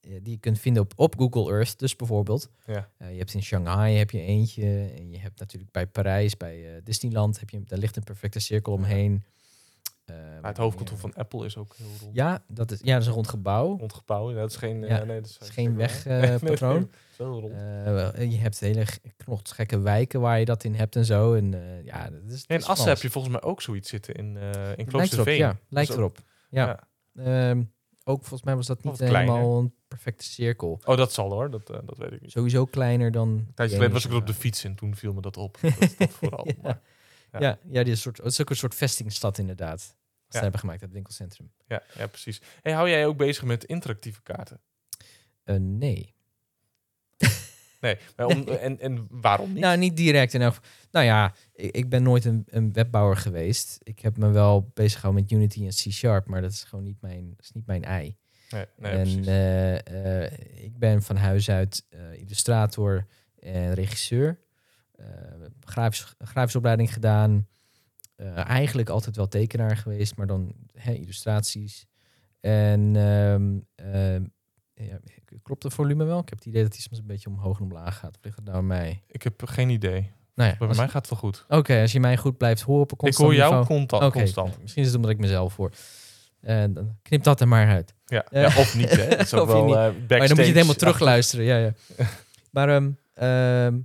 die 0.00 0.30
je 0.30 0.36
kunt 0.40 0.58
vinden 0.58 0.82
op, 0.82 0.92
op 0.96 1.18
Google 1.18 1.52
Earth. 1.52 1.78
Dus 1.78 1.96
bijvoorbeeld, 1.96 2.50
Ja. 2.66 2.90
je 2.98 3.04
hebt 3.18 3.34
in 3.34 3.42
Shanghai 3.42 3.96
heb 3.96 4.10
je 4.10 4.20
eentje. 4.20 4.92
En 4.96 5.10
je 5.10 5.18
hebt 5.18 5.38
natuurlijk 5.38 5.72
bij 5.72 5.86
Parijs, 5.86 6.36
bij 6.36 6.80
Disneyland, 6.84 7.40
heb 7.40 7.50
je, 7.50 7.62
daar 7.64 7.78
ligt 7.78 7.96
een 7.96 8.02
perfecte 8.04 8.40
cirkel 8.40 8.72
omheen. 8.72 9.24
Maar 10.40 10.50
het 10.50 10.60
hoofdkantoor 10.60 10.98
van 10.98 11.14
Apple 11.14 11.44
is 11.44 11.56
ook 11.56 11.74
heel 11.76 11.86
rond. 12.00 12.14
Ja, 12.14 12.44
dat 12.48 12.70
is, 12.70 12.80
ja, 12.82 12.92
dat 12.92 13.00
is 13.02 13.06
een 13.06 13.12
rond 13.12 13.28
gebouw. 13.28 13.76
Rond 13.78 13.92
gebouw. 13.92 14.34
Dat 14.34 14.50
is 14.50 14.56
geen, 14.56 14.84
eh, 14.84 14.90
Ja, 14.90 15.04
nee, 15.04 15.20
dat 15.20 15.30
is, 15.30 15.38
is 15.38 15.48
geen 15.50 15.74
Nee, 15.76 15.88
wegpatroon. 16.20 16.90
nee. 17.18 18.10
Eh, 18.10 18.30
je 18.30 18.36
hebt 18.38 18.60
hele 18.60 18.84
knotsgekke 19.16 19.80
wijken 19.80 20.20
waar 20.20 20.38
je 20.38 20.44
dat 20.44 20.64
in 20.64 20.74
hebt 20.74 20.96
en 20.96 21.04
zo. 21.04 21.34
En 21.34 21.54
eh, 21.54 21.84
ja, 21.84 22.10
dat 22.10 22.20
is. 22.30 22.40
in 22.40 22.44
dat 22.46 22.58
is 22.60 22.66
Assen 22.66 22.88
heb 22.88 22.98
je 22.98 23.10
volgens 23.10 23.32
mij 23.34 23.42
ook 23.42 23.62
zoiets 23.62 23.88
zitten 23.88 24.14
in, 24.14 24.36
eh 24.36 24.42
in 24.44 24.50
Lijkt 24.52 24.78
erop, 24.78 24.88
Kloosterveen. 24.88 25.36
ja. 25.36 25.56
Lijkt 25.68 25.90
erop. 25.90 26.18
Ja. 26.50 26.66
ja. 27.14 27.50
Ehm, 27.50 27.62
ook 28.04 28.18
volgens 28.18 28.42
mij 28.42 28.56
was 28.56 28.66
dat 28.66 28.84
niet 28.84 28.96
kleiner. 28.96 29.32
helemaal 29.32 29.58
een 29.58 29.74
perfecte 29.88 30.24
cirkel. 30.24 30.80
Oh, 30.84 30.96
dat 30.96 31.12
zal 31.12 31.30
hoor. 31.32 31.50
Dat, 31.50 31.70
eh, 31.70 31.78
dat 31.84 31.98
weet 31.98 32.12
ik 32.12 32.20
niet. 32.20 32.30
Sowieso 32.30 32.64
kleiner 32.66 33.10
dan. 33.12 33.46
Die 33.54 33.68
geleden 33.68 33.92
was 33.92 34.04
ik 34.06 34.12
op 34.12 34.26
de 34.26 34.34
fiets 34.34 34.64
en 34.64 34.74
toen 34.74 34.94
viel 34.94 35.12
me 35.12 35.20
dat 35.20 35.36
op. 35.36 35.58
Dat 35.98 36.10
vooral. 36.10 36.46
Ja. 36.46 36.54
Maar, 36.62 36.80
ja. 37.42 37.48
Ja, 37.48 37.58
ja, 37.68 37.82
die 37.82 37.92
is, 37.92 38.00
soort, 38.00 38.16
het 38.16 38.26
is 38.26 38.40
ook 38.40 38.50
een 38.50 38.56
soort 38.56 38.74
vestingstad 38.74 39.38
inderdaad. 39.38 39.96
Ze 40.32 40.38
hebben 40.38 40.60
gemaakt, 40.60 40.80
het 40.80 40.92
winkelcentrum. 40.92 41.52
ja, 41.66 41.82
ja, 41.98 42.06
precies. 42.06 42.40
Hey, 42.62 42.72
hou 42.72 42.88
jij 42.88 43.06
ook 43.06 43.16
bezig 43.16 43.44
met 43.44 43.64
interactieve 43.64 44.22
kaarten? 44.22 44.60
Eh, 45.44 45.56
nee. 45.56 46.14
Nee. 47.80 47.98
Maar 48.16 48.26
om, 48.26 48.48
en, 48.48 48.80
en 48.80 49.06
waarom 49.10 49.52
niet? 49.52 49.62
Nou, 49.62 49.78
niet 49.78 49.96
direct. 49.96 50.34
Elk 50.34 50.54
geval. 50.54 50.70
Nou 50.90 51.06
ja, 51.06 51.34
ik, 51.52 51.76
ik 51.76 51.88
ben 51.88 52.02
nooit 52.02 52.24
een, 52.24 52.44
een 52.46 52.72
webbouwer 52.72 53.16
geweest. 53.16 53.78
Ik 53.82 53.98
heb 53.98 54.16
me 54.16 54.30
wel 54.30 54.70
bezig 54.74 55.00
gehouden 55.00 55.22
met 55.22 55.32
Unity 55.32 55.64
en 55.64 55.68
C-Sharp, 55.68 56.26
maar 56.26 56.40
dat 56.40 56.50
is 56.50 56.64
gewoon 56.64 56.84
niet 56.84 57.00
mijn, 57.00 57.30
dat 57.30 57.44
is 57.44 57.52
niet 57.52 57.66
mijn 57.66 57.84
ei. 57.84 58.16
nee, 58.50 58.66
nee, 58.76 58.92
en 58.92 59.24
eh, 59.24 60.24
eh, 60.24 60.32
ik 60.54 60.78
ben 60.78 61.02
van 61.02 61.16
huis 61.16 61.50
uit 61.50 61.86
illustrator 62.12 63.06
en 63.38 63.74
regisseur. 63.74 64.38
Eh 64.96 65.06
grafisch, 65.64 66.14
grafische 66.18 66.58
opleiding 66.58 66.92
gedaan. 66.92 67.46
Eh, 68.22 68.48
eigenlijk 68.48 68.88
altijd 68.88 69.16
wel 69.16 69.28
tekenaar 69.28 69.76
geweest, 69.76 70.16
maar 70.16 70.26
dan 70.26 70.54
hè, 70.74 70.92
illustraties. 70.92 71.86
En 72.40 72.96
ehm, 72.96 73.58
ehm, 73.74 74.24
ja, 74.74 74.98
klopt 75.42 75.62
het 75.62 75.74
volume 75.74 76.04
wel? 76.04 76.18
Ik 76.18 76.28
heb 76.28 76.38
het 76.38 76.46
idee 76.46 76.62
dat 76.62 76.72
hij 76.72 76.80
soms 76.80 76.98
een 76.98 77.06
beetje 77.06 77.28
omhoog 77.28 77.56
en 77.58 77.64
omlaag 77.64 77.98
gaat. 77.98 78.16
Of 78.16 78.24
ligt 78.24 78.36
het 78.36 78.44
nou 78.44 78.56
aan 78.58 78.66
mij? 78.66 79.02
ik 79.06 79.22
heb 79.22 79.42
geen 79.44 79.68
idee. 79.70 80.12
Nou 80.34 80.50
ja, 80.50 80.66
Bij 80.66 80.76
mij 80.76 80.88
gaat 80.88 80.92
het 80.94 81.08
wel 81.10 81.18
goed. 81.18 81.44
Oké, 81.48 81.80
als 81.80 81.92
je 81.92 82.00
mij 82.00 82.16
goed 82.16 82.36
blijft 82.36 82.62
horen 82.62 82.82
op 82.82 82.90
een 82.90 82.96
Ik 82.96 82.98
constant 82.98 83.28
hoor 83.28 83.36
jou 83.38 83.50
niveau. 83.56 83.78
conta- 83.78 84.06
Oké, 84.06 84.18
constant. 84.18 84.60
misschien 84.60 84.82
is 84.82 84.88
het 84.88 84.96
omdat 84.96 85.10
ik 85.10 85.18
mezelf 85.18 85.56
hoor. 85.56 85.72
En 86.40 86.72
dan 86.72 86.98
knip 87.02 87.22
dat 87.22 87.40
er 87.40 87.48
maar 87.48 87.68
uit. 87.68 87.94
Ja, 88.04 88.24
Eh, 88.24 88.42
ja, 88.42 88.46
of 88.60 88.74
niet, 88.76 88.90
hè? 88.90 89.08
Dat 89.16 89.20
is 89.20 89.34
ook 89.34 89.40
of 89.40 89.46
je 89.48 89.52
wel 89.54 89.64
niet. 89.64 89.74
eh, 89.74 89.80
Maar 89.80 89.94
dan 90.08 90.18
moet 90.18 90.36
je 90.36 90.42
het 90.44 90.52
helemaal 90.54 90.74
terugluisteren. 90.74 91.44
Ja, 91.44 91.56
ja. 91.56 91.72
maar 92.50 92.68
ehm, 92.68 93.80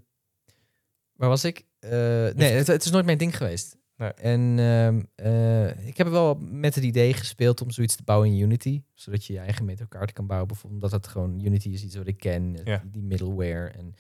waar 1.14 1.30
was 1.30 1.44
ik? 1.44 1.66
Eh, 1.80 1.90
nee, 2.36 2.52
het, 2.52 2.68
het 2.68 2.86
is 2.86 2.92
nooit 2.92 3.06
mijn 3.06 3.18
ding 3.18 3.38
geweest. 3.38 3.78
Nee. 3.98 4.12
En 4.14 4.60
ehm, 4.60 5.02
eh, 5.16 5.88
ik 5.88 5.98
heb 5.98 6.08
wel 6.08 6.38
met 6.40 6.76
het 6.76 6.84
idee 6.84 7.14
gespeeld 7.14 7.62
om 7.62 7.72
zoiets 7.72 7.96
te 7.96 8.04
bouwen 8.04 8.30
in 8.30 8.40
Unity. 8.40 8.82
Zodat 8.94 9.26
je 9.26 9.34
je 9.34 9.40
eigen 9.40 9.66
metakaart 9.66 10.14
kan 10.14 10.28
bouwen. 10.28 10.48
Bijvoorbeeld 10.48 10.84
omdat 10.84 11.02
het 11.02 11.12
gewoon 11.12 11.46
Unity 11.46 11.70
is 11.70 11.84
iets 11.84 11.96
wat 11.96 12.08
ik 12.08 12.18
ken. 12.18 12.60
Ja. 12.64 12.84
Die, 12.86 13.04
middleware 13.04 13.68
en, 13.68 13.96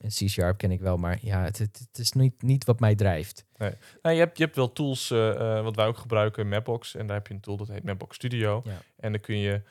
en 0.00 0.08
C-Sharp 0.08 0.58
ken 0.58 0.70
ik 0.70 0.80
wel. 0.80 0.96
Maar 0.96 1.18
ja, 1.20 1.42
het, 1.44 1.58
het, 1.58 1.86
het 1.88 1.98
is 1.98 2.12
niet, 2.12 2.42
niet 2.42 2.64
wat 2.64 2.80
mij 2.80 2.94
drijft. 2.94 3.44
Nou, 3.56 4.14
je, 4.14 4.20
hebt, 4.20 4.38
je 4.38 4.44
hebt 4.44 4.56
wel 4.56 4.72
tools, 4.72 5.10
eh, 5.10 5.56
eh, 5.58 5.64
wat 5.64 5.76
wij 5.76 5.86
ook 5.86 5.98
gebruiken, 5.98 6.48
Mapbox. 6.48 6.94
En 6.94 7.06
daar 7.06 7.16
heb 7.16 7.26
je 7.26 7.34
een 7.34 7.40
tool 7.40 7.56
dat 7.56 7.68
heet 7.68 7.84
Mapbox 7.84 8.14
Studio. 8.16 8.62
Ja. 8.64 8.82
En 8.96 9.12
dan 9.12 9.20
kun 9.20 9.38
je 9.38 9.62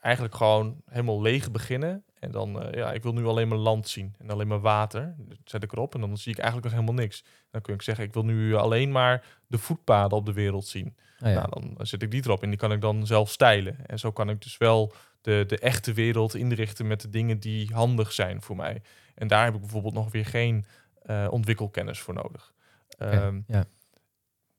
eigenlijk 0.00 0.34
gewoon 0.34 0.82
helemaal 0.86 1.22
leeg 1.22 1.50
beginnen. 1.50 2.04
En 2.18 2.30
dan, 2.30 2.62
eh, 2.62 2.78
ja, 2.78 2.92
ik 2.92 3.02
wil 3.02 3.12
nu 3.12 3.26
alleen 3.26 3.48
maar 3.48 3.58
land 3.58 3.88
zien 3.88 4.14
en 4.18 4.30
alleen 4.30 4.46
maar 4.46 4.60
water. 4.60 5.14
Dat 5.18 5.38
zet 5.44 5.62
ik 5.62 5.72
erop 5.72 5.94
en 5.94 6.00
dan 6.00 6.16
zie 6.16 6.32
ik 6.32 6.38
eigenlijk 6.38 6.68
nog 6.72 6.80
helemaal 6.80 7.02
niks. 7.04 7.24
Dan 7.50 7.60
kun 7.60 7.74
ik 7.74 7.82
zeggen, 7.82 8.04
ik 8.04 8.12
wil 8.12 8.24
nu 8.24 8.54
alleen 8.54 8.92
maar 8.92 9.24
de 9.46 9.58
voetpaden 9.58 10.18
op 10.18 10.26
de 10.26 10.32
wereld 10.32 10.66
zien. 10.66 10.96
Oh, 11.22 11.28
ja. 11.28 11.34
Nou, 11.34 11.48
dan 11.50 11.86
zet 11.86 12.02
ik 12.02 12.10
die 12.10 12.22
erop 12.24 12.42
en 12.42 12.48
die 12.48 12.58
kan 12.58 12.72
ik 12.72 12.80
dan 12.80 13.06
zelf 13.06 13.30
stijlen. 13.30 13.86
En 13.86 13.98
zo 13.98 14.12
kan 14.12 14.30
ik 14.30 14.42
dus 14.42 14.56
wel 14.56 14.92
de, 15.20 15.44
de 15.46 15.58
echte 15.58 15.92
wereld 15.92 16.34
inrichten 16.34 16.86
met 16.86 17.00
de 17.00 17.08
dingen 17.08 17.38
die 17.38 17.74
handig 17.74 18.12
zijn 18.12 18.42
voor 18.42 18.56
mij. 18.56 18.82
En 19.14 19.28
daar 19.28 19.44
heb 19.44 19.54
ik 19.54 19.60
bijvoorbeeld 19.60 19.94
nog 19.94 20.12
weer 20.12 20.26
geen 20.26 20.66
eh, 21.02 21.26
ontwikkelkennis 21.30 22.00
voor 22.00 22.14
nodig. 22.14 22.54
Ehm, 22.98 23.40
ja. 23.46 23.64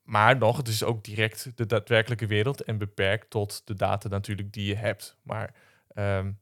maar 0.02 0.36
nog, 0.36 0.56
het 0.56 0.68
is 0.68 0.82
ook 0.82 1.04
direct 1.04 1.52
de 1.54 1.66
daadwerkelijke 1.66 2.26
wereld 2.26 2.62
en 2.62 2.78
beperkt 2.78 3.30
tot 3.30 3.62
de 3.64 3.74
data 3.74 4.08
natuurlijk 4.08 4.52
die 4.52 4.66
je 4.66 4.74
hebt. 4.74 5.16
Maar 5.22 5.54
ehm, 5.94 6.32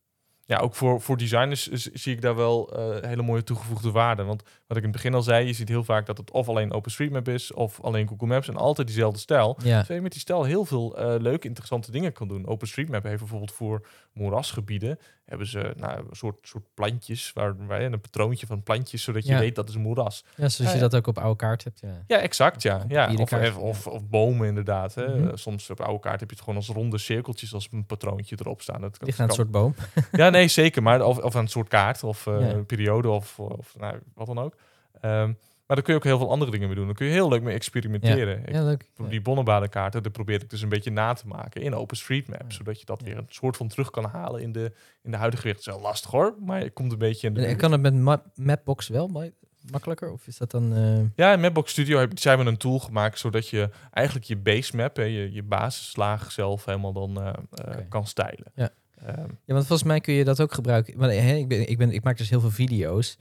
ja, 0.46 0.58
ook 0.58 0.74
voor, 0.74 1.00
voor 1.00 1.16
designers 1.16 1.68
zie 1.70 2.14
ik 2.14 2.20
daar 2.20 2.36
wel 2.36 2.72
eh, 2.72 3.08
hele 3.08 3.22
mooie 3.22 3.42
toegevoegde 3.42 3.90
waarde. 3.90 4.24
Want 4.24 4.42
wat 4.42 4.76
ik 4.76 4.82
in 4.82 4.88
het 4.88 4.96
begin 4.96 5.14
al 5.14 5.22
zei, 5.22 5.46
je 5.46 5.52
ziet 5.52 5.68
heel 5.68 5.84
vaak 5.84 6.06
dat 6.06 6.18
het 6.18 6.30
of 6.30 6.48
alleen 6.48 6.72
OpenStreetMap 6.72 7.28
is 7.28 7.52
of 7.52 7.80
alleen 7.80 8.08
Google 8.08 8.26
Maps 8.26 8.48
en 8.48 8.56
altijd 8.56 8.86
diezelfde 8.86 9.18
stijl. 9.18 9.58
ja. 9.58 9.76
Terwijl 9.78 9.94
je 9.94 10.00
met 10.00 10.12
die 10.12 10.20
stijl 10.20 10.44
heel 10.44 10.64
veel 10.64 10.98
eh, 10.98 11.20
leuke, 11.20 11.46
interessante 11.46 11.90
dingen 11.90 12.12
kan 12.12 12.28
doen. 12.28 12.46
OpenStreetMap 12.46 13.02
heeft 13.02 13.18
bijvoorbeeld 13.18 13.52
voor 13.52 13.86
moerasgebieden 14.12 14.98
hebben 15.26 15.46
ze 15.46 15.72
nou, 15.76 15.98
een 15.98 16.16
soort, 16.16 16.38
soort 16.42 16.64
plantjes, 16.74 17.32
waar, 17.32 17.66
waar 17.66 17.80
een 17.80 18.00
patroontje 18.00 18.46
van 18.46 18.62
plantjes, 18.62 19.02
zodat 19.02 19.26
je 19.26 19.32
Ja. 19.32 19.38
weet 19.38 19.54
dat 19.54 19.68
is 19.68 19.74
een 19.74 19.80
moeras. 19.80 20.24
ja, 20.36 20.48
zoals 20.48 20.56
Ja, 20.70 20.76
je 20.76 20.80
dat 20.82 20.94
ook 20.96 21.06
op 21.06 21.18
oude 21.18 21.36
kaart 21.36 21.64
hebt. 21.64 21.80
Ja. 21.80 22.02
Ja, 22.06 22.18
exact. 22.18 22.62
Ja, 22.62 22.84
ja. 22.88 23.14
Of, 23.14 23.28
kaart, 23.28 23.56
of, 23.56 23.56
of, 23.56 23.86
of 23.86 24.08
bomen 24.08 24.48
inderdaad. 24.48 24.94
Hè. 24.94 25.08
Mhm. 25.18 25.28
Eh, 25.28 25.34
Soms 25.36 25.70
op 25.70 25.80
oude 25.80 26.00
kaart 26.00 26.20
heb 26.20 26.28
je 26.30 26.34
het 26.36 26.44
gewoon 26.44 26.58
als 26.58 26.68
ronde 26.68 26.98
cirkeltjes 26.98 27.54
als 27.54 27.68
een 27.72 27.86
patroontje 27.86 28.36
erop 28.40 28.60
staan. 28.62 28.80
Dat, 28.80 28.98
Ligt 29.00 29.20
aan 29.20 29.28
een 29.28 29.34
soort 29.34 29.50
boom. 29.50 29.74
Ja, 30.12 30.30
nee, 30.30 30.48
zeker. 30.48 30.82
Maar 30.82 31.04
of, 31.04 31.18
of 31.18 31.34
aan 31.36 31.42
een 31.42 31.48
soort 31.48 31.68
kaart 31.68 32.02
of 32.04 32.26
een 32.26 32.66
periode 32.66 33.08
of, 33.08 33.38
of 33.38 33.74
nou, 33.78 33.98
wat 34.14 34.26
dan 34.26 34.38
ook. 34.38 34.54
Ehm, 35.00 35.32
maar 35.66 35.76
daar 35.76 35.82
kun 35.82 35.92
je 35.92 35.98
ook 35.98 36.04
heel 36.04 36.18
veel 36.18 36.30
andere 36.30 36.50
dingen 36.50 36.66
mee 36.66 36.76
doen. 36.76 36.86
Dan 36.86 36.94
kun 36.94 37.06
je 37.06 37.12
heel 37.12 37.28
leuk 37.28 37.42
mee 37.42 37.54
experimenteren. 37.54 38.38
Ik, 38.40 38.52
Ja, 38.52 38.64
leuk. 38.64 38.90
Ja. 38.96 39.04
Die 39.06 39.20
bonnenbadenkaarten, 39.20 40.02
daar 40.02 40.12
probeer 40.12 40.42
ik 40.42 40.50
dus 40.50 40.62
een 40.62 40.68
beetje 40.68 40.90
na 40.90 41.12
te 41.12 41.26
maken 41.26 41.62
in 41.62 41.74
OpenStreetMap. 41.74 42.42
Ja. 42.42 42.50
Zodat 42.50 42.78
je 42.80 42.86
dat 42.86 43.00
Ja. 43.00 43.06
weer 43.06 43.16
een 43.18 43.26
soort 43.28 43.56
van 43.56 43.68
terug 43.68 43.90
kan 43.90 44.04
halen 44.04 44.42
in 44.42 44.52
de, 44.52 44.72
in 45.02 45.10
de 45.10 45.16
huidige 45.16 45.42
wereld. 45.42 45.64
Het 45.64 45.74
is 45.74 45.80
wel 45.80 45.90
lastig 45.90 46.10
hoor, 46.10 46.34
maar 46.40 46.60
het 46.60 46.72
komt 46.72 46.92
een 46.92 46.98
beetje 46.98 47.26
in 47.26 47.34
de 47.34 47.40
En 47.40 47.46
buurt. 47.46 47.58
Kan 47.58 47.72
het 47.72 47.80
met 47.80 47.94
Ma- 47.94 48.22
Mapbox 48.34 48.88
wel 48.88 49.08
ma- 49.08 49.28
makkelijker? 49.70 50.10
Of 50.12 50.26
is 50.26 50.36
dat 50.38 50.50
dan... 50.50 50.74
eh, 50.74 50.98
Ja, 51.16 51.32
in 51.32 51.40
Mapbox 51.40 51.70
Studio 51.70 51.98
heb, 51.98 52.18
zij 52.18 52.32
hebben 52.34 52.52
een 52.52 52.58
tool 52.58 52.78
gemaakt 52.78 53.18
zodat 53.18 53.48
je 53.48 53.70
eigenlijk 53.90 54.26
je 54.26 54.36
base 54.36 54.76
map, 54.76 54.96
hè, 54.96 55.02
je, 55.02 55.32
je 55.32 55.42
basislaag 55.42 56.32
zelf 56.32 56.64
helemaal 56.64 56.92
dan 56.92 57.20
eh, 57.22 57.28
eh, 57.52 57.76
kan 57.88 58.06
stijlen. 58.06 58.52
Ja. 58.54 58.70
Ehm, 59.06 59.18
Ja, 59.44 59.54
want 59.54 59.66
volgens 59.66 59.88
mij 59.88 60.00
kun 60.00 60.14
je 60.14 60.24
dat 60.24 60.40
ook 60.40 60.52
gebruiken. 60.54 61.00
Hè, 61.00 61.34
ik, 61.34 61.48
ben, 61.48 61.68
ik, 61.68 61.78
ben, 61.78 61.90
ik 61.90 62.02
maak 62.04 62.16
dus 62.18 62.30
heel 62.30 62.40
veel 62.40 62.50
video's. 62.50 63.18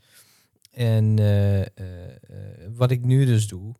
En 0.76 1.19
eh, 1.19 1.61
eh, 1.61 1.67
eh, 1.76 2.15
wat 2.69 2.91
ik 2.91 3.01
nu 3.01 3.26
dus 3.26 3.47
doe, 3.47 3.76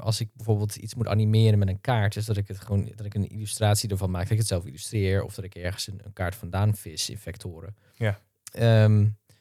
als 0.00 0.20
ik 0.20 0.28
bijvoorbeeld 0.34 0.76
iets 0.76 0.94
moet 0.94 1.06
animeren 1.06 1.58
met 1.58 1.68
een 1.68 1.80
kaart, 1.80 2.16
is 2.16 2.26
dat 2.26 2.36
ik 2.36 2.48
het 2.48 2.60
gewoon 2.60 2.92
dat 2.94 3.06
ik 3.06 3.14
een 3.14 3.28
illustratie 3.28 3.90
ervan 3.90 4.10
maak, 4.10 4.22
dat 4.22 4.30
ik 4.30 4.38
het 4.38 4.46
zelf 4.46 4.64
illustreer, 4.64 5.22
of 5.22 5.34
dat 5.34 5.44
ik 5.44 5.54
ergens 5.54 5.86
een, 5.86 6.00
een 6.04 6.12
kaart 6.12 6.34
vandaan 6.34 6.74
vis 6.74 7.10
in 7.10 7.18
vectoren. 7.18 7.76
Ja. 7.94 8.20
Ehm, 8.52 9.00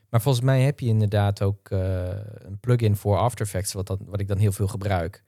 maar 0.10 0.22
volgens 0.22 0.46
mij 0.46 0.62
heb 0.62 0.80
je 0.80 0.88
inderdaad 0.88 1.42
ook 1.42 1.70
een 1.70 2.60
plugin 2.60 2.96
voor 2.96 3.18
After 3.18 3.46
Effects, 3.46 3.74
wat, 3.74 3.88
dat, 3.88 4.00
wat 4.06 4.20
ik 4.20 4.28
dan 4.28 4.38
heel 4.38 4.52
veel 4.52 4.68
gebruik. 4.68 5.24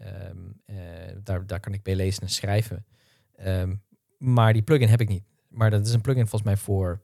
Ehm, 0.00 0.50
eh, 0.64 0.76
daar, 1.22 1.46
daar 1.46 1.60
kan 1.60 1.72
ik 1.72 1.82
bij 1.82 1.94
lezen 1.94 2.22
en 2.22 2.28
schrijven. 2.28 2.86
Ehm, 3.36 3.74
maar 4.18 4.52
die 4.52 4.62
plugin 4.62 4.88
heb 4.88 5.00
ik 5.00 5.08
niet. 5.08 5.24
Maar 5.48 5.70
dat 5.70 5.86
is 5.86 5.92
een 5.92 6.00
plugin 6.00 6.22
volgens 6.22 6.42
mij 6.42 6.56
voor 6.56 7.02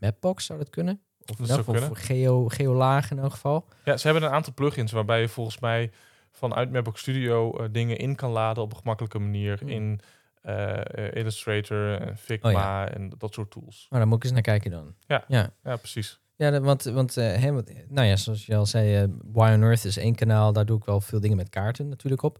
Mapbox, 0.00 0.44
zou 0.44 0.58
dat 0.58 0.70
kunnen? 0.70 1.02
Of 1.30 1.46
Dat 1.46 1.98
geo, 1.98 2.48
geolaag 2.48 3.10
in 3.10 3.18
elk 3.18 3.30
geval. 3.32 3.64
ja, 3.84 3.96
ze 3.96 4.08
hebben 4.08 4.24
een 4.28 4.34
aantal 4.34 4.52
plugins 4.54 4.92
waarbij 4.92 5.20
je 5.20 5.28
volgens 5.28 5.58
mij 5.58 5.90
vanuit 6.32 6.72
Mapbox 6.72 7.00
Studio 7.00 7.56
eh, 7.58 7.66
dingen 7.70 7.96
in 7.96 8.14
kan 8.14 8.30
laden 8.30 8.62
op 8.62 8.70
een 8.72 8.78
gemakkelijke 8.78 9.18
manier 9.18 9.58
Hmm. 9.58 9.68
in 9.68 10.00
eh, 10.42 11.06
eh, 11.06 11.14
Illustrator, 11.14 12.00
en 12.00 12.16
Figma 12.16 12.48
Oh 12.48 12.54
ja. 12.54 12.88
en 12.90 13.12
dat 13.18 13.34
soort 13.34 13.50
tools. 13.50 13.86
Maar 13.90 13.98
daar 13.98 14.08
moet 14.08 14.16
ik 14.16 14.24
eens 14.24 14.32
naar 14.32 14.42
kijken 14.42 14.70
dan. 14.70 14.94
Ja. 15.06 15.24
ja. 15.28 15.50
Ja, 15.64 15.76
precies. 15.76 16.20
Ja, 16.36 16.50
dat- 16.50 16.62
want, 16.62 16.82
want 16.84 17.14
wat- 17.14 17.72
nou 17.88 18.06
ja, 18.06 18.16
zoals 18.16 18.46
je 18.46 18.56
al 18.56 18.66
zei, 18.66 19.06
Why 19.32 19.52
on 19.54 19.62
Earth 19.62 19.84
is 19.84 19.96
één 19.96 20.14
kanaal. 20.14 20.52
Daar 20.52 20.66
doe 20.66 20.78
ik 20.78 20.84
wel 20.84 21.00
veel 21.00 21.20
dingen 21.20 21.36
met 21.36 21.48
kaarten 21.48 21.88
natuurlijk 21.88 22.22
op. 22.22 22.38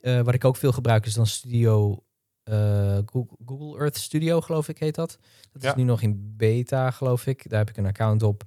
Wat 0.00 0.34
ik 0.34 0.44
ook 0.44 0.56
veel 0.56 0.72
gebruik 0.72 1.06
is 1.06 1.14
dan 1.14 1.26
Studio 1.26 2.02
eh, 2.44 2.98
Google, 3.06 3.36
Google 3.46 3.78
Earth 3.78 3.96
Studio, 3.96 4.40
geloof 4.40 4.68
ik, 4.68 4.78
heet 4.78 4.94
dat. 4.94 5.18
Dat 5.52 5.62
Ja. 5.62 5.68
is 5.68 5.74
nu 5.74 5.82
nog 5.82 6.02
in 6.02 6.34
beta, 6.36 6.90
geloof 6.90 7.26
ik. 7.26 7.48
Daar 7.50 7.58
heb 7.58 7.68
ik 7.70 7.76
een 7.76 7.86
account 7.86 8.22
op. 8.22 8.42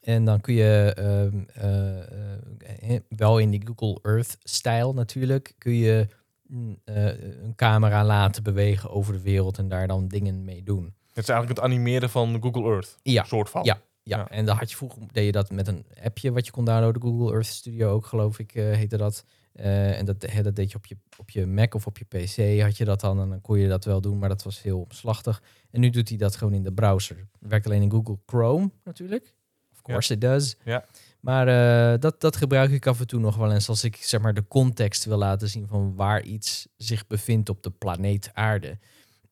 En 0.00 0.24
dan 0.24 0.40
kun 0.40 0.54
je 0.54 0.92
ehm, 0.96 1.42
eh, 1.54 2.94
eh, 2.94 3.00
wel 3.08 3.38
in 3.38 3.50
die 3.50 3.62
Google 3.74 3.98
Earth-stijl 4.02 4.94
natuurlijk, 4.94 5.54
kun 5.58 5.74
je 5.74 6.06
mm, 6.46 6.76
een 6.84 7.52
camera 7.56 8.04
laten 8.04 8.42
bewegen 8.42 8.90
over 8.90 9.12
de 9.12 9.20
wereld 9.20 9.58
en 9.58 9.68
daar 9.68 9.86
dan 9.86 10.08
dingen 10.08 10.44
mee 10.44 10.62
doen. 10.62 10.84
Het 11.12 11.22
is 11.22 11.28
eigenlijk 11.28 11.60
het 11.60 11.70
animeren 11.70 12.10
van 12.10 12.42
Google 12.42 12.62
Earth. 12.72 12.96
Ja, 13.02 13.24
soort 13.24 13.50
van. 13.50 13.64
Ja. 13.64 13.80
Ja, 14.02 14.16
Ja. 14.18 14.28
en 14.28 14.44
dan 14.44 14.56
had 14.56 14.70
je 14.70 14.76
vroeger 14.76 15.02
deed 15.12 15.24
je 15.24 15.32
dat 15.32 15.50
met 15.50 15.68
een 15.68 15.86
appje 16.02 16.32
wat 16.32 16.46
je 16.46 16.52
kon 16.52 16.64
downloaden. 16.64 17.02
Google 17.02 17.32
Earth 17.32 17.46
Studio 17.46 17.90
ook, 17.92 18.06
geloof 18.06 18.38
ik, 18.38 18.50
heette 18.52 18.96
dat. 18.96 19.24
Eh, 19.54 19.98
en 19.98 20.04
dat, 20.04 20.20
dat 20.42 20.56
deed 20.56 20.70
je 20.70 20.76
op, 20.76 20.86
je 20.86 20.96
op 21.18 21.30
je 21.30 21.46
Mac 21.46 21.74
of 21.74 21.86
op 21.86 21.98
je 21.98 22.04
PC 22.04 22.60
had 22.60 22.76
je 22.76 22.84
dat 22.84 23.00
dan. 23.00 23.20
En 23.20 23.28
dan 23.28 23.40
kon 23.40 23.58
je 23.58 23.68
dat 23.68 23.84
wel 23.84 24.00
doen, 24.00 24.18
maar 24.18 24.28
dat 24.28 24.42
was 24.42 24.62
heel 24.62 24.80
omslachtig. 24.80 25.42
En 25.70 25.80
nu 25.80 25.90
doet 25.90 26.08
hij 26.08 26.18
dat 26.18 26.36
gewoon 26.36 26.54
in 26.54 26.62
de 26.62 26.72
browser. 26.72 27.16
Het 27.16 27.50
werkt 27.50 27.66
alleen 27.66 27.82
in 27.82 27.90
Google 27.90 28.18
Chrome 28.26 28.70
natuurlijk. 28.84 29.34
Of 29.72 29.82
course 29.82 30.12
it 30.12 30.20
does. 30.20 30.56
Ja. 30.64 30.84
Maar 31.20 31.48
eh, 31.48 32.00
dat, 32.00 32.20
dat 32.20 32.36
gebruik 32.36 32.70
ik 32.70 32.86
af 32.86 33.00
en 33.00 33.06
toe 33.06 33.20
nog 33.20 33.36
wel 33.36 33.52
eens 33.52 33.68
als 33.68 33.84
ik 33.84 33.96
zeg 33.96 34.20
maar 34.20 34.34
de 34.34 34.48
context 34.48 35.04
wil 35.04 35.16
laten 35.16 35.48
zien 35.48 35.66
van 35.66 35.94
waar 35.94 36.22
iets 36.22 36.68
zich 36.76 37.06
bevindt 37.06 37.48
op 37.48 37.62
de 37.62 37.70
planeet 37.70 38.30
aarde. 38.32 38.78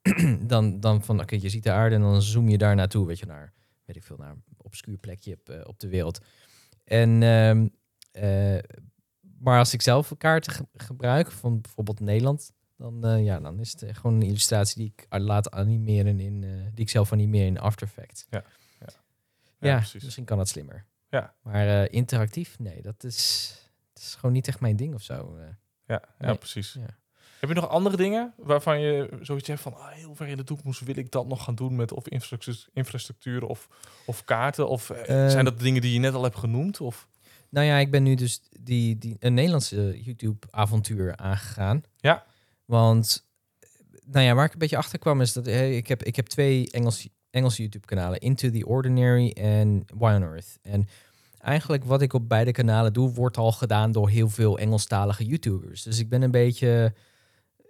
dan, 0.52 0.80
dan 0.80 1.04
van, 1.04 1.20
oké, 1.20 1.36
je 1.40 1.48
ziet 1.48 1.62
de 1.62 1.70
aarde 1.70 1.94
en 1.94 2.00
dan 2.00 2.22
zoom 2.22 2.48
je 2.48 2.58
daar 2.58 2.74
naartoe, 2.74 3.06
weet 3.06 3.18
je, 3.18 3.26
naar, 3.26 3.52
weet 3.84 3.96
ik 3.96 4.04
veel, 4.04 4.16
naar 4.16 4.30
een 4.30 4.42
obscuur 4.56 4.96
plekje 4.96 5.32
op, 5.32 5.48
eh, 5.48 5.60
op 5.64 5.80
de 5.80 5.88
wereld. 5.88 6.20
En, 6.84 7.22
ehm, 7.22 7.68
eh, 8.12 8.58
maar 9.42 9.58
als 9.58 9.72
ik 9.72 9.82
zelf 9.82 10.12
kaarten 10.18 10.52
ge- 10.52 10.66
gebruik, 10.76 11.30
van 11.30 11.60
bijvoorbeeld 11.60 12.00
Nederland, 12.00 12.52
dan, 12.76 13.04
eh, 13.06 13.24
ja, 13.24 13.40
dan 13.40 13.60
is 13.60 13.72
het 13.72 13.82
eh, 13.82 13.94
gewoon 13.94 14.16
een 14.16 14.26
illustratie 14.26 14.76
die 14.76 14.92
ik 14.96 15.20
laat 15.20 15.50
animeren 15.50 16.20
in, 16.20 16.44
eh, 16.44 16.50
die 16.50 16.84
ik 16.84 16.90
zelf 16.90 17.12
animeer 17.12 17.46
in 17.46 17.58
After 17.58 17.86
Effects. 17.86 18.26
Ja, 18.30 18.44
ja. 18.80 18.86
Ja, 19.58 19.82
misschien 20.02 20.24
kan 20.24 20.38
dat 20.38 20.48
slimmer. 20.48 20.84
Ja. 21.08 21.34
Maar 21.42 21.90
interactief, 21.90 22.58
nee, 22.58 22.82
dat 22.82 23.04
is, 23.04 23.52
dat 23.92 24.02
is 24.02 24.14
gewoon 24.14 24.32
niet 24.32 24.48
echt 24.48 24.60
mijn 24.60 24.76
ding 24.76 24.94
of 24.94 25.02
zo. 25.02 25.36
Ja, 25.86 26.02
ja 26.18 26.26
Nee. 26.26 26.36
precies. 26.38 26.72
Ja. 26.72 26.86
Heb 27.40 27.48
je 27.48 27.54
nog 27.56 27.68
andere 27.68 27.96
dingen 27.96 28.34
waarvan 28.36 28.80
je 28.80 29.18
zoiets 29.20 29.48
hebt 29.48 29.60
van 29.60 29.74
ah, 29.76 29.88
heel 29.88 30.14
ver 30.14 30.26
in 30.26 30.36
de 30.36 30.44
toekomst 30.44 30.80
wil 30.80 30.96
ik 30.96 31.10
dat 31.10 31.26
nog 31.26 31.44
gaan 31.44 31.54
doen 31.54 31.76
met 31.76 31.92
of 31.92 32.08
infrastructuur, 32.08 32.68
infrastructuur 32.72 33.44
of, 33.44 33.68
of 34.06 34.24
kaarten? 34.24 34.68
Of 34.68 34.90
zijn 35.06 35.44
dat 35.44 35.58
dingen 35.60 35.80
die 35.80 35.92
je 35.92 35.98
net 35.98 36.14
al 36.14 36.22
hebt 36.22 36.36
genoemd? 36.38 36.80
Of? 36.80 37.08
Nou 37.52 37.66
ja, 37.66 37.78
ik 37.78 37.90
ben 37.90 38.02
nu 38.02 38.14
dus 38.14 38.40
die, 38.60 38.98
die, 38.98 39.16
een 39.18 39.34
Nederlandse 39.34 40.02
YouTube-avontuur 40.02 41.16
aangegaan. 41.16 41.82
Ja. 41.96 42.24
Want, 42.64 43.26
nou 44.04 44.24
ja, 44.24 44.34
waar 44.34 44.44
ik 44.44 44.52
een 44.52 44.58
beetje 44.58 44.76
achter 44.76 44.98
kwam 44.98 45.20
is 45.20 45.32
dat 45.32 45.46
hey, 45.46 45.76
ik, 45.76 45.86
heb, 45.86 46.02
ik 46.02 46.16
heb 46.16 46.26
twee 46.26 46.70
Engels, 46.70 47.08
Engelse 47.30 47.62
YouTube-kanalen. 47.62 48.20
Into 48.20 48.50
the 48.50 48.66
Ordinary 48.66 49.30
en 49.30 49.84
Why 49.94 50.14
on 50.14 50.22
Earth. 50.22 50.58
En 50.62 50.88
eigenlijk 51.38 51.84
wat 51.84 52.02
ik 52.02 52.12
op 52.12 52.28
beide 52.28 52.52
kanalen 52.52 52.92
doe, 52.92 53.12
wordt 53.12 53.36
al 53.36 53.52
gedaan 53.52 53.92
door 53.92 54.08
heel 54.08 54.28
veel 54.28 54.58
Engelstalige 54.58 55.24
YouTubers. 55.24 55.82
Dus 55.82 55.98
ik 55.98 56.08
ben 56.08 56.22
een 56.22 56.30
beetje... 56.30 56.94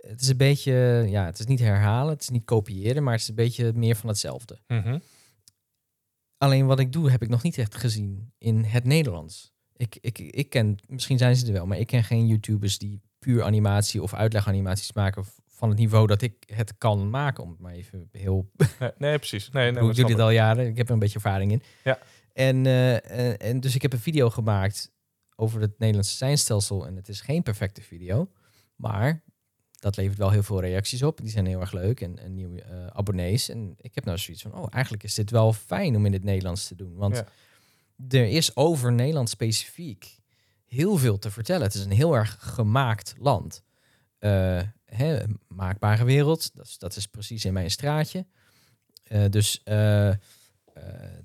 Het 0.01 0.21
is 0.21 0.29
een 0.29 0.37
beetje, 0.37 1.05
ja, 1.09 1.25
het 1.25 1.39
is 1.39 1.47
niet 1.47 1.61
herhalen, 1.61 2.13
het 2.13 2.23
is 2.23 2.29
niet 2.29 2.45
kopiëren, 2.45 3.03
maar 3.03 3.13
het 3.13 3.23
is 3.23 3.29
een 3.29 3.35
beetje 3.35 3.73
meer 3.75 3.97
van 3.97 4.09
hetzelfde. 4.09 4.59
Mhm. 4.67 4.99
Alleen 6.37 6.67
wat 6.67 6.79
ik 6.79 6.93
doe, 6.93 7.11
heb 7.11 7.23
ik 7.23 7.29
nog 7.29 7.43
niet 7.43 7.59
echt 7.59 7.75
gezien 7.75 8.33
in 8.39 8.65
het 8.65 8.85
Nederlands. 8.85 9.52
Ik, 9.83 9.99
ik, 10.01 10.19
ik 10.19 10.49
ken, 10.49 10.79
misschien 10.87 11.19
zijn 11.19 11.37
ze 11.37 11.47
er 11.47 11.53
wel, 11.53 11.67
maar 11.67 11.79
ik 11.79 11.87
ken 11.87 12.05
geen 12.05 12.27
YouTubers 12.27 12.79
die 12.79 13.01
puur 13.19 13.43
animatie 13.43 14.03
of 14.03 14.15
uitleganimaties 14.15 14.93
maken 14.93 15.25
van 15.47 15.69
het 15.69 15.79
niveau 15.79 16.07
dat 16.07 16.23
ik 16.23 16.35
het 16.47 16.79
kan 16.79 17.11
maken. 17.11 17.45
Om 17.45 17.51
het 17.51 17.59
maar 17.59 17.73
even 17.73 18.09
heel. 18.13 18.51
Nee, 18.79 18.91
nee, 18.99 19.19
precies. 19.19 19.51
Nee, 19.51 19.73
nee, 19.73 19.89
ik 19.89 19.95
doe 19.95 20.07
dit 20.07 20.19
al 20.19 20.31
jaren, 20.31 20.67
ik 20.67 20.77
heb 20.77 20.87
er 20.87 20.93
een 20.93 20.99
beetje 20.99 21.15
ervaring 21.15 21.53
in. 21.53 21.63
Ja. 21.85 21.99
En, 22.33 22.67
eh, 22.67 23.49
en, 23.49 23.61
dus 23.61 23.75
ik 23.75 23.83
heb 23.83 23.93
een 23.93 23.99
video 23.99 24.31
gemaakt 24.31 24.93
over 25.37 25.61
het 25.61 25.79
Nederlandse 25.79 26.17
seinstelsel. 26.17 26.87
En 26.87 26.97
het 26.97 27.09
is 27.09 27.21
geen 27.21 27.43
perfecte 27.43 27.83
video, 27.83 28.31
maar 28.77 29.23
dat 29.79 29.97
levert 29.97 30.19
wel 30.19 30.31
heel 30.31 30.43
veel 30.43 30.61
reacties 30.61 31.03
op. 31.03 31.21
Die 31.21 31.31
zijn 31.31 31.47
heel 31.47 31.61
erg 31.61 31.73
leuk 31.73 32.01
en, 32.01 32.19
en 32.19 32.35
nieuwe 32.35 32.63
eh, 32.63 32.87
abonnees. 32.87 33.49
En 33.49 33.75
ik 33.81 33.95
heb 33.95 34.05
nou 34.05 34.19
zoiets 34.19 34.43
van, 34.43 34.55
oh, 34.55 34.67
eigenlijk 34.71 35.03
is 35.03 35.15
dit 35.15 35.31
wel 35.31 35.53
fijn 35.53 35.97
om 35.97 36.07
in 36.07 36.13
het 36.13 36.25
Nederlands 36.25 36.67
te 36.69 36.75
doen. 36.75 36.95
Want 36.95 37.17
Ja. 37.17 37.27
Er 38.09 38.29
is 38.29 38.57
over 38.57 38.93
Nederland 38.93 39.29
specifiek 39.29 40.21
heel 40.65 40.97
veel 40.97 41.19
te 41.19 41.31
vertellen. 41.31 41.63
Het 41.63 41.75
is 41.75 41.85
een 41.85 41.91
heel 41.91 42.15
erg 42.15 42.37
gemaakt 42.41 43.15
land. 43.19 43.63
Een 44.19 45.41
maakbare 45.49 46.05
wereld, 46.05 46.55
dat 46.55 46.67
is, 46.67 46.79
dat 46.79 46.97
is 46.97 47.07
precies 47.07 47.45
in 47.45 47.53
mijn 47.53 47.71
straatje. 47.71 48.27
Eh, 49.03 49.25
dus 49.31 49.63
eh, 49.63 50.11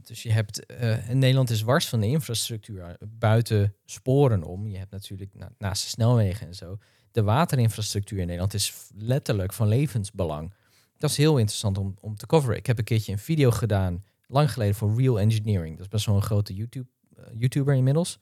dus 0.02 0.24
je 0.24 0.32
hebt, 0.32 0.74
Nederland 1.14 1.50
is 1.50 1.62
wars 1.62 1.88
van 1.88 2.00
de 2.00 2.08
infrastructuur 2.08 2.98
buiten 3.08 3.76
sporen 3.86 4.44
om. 4.44 4.68
Je 4.68 4.78
hebt 4.78 4.92
natuurlijk 4.92 5.34
na- 5.34 5.52
naast 5.58 5.84
de 5.84 5.90
snelwegen 5.90 6.48
en 6.48 6.56
zo. 6.56 6.78
De 7.12 7.24
waterinfrastructuur 7.24 8.20
in 8.20 8.26
Nederland 8.26 8.54
is 8.54 8.74
letterlijk 8.96 9.54
van 9.54 9.68
levensbelang. 9.68 10.54
Dat 10.98 11.10
is 11.10 11.18
heel 11.18 11.38
interessant 11.38 11.78
om, 11.78 11.96
om 12.00 12.16
te 12.16 12.26
coveren. 12.26 12.58
Ik 12.58 12.66
heb 12.66 12.78
een 12.78 12.84
keertje 12.84 13.12
een 13.12 13.20
video 13.20 13.52
gedaan, 13.52 14.04
lang 14.28 14.52
geleden, 14.52 14.76
voor 14.76 14.96
Real 14.98 15.20
Engineering. 15.20 15.76
Dat 15.76 15.86
is 15.86 15.92
best 15.92 16.06
wel 16.06 16.16
een 16.16 16.22
grote 16.22 16.54
YouTube, 16.54 16.88
eh, 17.16 17.24
YouTuber 17.34 17.76
inmiddels. 17.76 18.20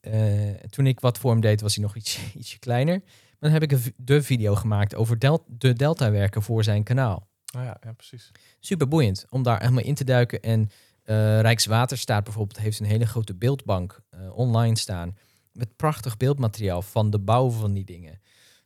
Eh, 0.00 0.50
toen 0.50 0.86
ik 0.86 1.00
wat 1.00 1.18
voor 1.18 1.30
hem 1.30 1.40
deed, 1.40 1.60
was 1.60 1.74
hij 1.74 1.84
nog 1.84 1.96
iets, 1.96 2.18
ietsje 2.38 2.58
kleiner. 2.58 2.98
Maar 2.98 3.50
dan 3.50 3.60
heb 3.60 3.62
ik 3.62 3.92
de 3.96 4.22
video 4.22 4.54
gemaakt 4.54 4.94
over 4.94 5.18
del 5.18 5.44
de 5.48 5.72
deltawerken 5.72 6.42
voor 6.42 6.64
zijn 6.64 6.82
kanaal 6.82 7.30
Oh 7.56 7.62
ja, 7.62 7.76
ja, 7.80 7.92
precies. 7.92 8.30
super 8.60 8.88
boeiend 8.88 9.24
om 9.30 9.42
daar 9.42 9.60
helemaal 9.60 9.84
in 9.84 9.94
te 9.94 10.04
duiken. 10.04 10.42
En 10.42 10.70
eh, 11.02 11.40
Rijkswaterstaat 11.40 12.24
bijvoorbeeld 12.24 12.58
heeft 12.58 12.80
een 12.80 12.86
hele 12.86 13.06
grote 13.06 13.34
beeldbank 13.34 14.00
online 14.32 14.78
staan. 14.78 15.16
Met 15.52 15.76
prachtig 15.76 16.16
beeldmateriaal 16.16 16.82
van 16.82 17.10
de 17.10 17.18
bouw 17.18 17.50
van 17.50 17.72
die 17.72 17.84
dingen. 17.84 18.20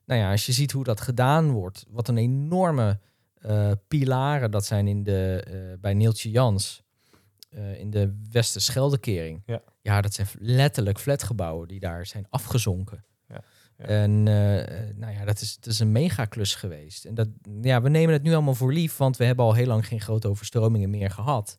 Nou 0.05 0.21
ja, 0.21 0.31
als 0.31 0.47
je 0.47 0.53
ziet 0.53 0.73
hoe 0.73 0.85
dat 0.85 1.01
gedaan 1.01 1.51
wordt, 1.51 1.85
wat 1.89 2.09
een 2.09 2.19
enorme 2.19 3.01
eh, 3.41 3.73
pilaren 3.89 4.51
dat 4.51 4.65
zijn 4.65 4.87
in 4.87 5.03
de, 5.03 5.43
eh, 5.47 5.81
bij 5.81 5.95
Neeltje 5.95 6.31
Jans. 6.31 6.85
eh, 7.51 7.79
in 7.81 7.91
de 7.91 8.23
Westerscheldekering. 8.31 9.43
Ja. 9.47 9.63
ja, 9.83 10.01
dat 10.01 10.15
zijn 10.15 10.29
letterlijk 10.39 10.99
flatgebouwen 10.99 11.69
die 11.69 11.81
daar 11.81 12.07
zijn 12.07 12.27
afgezonken. 12.31 13.05
Ja, 13.29 13.43
ja. 13.79 13.85
En 13.85 14.23
nou 14.99 15.13
ja, 15.13 15.25
dat 15.25 15.41
is, 15.41 15.57
dat 15.57 15.73
is 15.73 15.79
een 15.79 15.93
megaklus 15.93 16.55
geweest. 16.55 17.05
En 17.05 17.15
dat, 17.15 17.29
ja, 17.61 17.83
we 17.83 17.89
nemen 17.89 18.13
het 18.13 18.23
nu 18.23 18.33
allemaal 18.33 18.55
voor 18.55 18.73
lief, 18.73 18.97
want 18.97 19.17
we 19.17 19.25
hebben 19.25 19.45
al 19.45 19.55
heel 19.55 19.67
lang 19.67 19.87
geen 19.87 20.01
grote 20.01 20.29
overstromingen 20.29 20.91
meer 20.91 21.11
gehad. 21.11 21.59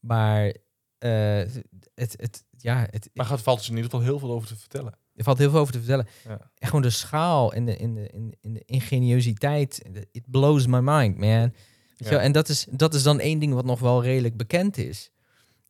Maar 0.00 0.54
het, 0.98 2.14
het, 2.16 2.44
ja, 2.58 2.86
het, 2.90 3.10
Maar 3.12 3.26
gaat 3.26 3.42
valt 3.42 3.58
dus 3.58 3.68
in 3.68 3.76
ieder 3.76 3.90
geval 3.90 4.06
heel 4.06 4.18
veel 4.18 4.30
over 4.30 4.48
te 4.48 4.56
vertellen. 4.56 4.98
Er 5.16 5.24
valt 5.24 5.38
heel 5.38 5.50
veel 5.50 5.60
over 5.60 5.72
te 5.72 5.78
vertellen. 5.78 6.06
Ja. 6.24 6.50
En 6.58 6.66
gewoon 6.66 6.82
de 6.82 6.90
schaal 6.90 7.52
en 7.52 7.64
de, 7.64 7.76
in 7.76 7.94
de, 7.94 8.08
in, 8.08 8.34
in 8.40 8.52
de 8.54 8.62
ingeniositeit. 8.66 9.82
It 10.12 10.30
blows 10.30 10.66
my 10.66 10.78
mind, 10.78 11.16
man. 11.18 11.52
Weet 11.96 12.08
Ja. 12.08 12.18
En 12.18 12.32
dat 12.32 12.48
is, 12.48 12.66
dat 12.70 12.94
is 12.94 13.02
dan 13.02 13.20
één 13.20 13.38
ding 13.38 13.54
wat 13.54 13.64
nog 13.64 13.80
wel 13.80 14.02
redelijk 14.02 14.36
bekend 14.36 14.76
is. 14.76 15.10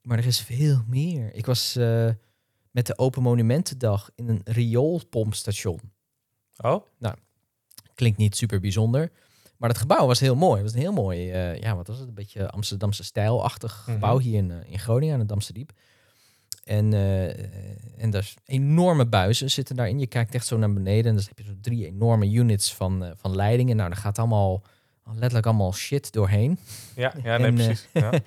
Maar 0.03 0.19
er 0.19 0.27
is 0.27 0.41
veel 0.41 0.83
meer. 0.87 1.35
Ik 1.35 1.47
was 1.47 1.77
eh, 1.77 2.09
met 2.71 2.87
de 2.87 2.99
Open 2.99 3.23
Monumentendag 3.23 4.11
in 4.15 4.29
een 4.29 4.41
rioolpompstation. 4.45 5.81
Oh? 6.57 6.85
Klinkt 7.95 8.19
niet 8.19 8.37
super 8.37 8.61
bijzonder. 8.61 9.11
Maar 9.57 9.69
het 9.69 9.79
gebouw 9.79 10.07
was 10.07 10.21
heel 10.21 10.35
mooi. 10.35 10.55
Het 10.55 10.63
was 10.63 10.73
een 10.73 10.81
heel 10.81 10.93
mooi, 10.93 11.31
eh, 11.31 11.61
ja, 11.61 11.77
wat 11.77 11.87
was 11.87 11.99
het? 11.99 12.09
Een 12.09 12.15
beetje 12.15 12.51
Amsterdamse 12.51 13.05
stijlachtig 13.05 13.83
Mhm. 13.87 13.93
gebouw 13.93 14.19
hier 14.19 14.35
in, 14.37 14.51
eh, 14.51 14.57
in 14.73 14.79
Groningen 14.79 15.15
aan 15.15 15.21
het 15.21 15.29
Damse 15.29 15.53
Diep. 15.53 15.73
En, 16.67 16.93
eh 16.93 17.45
en 17.97 18.11
daar 18.11 18.23
is 18.23 18.37
enorme 18.45 19.07
buizen 19.07 19.51
zitten 19.51 19.77
daarin. 19.77 19.99
Je 19.99 20.07
kijkt 20.07 20.35
echt 20.35 20.47
zo 20.47 20.57
naar 20.57 20.73
beneden 20.73 21.11
en 21.11 21.17
dan 21.17 21.25
heb 21.29 21.39
je 21.39 21.45
zo 21.45 21.57
drie 21.61 21.87
enorme 21.87 22.31
units 22.31 22.75
van, 22.75 23.05
eh, 23.05 23.11
van 23.17 23.37
leidingen. 23.37 23.77
Nou, 23.77 23.89
daar 23.89 23.99
gaat 23.99 24.19
allemaal, 24.19 24.63
letterlijk 25.05 25.47
allemaal 25.47 25.73
shit 25.73 26.13
doorheen. 26.13 26.59
Ja, 26.97 27.13
ja 27.23 27.37
nee, 27.37 27.47
En, 27.51 27.59
eh, 27.59 27.65
precies. 27.65 27.89
Ja. 27.93 28.13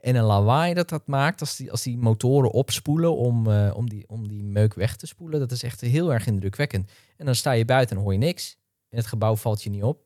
En 0.00 0.14
een 0.14 0.24
lawaai 0.24 0.74
dat 0.74 0.88
dat 0.88 1.06
maakt 1.06 1.40
als 1.40 1.56
die, 1.56 1.70
als 1.70 1.82
die 1.82 1.98
motoren 1.98 2.50
opspoelen 2.50 3.16
om, 3.16 3.46
om, 3.48 3.88
die, 3.88 4.04
om 4.08 4.28
die 4.28 4.42
meuk 4.42 4.74
weg 4.74 4.96
te 4.96 5.06
spoelen. 5.06 5.40
Dat 5.40 5.50
is 5.50 5.62
echt 5.62 5.80
heel 5.80 6.12
erg 6.12 6.26
indrukwekkend. 6.26 6.90
En 7.16 7.26
dan 7.26 7.34
sta 7.34 7.52
je 7.52 7.64
buiten 7.64 7.96
en 7.96 8.02
hoor 8.02 8.12
je 8.12 8.18
niks. 8.18 8.56
En 8.88 8.96
het 8.96 9.06
gebouw 9.06 9.36
valt 9.36 9.62
je 9.62 9.70
niet 9.70 9.82
op. 9.82 10.04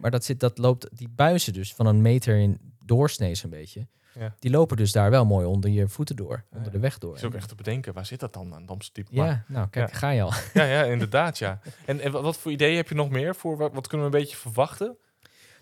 Maar 0.00 0.10
dat, 0.10 0.24
zit, 0.24 0.40
dat 0.40 0.58
loopt, 0.58 0.88
die 0.92 1.08
buizen 1.08 1.52
dus 1.52 1.74
van 1.74 1.86
een 1.86 2.02
meter 2.02 2.36
in 2.36 2.58
doorsnee 2.86 3.34
zo'n 3.34 3.50
beetje. 3.50 3.86
Ja. 4.18 4.34
Die 4.38 4.50
lopen 4.50 4.76
dus 4.76 4.92
daar 4.92 5.10
wel 5.10 5.24
mooi 5.24 5.46
onder 5.46 5.70
je 5.70 5.88
voeten 5.88 6.16
door. 6.16 6.44
Onder 6.56 6.72
de 6.72 6.78
weg 6.78 6.98
door. 6.98 7.14
Is 7.16 7.24
ook 7.24 7.34
echt 7.34 7.48
te 7.48 7.54
bedenken, 7.54 7.92
waar 7.94 8.06
zit 8.06 8.20
dat 8.20 8.32
dan 8.32 8.54
aan 8.54 8.66
Damse 8.66 8.90
Diep? 8.92 9.06
Ja, 9.10 9.24
Maar- 9.24 9.44
nou 9.48 9.68
kijk, 9.68 9.90
Ja. 9.90 9.96
ga 9.96 10.10
je 10.10 10.22
al. 10.22 10.32
ja, 10.54 10.64
ja, 10.64 10.82
inderdaad, 10.82 11.38
ja. 11.38 11.60
En, 11.86 12.00
en 12.00 12.12
wat- 12.12 12.36
voor 12.36 12.52
ideeën 12.52 12.76
heb 12.76 12.88
je 12.88 12.94
nog 12.94 13.10
meer? 13.10 13.34
Voor 13.34 13.56
wat, 13.56 13.72
wat 13.72 13.86
kunnen 13.86 14.10
we 14.10 14.16
een 14.16 14.20
beetje 14.22 14.36
verwachten? 14.36 14.96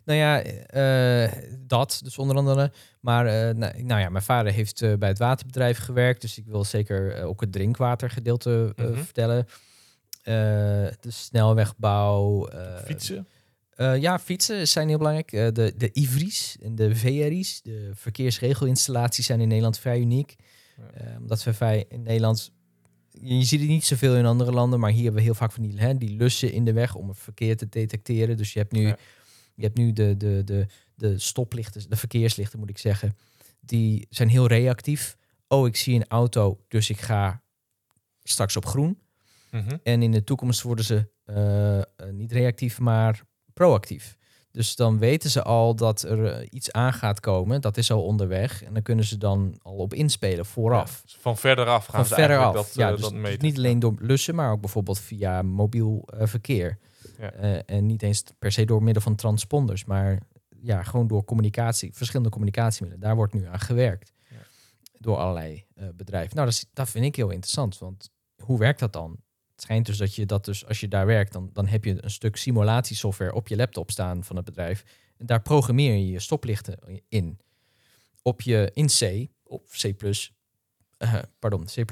Nou 0.05 0.19
ja, 0.19 0.43
eh, 0.43 1.33
dat 1.59 2.01
dus 2.05 2.19
onder 2.19 2.37
andere. 2.37 2.73
Maar 3.01 3.27
eh, 3.27 3.55
nou, 3.55 3.83
nou 3.83 4.01
ja, 4.01 4.09
mijn 4.09 4.25
vader 4.25 4.53
heeft 4.53 4.83
eh, 4.83 4.95
bij 4.95 5.09
het 5.09 5.19
waterbedrijf 5.19 5.79
gewerkt. 5.79 6.21
Dus 6.21 6.39
ik 6.39 6.47
wil 6.47 6.65
zeker 6.65 7.23
ook 7.25 7.41
het 7.41 7.53
drinkwatergedeelte 7.53 8.73
eh, 8.77 8.85
Mhm. 8.87 9.03
vertellen. 9.03 9.47
De 10.23 11.11
snelwegbouw. 11.11 12.49
Fietsen? 12.85 13.27
Eh, 13.73 14.01
ja, 14.01 14.19
fietsen 14.19 14.69
zijn 14.69 14.89
heel 14.89 14.99
belangrijk. 14.99 15.33
Eh, 15.33 15.49
de, 15.53 15.75
de 15.77 15.91
IVRI's 15.93 16.57
en 16.61 16.75
de 16.75 16.97
VRI's, 16.97 17.63
de 17.63 17.91
verkeersregelinstallaties, 17.95 19.27
zijn 19.27 19.41
in 19.41 19.49
Nederland 19.49 19.79
vrij 19.79 20.01
uniek. 20.01 20.37
Ja. 20.77 20.91
Eh, 20.91 21.17
omdat 21.19 21.43
we 21.45 21.55
vrij 21.55 21.85
in 21.89 22.03
Nederland... 22.03 22.53
Je, 23.11 23.39
je 23.39 23.45
ziet 23.45 23.61
het 23.61 23.69
niet 23.69 23.85
zoveel 23.85 24.17
in 24.17 24.27
andere 24.27 24.53
landen, 24.53 24.81
maar 24.81 24.91
hier 24.91 25.03
hebben 25.03 25.21
we 25.21 25.27
heel 25.27 25.35
vaak 25.35 25.53
van 25.53 25.63
die, 25.63 25.79
hè, 25.79 25.97
die 25.99 26.17
lussen 26.17 26.53
in 26.53 26.65
de 26.65 26.73
weg 26.73 26.95
om 26.95 27.09
het 27.09 27.19
verkeer 27.19 27.57
te 27.57 27.69
detecteren. 27.69 28.37
Dus 28.37 28.53
je 28.53 28.59
hebt 28.59 28.73
nu, 28.73 28.87
Ja. 28.87 28.97
je 29.55 29.63
hebt 29.63 29.77
nu 29.77 29.93
de, 29.93 30.17
de, 30.17 30.43
de, 30.45 30.67
de 30.95 31.19
stoplichten, 31.19 31.91
de 31.91 31.97
verkeerslichten 31.97 32.59
moet 32.59 32.71
ik 32.71 32.79
zeggen. 32.79 33.17
Die 33.61 34.07
zijn 34.11 34.29
heel 34.29 34.47
reactief. 34.47 35.17
Oh, 35.49 35.67
ik 35.67 35.77
zie 35.77 35.95
een 35.95 36.09
auto, 36.09 36.65
dus 36.69 36.91
ik 36.91 37.01
ga 37.01 37.43
straks 38.23 38.57
op 38.57 38.67
groen. 38.67 38.99
Mhm. 39.51 39.77
En 39.83 40.03
in 40.03 40.11
de 40.11 40.25
toekomst 40.25 40.63
worden 40.63 40.85
ze 40.85 41.11
niet 42.13 42.33
reactief, 42.33 42.79
maar 42.79 43.23
proactief. 43.55 44.17
Dus 44.51 44.77
dan 44.77 44.99
weten 44.99 45.31
ze 45.31 45.43
al 45.43 45.75
dat 45.75 46.03
er 46.03 46.27
eh, 46.27 46.47
iets 46.51 46.73
aan 46.73 46.93
gaat 46.93 47.21
komen. 47.21 47.61
Dat 47.61 47.77
is 47.77 47.91
al 47.91 48.05
onderweg. 48.05 48.63
En 48.63 48.75
dan 48.75 48.83
kunnen 48.83 49.05
ze 49.05 49.19
dan 49.19 49.59
al 49.63 49.75
op 49.75 49.95
inspelen 49.95 50.47
vooraf. 50.47 50.95
Ja, 50.97 51.03
dus 51.03 51.17
van 51.21 51.37
verder 51.37 51.67
af 51.67 51.85
gaan 51.87 51.95
Van 51.95 52.05
ze 52.05 52.15
verder 52.15 52.39
af. 52.39 52.55
Dat, 52.55 52.75
ja, 52.75 52.87
eh, 52.87 52.93
dus 52.93 53.01
dat 53.03 53.13
meten. 53.13 53.45
niet 53.47 53.57
alleen 53.57 53.79
door 53.79 53.95
lussen, 53.99 54.35
maar 54.35 54.53
ook 54.53 54.61
bijvoorbeeld 54.61 54.99
via 55.01 55.43
mobiel 55.43 56.03
eh, 56.07 56.27
verkeer. 56.27 56.79
Ja. 57.19 57.31
En 57.67 57.87
niet 57.87 58.03
eens 58.03 58.25
per 58.39 58.53
se 58.53 58.65
door 58.65 58.83
middel 58.83 59.03
van 59.03 59.15
transponders, 59.15 59.85
maar 59.85 60.21
ja, 60.63 60.83
gewoon 60.83 61.07
door 61.07 61.25
communicatie, 61.25 61.95
verschillende 61.95 62.31
communicatiemiddelen. 62.31 63.07
Daar 63.07 63.17
wordt 63.17 63.33
nu 63.35 63.47
aan 63.47 63.61
gewerkt 63.61 64.13
Ja. 64.29 64.37
door 64.99 65.17
allerlei 65.17 65.65
bedrijven. 65.95 66.35
Nou, 66.37 66.47
dat, 66.47 66.57
is, 66.57 66.67
dat 66.73 66.89
vind 66.89 67.05
ik 67.05 67.17
heel 67.17 67.31
interessant, 67.31 67.79
want 67.79 68.11
hoe 68.43 68.59
werkt 68.59 68.81
dat 68.81 68.93
dan? 68.93 69.17
Het 69.63 69.71
schijnt 69.71 69.87
dus 69.87 69.99
dat 69.99 70.15
je 70.15 70.27
dat 70.27 70.45
dus, 70.45 70.67
als 70.67 70.81
je 70.81 70.89
daar 70.89 71.07
werkt, 71.07 71.33
dan, 71.33 71.51
dan 71.53 71.67
heb 71.67 71.85
je 71.85 72.05
een 72.05 72.11
stuk 72.11 72.37
simulatiesoftware 72.37 73.35
op 73.35 73.49
je 73.49 73.57
laptop 73.57 73.91
staan 73.91 74.25
van 74.25 74.37
het 74.37 74.45
bedrijf. 74.45 74.85
En 75.19 75.27
daar 75.27 75.43
programmeer 75.43 75.93
je 75.95 76.11
je 76.11 76.21
stoplichten 76.21 76.79
in. 77.09 77.39
Op 78.23 78.41
je 78.41 78.71
in 78.75 78.87
C, 78.87 79.29
op 79.43 79.69
C++, 79.71 79.95
eh, 80.99 81.15
pardon, 81.39 81.65
C++. 81.65 81.85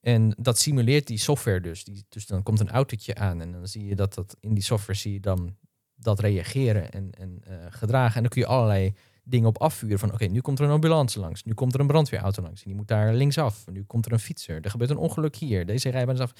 En 0.00 0.34
dat 0.38 0.58
simuleert 0.58 1.06
die 1.06 1.18
software 1.18 1.60
dus. 1.60 1.84
Die, 1.84 2.04
dus 2.08 2.26
dan 2.26 2.42
komt 2.42 2.60
een 2.60 2.70
autootje 2.70 3.14
aan 3.14 3.40
en 3.40 3.52
dan 3.52 3.68
zie 3.68 3.84
je 3.84 3.94
dat, 3.94 4.14
dat 4.14 4.36
in 4.40 4.54
die 4.54 4.62
software 4.62 4.98
zie 4.98 5.12
je 5.12 5.20
dan 5.20 5.56
dat 5.94 6.20
reageren 6.20 6.92
en, 6.92 7.10
en 7.10 7.42
eh, 7.44 7.54
gedragen. 7.68 8.16
En 8.16 8.22
dan 8.22 8.30
kun 8.30 8.40
je 8.40 8.46
allerlei 8.46 8.94
dingen 9.24 9.48
op 9.48 9.58
afvuren 9.58 9.98
van 9.98 10.12
oké, 10.12 10.24
nu 10.24 10.40
komt 10.40 10.58
er 10.58 10.64
een 10.64 10.70
ambulance 10.70 11.20
langs, 11.20 11.44
nu 11.44 11.54
komt 11.54 11.74
er 11.74 11.80
een 11.80 11.86
brandweerauto 11.86 12.42
langs 12.42 12.62
en 12.62 12.66
die 12.66 12.76
moet 12.76 12.88
daar 12.88 13.14
linksaf. 13.14 13.64
Nu 13.66 13.84
komt 13.84 14.06
er 14.06 14.12
een 14.12 14.18
fietser, 14.18 14.60
er 14.62 14.70
gebeurt 14.70 14.90
een 14.90 14.96
ongeluk 14.96 15.36
hier, 15.36 15.66
deze 15.66 15.88
rijbaan 15.88 16.14
is 16.14 16.20
af. 16.20 16.32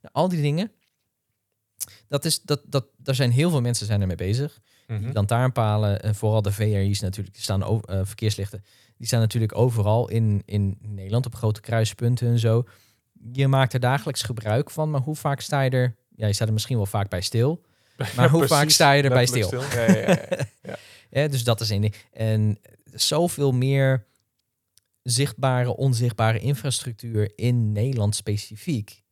Nou, 0.00 0.14
al 0.14 0.28
die 0.28 0.42
dingen, 0.42 0.72
dat 2.08 2.24
is, 2.24 2.42
dat, 2.42 2.62
dat, 2.64 2.86
daar 2.96 3.14
zijn 3.14 3.30
heel 3.30 3.50
veel 3.50 3.60
mensen 3.60 3.86
zijn 3.86 4.00
ermee 4.00 4.16
bezig. 4.16 4.60
Mhm. 4.86 5.02
Die 5.02 5.12
lantaarnpalen, 5.12 6.02
en 6.02 6.14
vooral 6.14 6.42
de 6.42 6.52
VRI's 6.52 7.00
natuurlijk, 7.00 7.34
die 7.34 7.44
staan 7.44 7.62
over, 7.62 7.88
eh, 7.88 8.00
verkeerslichten, 8.04 8.64
die 8.96 9.06
staan 9.06 9.20
natuurlijk 9.20 9.56
overal 9.56 10.08
in, 10.08 10.42
in 10.44 10.78
Nederland 10.80 11.26
op 11.26 11.34
grote 11.34 11.60
kruispunten 11.60 12.28
en 12.28 12.38
zo. 12.38 12.64
Je 13.32 13.48
maakt 13.48 13.72
er 13.72 13.80
dagelijks 13.80 14.22
gebruik 14.22 14.70
van, 14.70 14.90
maar 14.90 15.00
hoe 15.00 15.16
vaak 15.16 15.40
sta 15.40 15.60
je 15.60 15.70
er? 15.70 15.96
Ja, 16.16 16.26
je 16.26 16.32
staat 16.32 16.46
er 16.46 16.52
misschien 16.52 16.76
wel 16.76 16.86
vaak 16.86 17.08
bij 17.08 17.20
stil. 17.20 17.60
Maar 18.16 18.24
Ja, 18.24 18.28
hoe 18.30 18.46
vaak 18.46 18.70
sta 18.70 18.92
je 18.92 19.02
erbij 19.02 19.28
Letterlijk 19.30 19.64
stil? 19.70 20.76
Ja, 21.10 21.28
dus 21.34 21.44
dat 21.44 21.60
is 21.60 21.70
één 21.70 21.80
ding. 21.80 21.94
En 22.12 22.58
zoveel 22.84 23.52
meer 23.52 24.06
zichtbare, 25.02 25.76
onzichtbare 25.76 26.38
infrastructuur 26.38 27.32
in 27.36 27.72
Nederland 27.72 28.14
specifiek. 28.14 29.02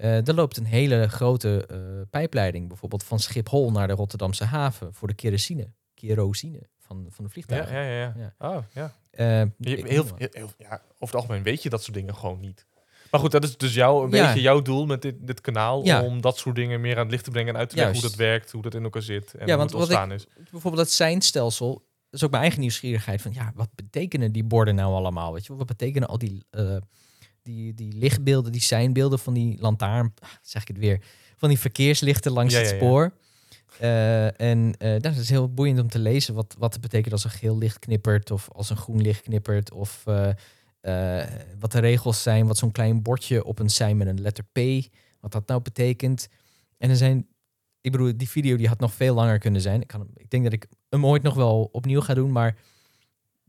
Eh 0.00 0.28
er 0.28 0.34
loopt 0.34 0.56
een 0.56 0.64
hele 0.64 1.08
grote 1.08 1.66
eh, 1.66 1.78
pijpleiding, 2.10 2.68
bijvoorbeeld 2.68 3.04
van 3.04 3.18
Schiphol 3.18 3.70
naar 3.70 3.86
de 3.86 3.92
Rotterdamse 3.92 4.44
haven 4.44 4.94
voor 4.94 5.08
de 5.08 5.14
kerosine, 5.14 5.72
kerosine 5.94 6.60
van, 6.78 7.06
van 7.10 7.24
de 7.24 7.30
vliegtuigen. 7.30 7.74
ja, 7.74 7.82
ja, 7.82 7.98
ja. 7.98 8.32
Ja. 8.38 8.48
Oh, 8.56 8.62
ja. 8.72 8.94
Eh, 9.10 9.26
heel, 9.26 9.84
heel, 9.84 10.06
heel- 10.16 10.52
ja. 10.58 10.82
Over 10.98 10.98
het 10.98 11.14
algemeen 11.14 11.42
weet 11.42 11.62
je 11.62 11.68
dat 11.70 11.82
soort 11.82 11.96
dingen 11.96 12.14
gewoon 12.16 12.40
niet. 12.40 12.66
Maar 13.10 13.20
goed, 13.20 13.30
dat 13.30 13.44
is 13.44 13.56
dus 13.56 13.74
jou, 13.74 14.04
een 14.04 14.10
Ja. 14.10 14.26
beetje 14.26 14.40
jouw 14.40 14.62
doel 14.62 14.86
met 14.86 15.02
dit, 15.02 15.14
dit 15.26 15.40
kanaal. 15.40 15.84
Ja. 15.84 16.02
Om 16.02 16.20
dat 16.20 16.38
soort 16.38 16.56
dingen 16.56 16.80
meer 16.80 16.94
aan 16.96 17.02
het 17.02 17.10
licht 17.10 17.24
te 17.24 17.30
brengen 17.30 17.54
en 17.54 17.60
uit 17.60 17.68
te 17.70 17.76
leggen 17.76 17.94
hoe 17.94 18.02
dat 18.02 18.14
werkt, 18.14 18.50
hoe 18.52 18.62
dat 18.62 18.74
in 18.74 18.82
elkaar 18.82 19.02
zit 19.02 19.34
en 19.34 19.46
Ja, 19.46 19.46
hoe 19.46 19.56
want 19.56 19.70
het 19.70 19.80
wat 19.80 19.90
ik- 19.90 19.96
ontstaan 19.96 20.12
is. 20.12 20.26
bijvoorbeeld 20.50 20.82
dat 20.84 20.90
seinstelsel, 20.90 21.72
dat 21.74 22.20
is 22.20 22.24
ook 22.24 22.30
mijn 22.30 22.42
eigen 22.42 22.60
nieuwsgierigheid 22.60 23.22
van 23.22 23.32
ja, 23.32 23.52
wat 23.54 23.68
betekenen 23.74 24.32
die 24.32 24.44
borden 24.44 24.74
nou 24.74 24.92
allemaal? 24.94 25.32
Weet 25.32 25.46
je, 25.46 25.54
wat 25.56 25.66
betekenen 25.66 26.08
al 26.08 26.18
die, 26.18 26.44
die, 27.42 27.74
die 27.74 27.92
lichtbeelden, 27.92 28.52
die 28.52 28.60
seinbeelden 28.60 29.18
van 29.18 29.34
die 29.34 29.56
lantaarn, 29.60 30.14
zeg 30.42 30.62
ik 30.62 30.68
het 30.68 30.78
weer, 30.78 31.00
van 31.36 31.48
die 31.48 31.58
verkeerslichten 31.58 32.32
langs 32.32 32.54
Ja, 32.54 32.60
het 32.60 32.70
ja. 32.70 32.76
spoor? 32.76 33.12
Eh, 33.78 34.40
en 34.40 34.74
eh, 34.78 35.00
dat 35.00 35.16
is 35.16 35.30
heel 35.30 35.54
boeiend 35.54 35.80
om 35.80 35.88
te 35.88 35.98
lezen 35.98 36.34
wat, 36.34 36.56
wat 36.58 36.72
het 36.72 36.82
betekent 36.82 37.12
als 37.12 37.24
een 37.24 37.30
geel 37.30 37.58
licht 37.58 37.78
knippert 37.78 38.30
of 38.30 38.48
als 38.52 38.70
een 38.70 38.76
groen 38.76 39.00
licht 39.02 39.22
knippert. 39.22 39.72
Of 39.72 40.06
eh, 40.06 41.24
wat 41.58 41.72
de 41.72 41.78
regels 41.78 42.22
zijn, 42.22 42.46
wat 42.46 42.58
zo'n 42.58 42.72
klein 42.72 43.02
bordje 43.02 43.44
op 43.44 43.58
een 43.58 43.70
sein 43.70 43.96
met 43.96 44.06
een 44.06 44.20
letter 44.20 44.44
P, 44.44 44.58
wat 45.20 45.32
dat 45.32 45.46
nou 45.46 45.60
betekent. 45.60 46.28
En 46.78 46.90
er 46.90 46.96
zijn, 46.96 47.26
ik 47.80 47.92
bedoel, 47.92 48.16
die 48.16 48.28
video 48.28 48.56
die 48.56 48.68
had 48.68 48.80
nog 48.80 48.94
veel 48.94 49.14
langer 49.14 49.38
kunnen 49.38 49.60
zijn. 49.60 49.80
Ik, 49.80 49.86
kan, 49.86 50.08
ik 50.14 50.30
denk 50.30 50.44
dat 50.44 50.52
ik 50.52 50.66
hem 50.88 51.06
ooit 51.06 51.22
nog 51.22 51.34
wel 51.34 51.68
opnieuw 51.72 52.00
ga 52.00 52.14
doen, 52.14 52.32
maar 52.32 52.56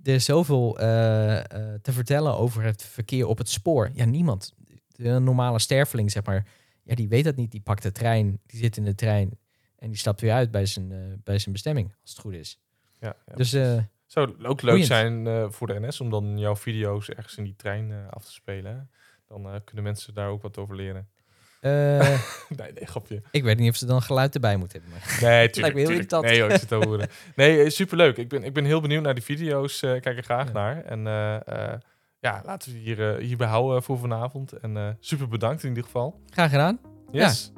er 0.04 0.14
is 0.14 0.26
zoveel 0.26 0.80
eh, 0.80 1.38
eh, 1.39 1.82
te 1.82 1.91
vertellen 1.91 2.38
over 2.38 2.64
het 2.64 2.84
verkeer 2.84 3.28
op 3.28 3.38
het 3.38 3.49
spoor. 3.49 3.91
Ja, 3.93 4.06
niemand. 4.06 4.54
De 4.88 5.20
normale 5.20 5.60
sterveling, 5.60 6.12
zeg 6.12 6.24
maar, 6.26 6.47
ja, 6.84 6.95
die 6.95 7.08
weet 7.10 7.24
dat 7.24 7.36
niet. 7.36 7.52
Die 7.52 7.62
pakt 7.62 7.84
de 7.84 7.91
trein, 7.91 8.39
die 8.45 8.60
zit 8.60 8.78
in 8.78 8.84
de 8.84 8.95
trein 8.95 9.39
en 9.76 9.88
die 9.88 9.97
stapt 9.97 10.22
weer 10.22 10.32
uit 10.34 10.52
bij 10.52 10.66
zijn, 10.66 10.91
eh, 10.91 10.97
bij 11.24 11.39
zijn 11.39 11.54
bestemming, 11.54 11.93
als 12.02 12.12
het 12.12 12.20
goed 12.20 12.34
is. 12.34 12.60
Ja, 12.99 13.16
ja. 13.26 13.36
Dus 13.36 13.49
Zou 14.06 14.28
ook 14.43 14.62
leuk 14.62 14.62
boeiend. 14.62 14.86
zijn 14.86 15.52
voor 15.52 15.68
de 15.68 15.80
NS 15.80 16.02
om 16.02 16.10
dan 16.10 16.39
jouw 16.39 16.56
video's 16.56 17.10
ergens 17.10 17.38
in 17.38 17.43
die 17.43 17.56
trein 17.56 18.10
af 18.10 18.26
te 18.26 18.32
spelen. 18.32 18.89
Dan 19.28 19.62
kunnen 19.64 19.84
mensen 19.84 20.14
daar 20.14 20.30
ook 20.30 20.41
wat 20.41 20.58
over 20.58 20.76
leren. 20.76 21.10
Eh, 21.62 21.70
nee, 22.57 22.72
nee, 22.74 22.86
grapje. 22.86 23.22
ik 23.32 23.43
weet 23.43 23.59
niet 23.59 23.70
of 23.70 23.76
ze 23.76 23.86
dan 23.86 24.01
geluid 24.01 24.34
erbij 24.34 24.57
moeten 24.57 24.82
hebben. 24.82 24.99
Maar 24.99 25.18
Nee, 25.30 25.49
tuurlijk. 25.49 25.55
Lijkt 25.55 25.76
me 25.76 25.80
heel 25.80 25.89
tuurlijk. 25.89 26.12
irritant. 26.12 26.24
Nee, 26.26 26.38
joh, 26.38 26.49
ik 26.49 26.59
zit 26.59 26.68
te 26.68 26.76
horen. 26.76 27.07
Nee, 27.36 27.64
eh, 27.64 27.70
superleuk. 27.70 28.18
Ik 28.18 28.30
ben, 28.30 28.43
ik 28.43 28.53
ben 28.53 28.66
heel 28.66 28.82
benieuwd 28.82 29.03
naar 29.03 29.14
die 29.14 29.24
video's. 29.24 29.82
eh, 29.82 29.89
kijk 30.01 30.18
er 30.18 30.24
graag 30.24 30.45
Ja. 30.47 30.51
naar. 30.53 30.84
En 30.84 31.07
eh, 31.07 31.36
eh, 31.74 31.80
ja, 32.20 32.41
laten 32.45 32.72
we 32.72 32.78
hier, 32.78 33.16
eh, 33.16 33.24
hierbij 33.26 33.47
houden 33.47 33.84
voor 33.84 33.97
vanavond. 33.97 34.51
En 34.53 34.78
eh, 34.78 34.88
super 34.99 35.28
bedankt 35.28 35.64
in 35.64 35.70
ieder 35.70 35.84
geval. 35.84 36.20
graag 36.30 36.49
gedaan. 36.49 36.80
Yes. 37.12 37.51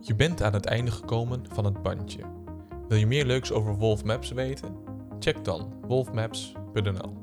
Je 0.00 0.14
bent 0.14 0.42
aan 0.42 0.52
het 0.52 0.66
einde 0.66 0.90
gekomen 0.90 1.44
van 1.52 1.64
het 1.64 1.82
bandje. 1.82 2.22
Wil 2.88 2.98
je 2.98 3.06
meer 3.06 3.24
leuks 3.26 3.52
over 3.52 3.74
Wolf 3.74 4.04
Maps 4.04 4.30
weten? 4.32 4.76
Check 5.18 5.44
dan 5.44 5.74
wolfmaps.nl. 5.86 7.22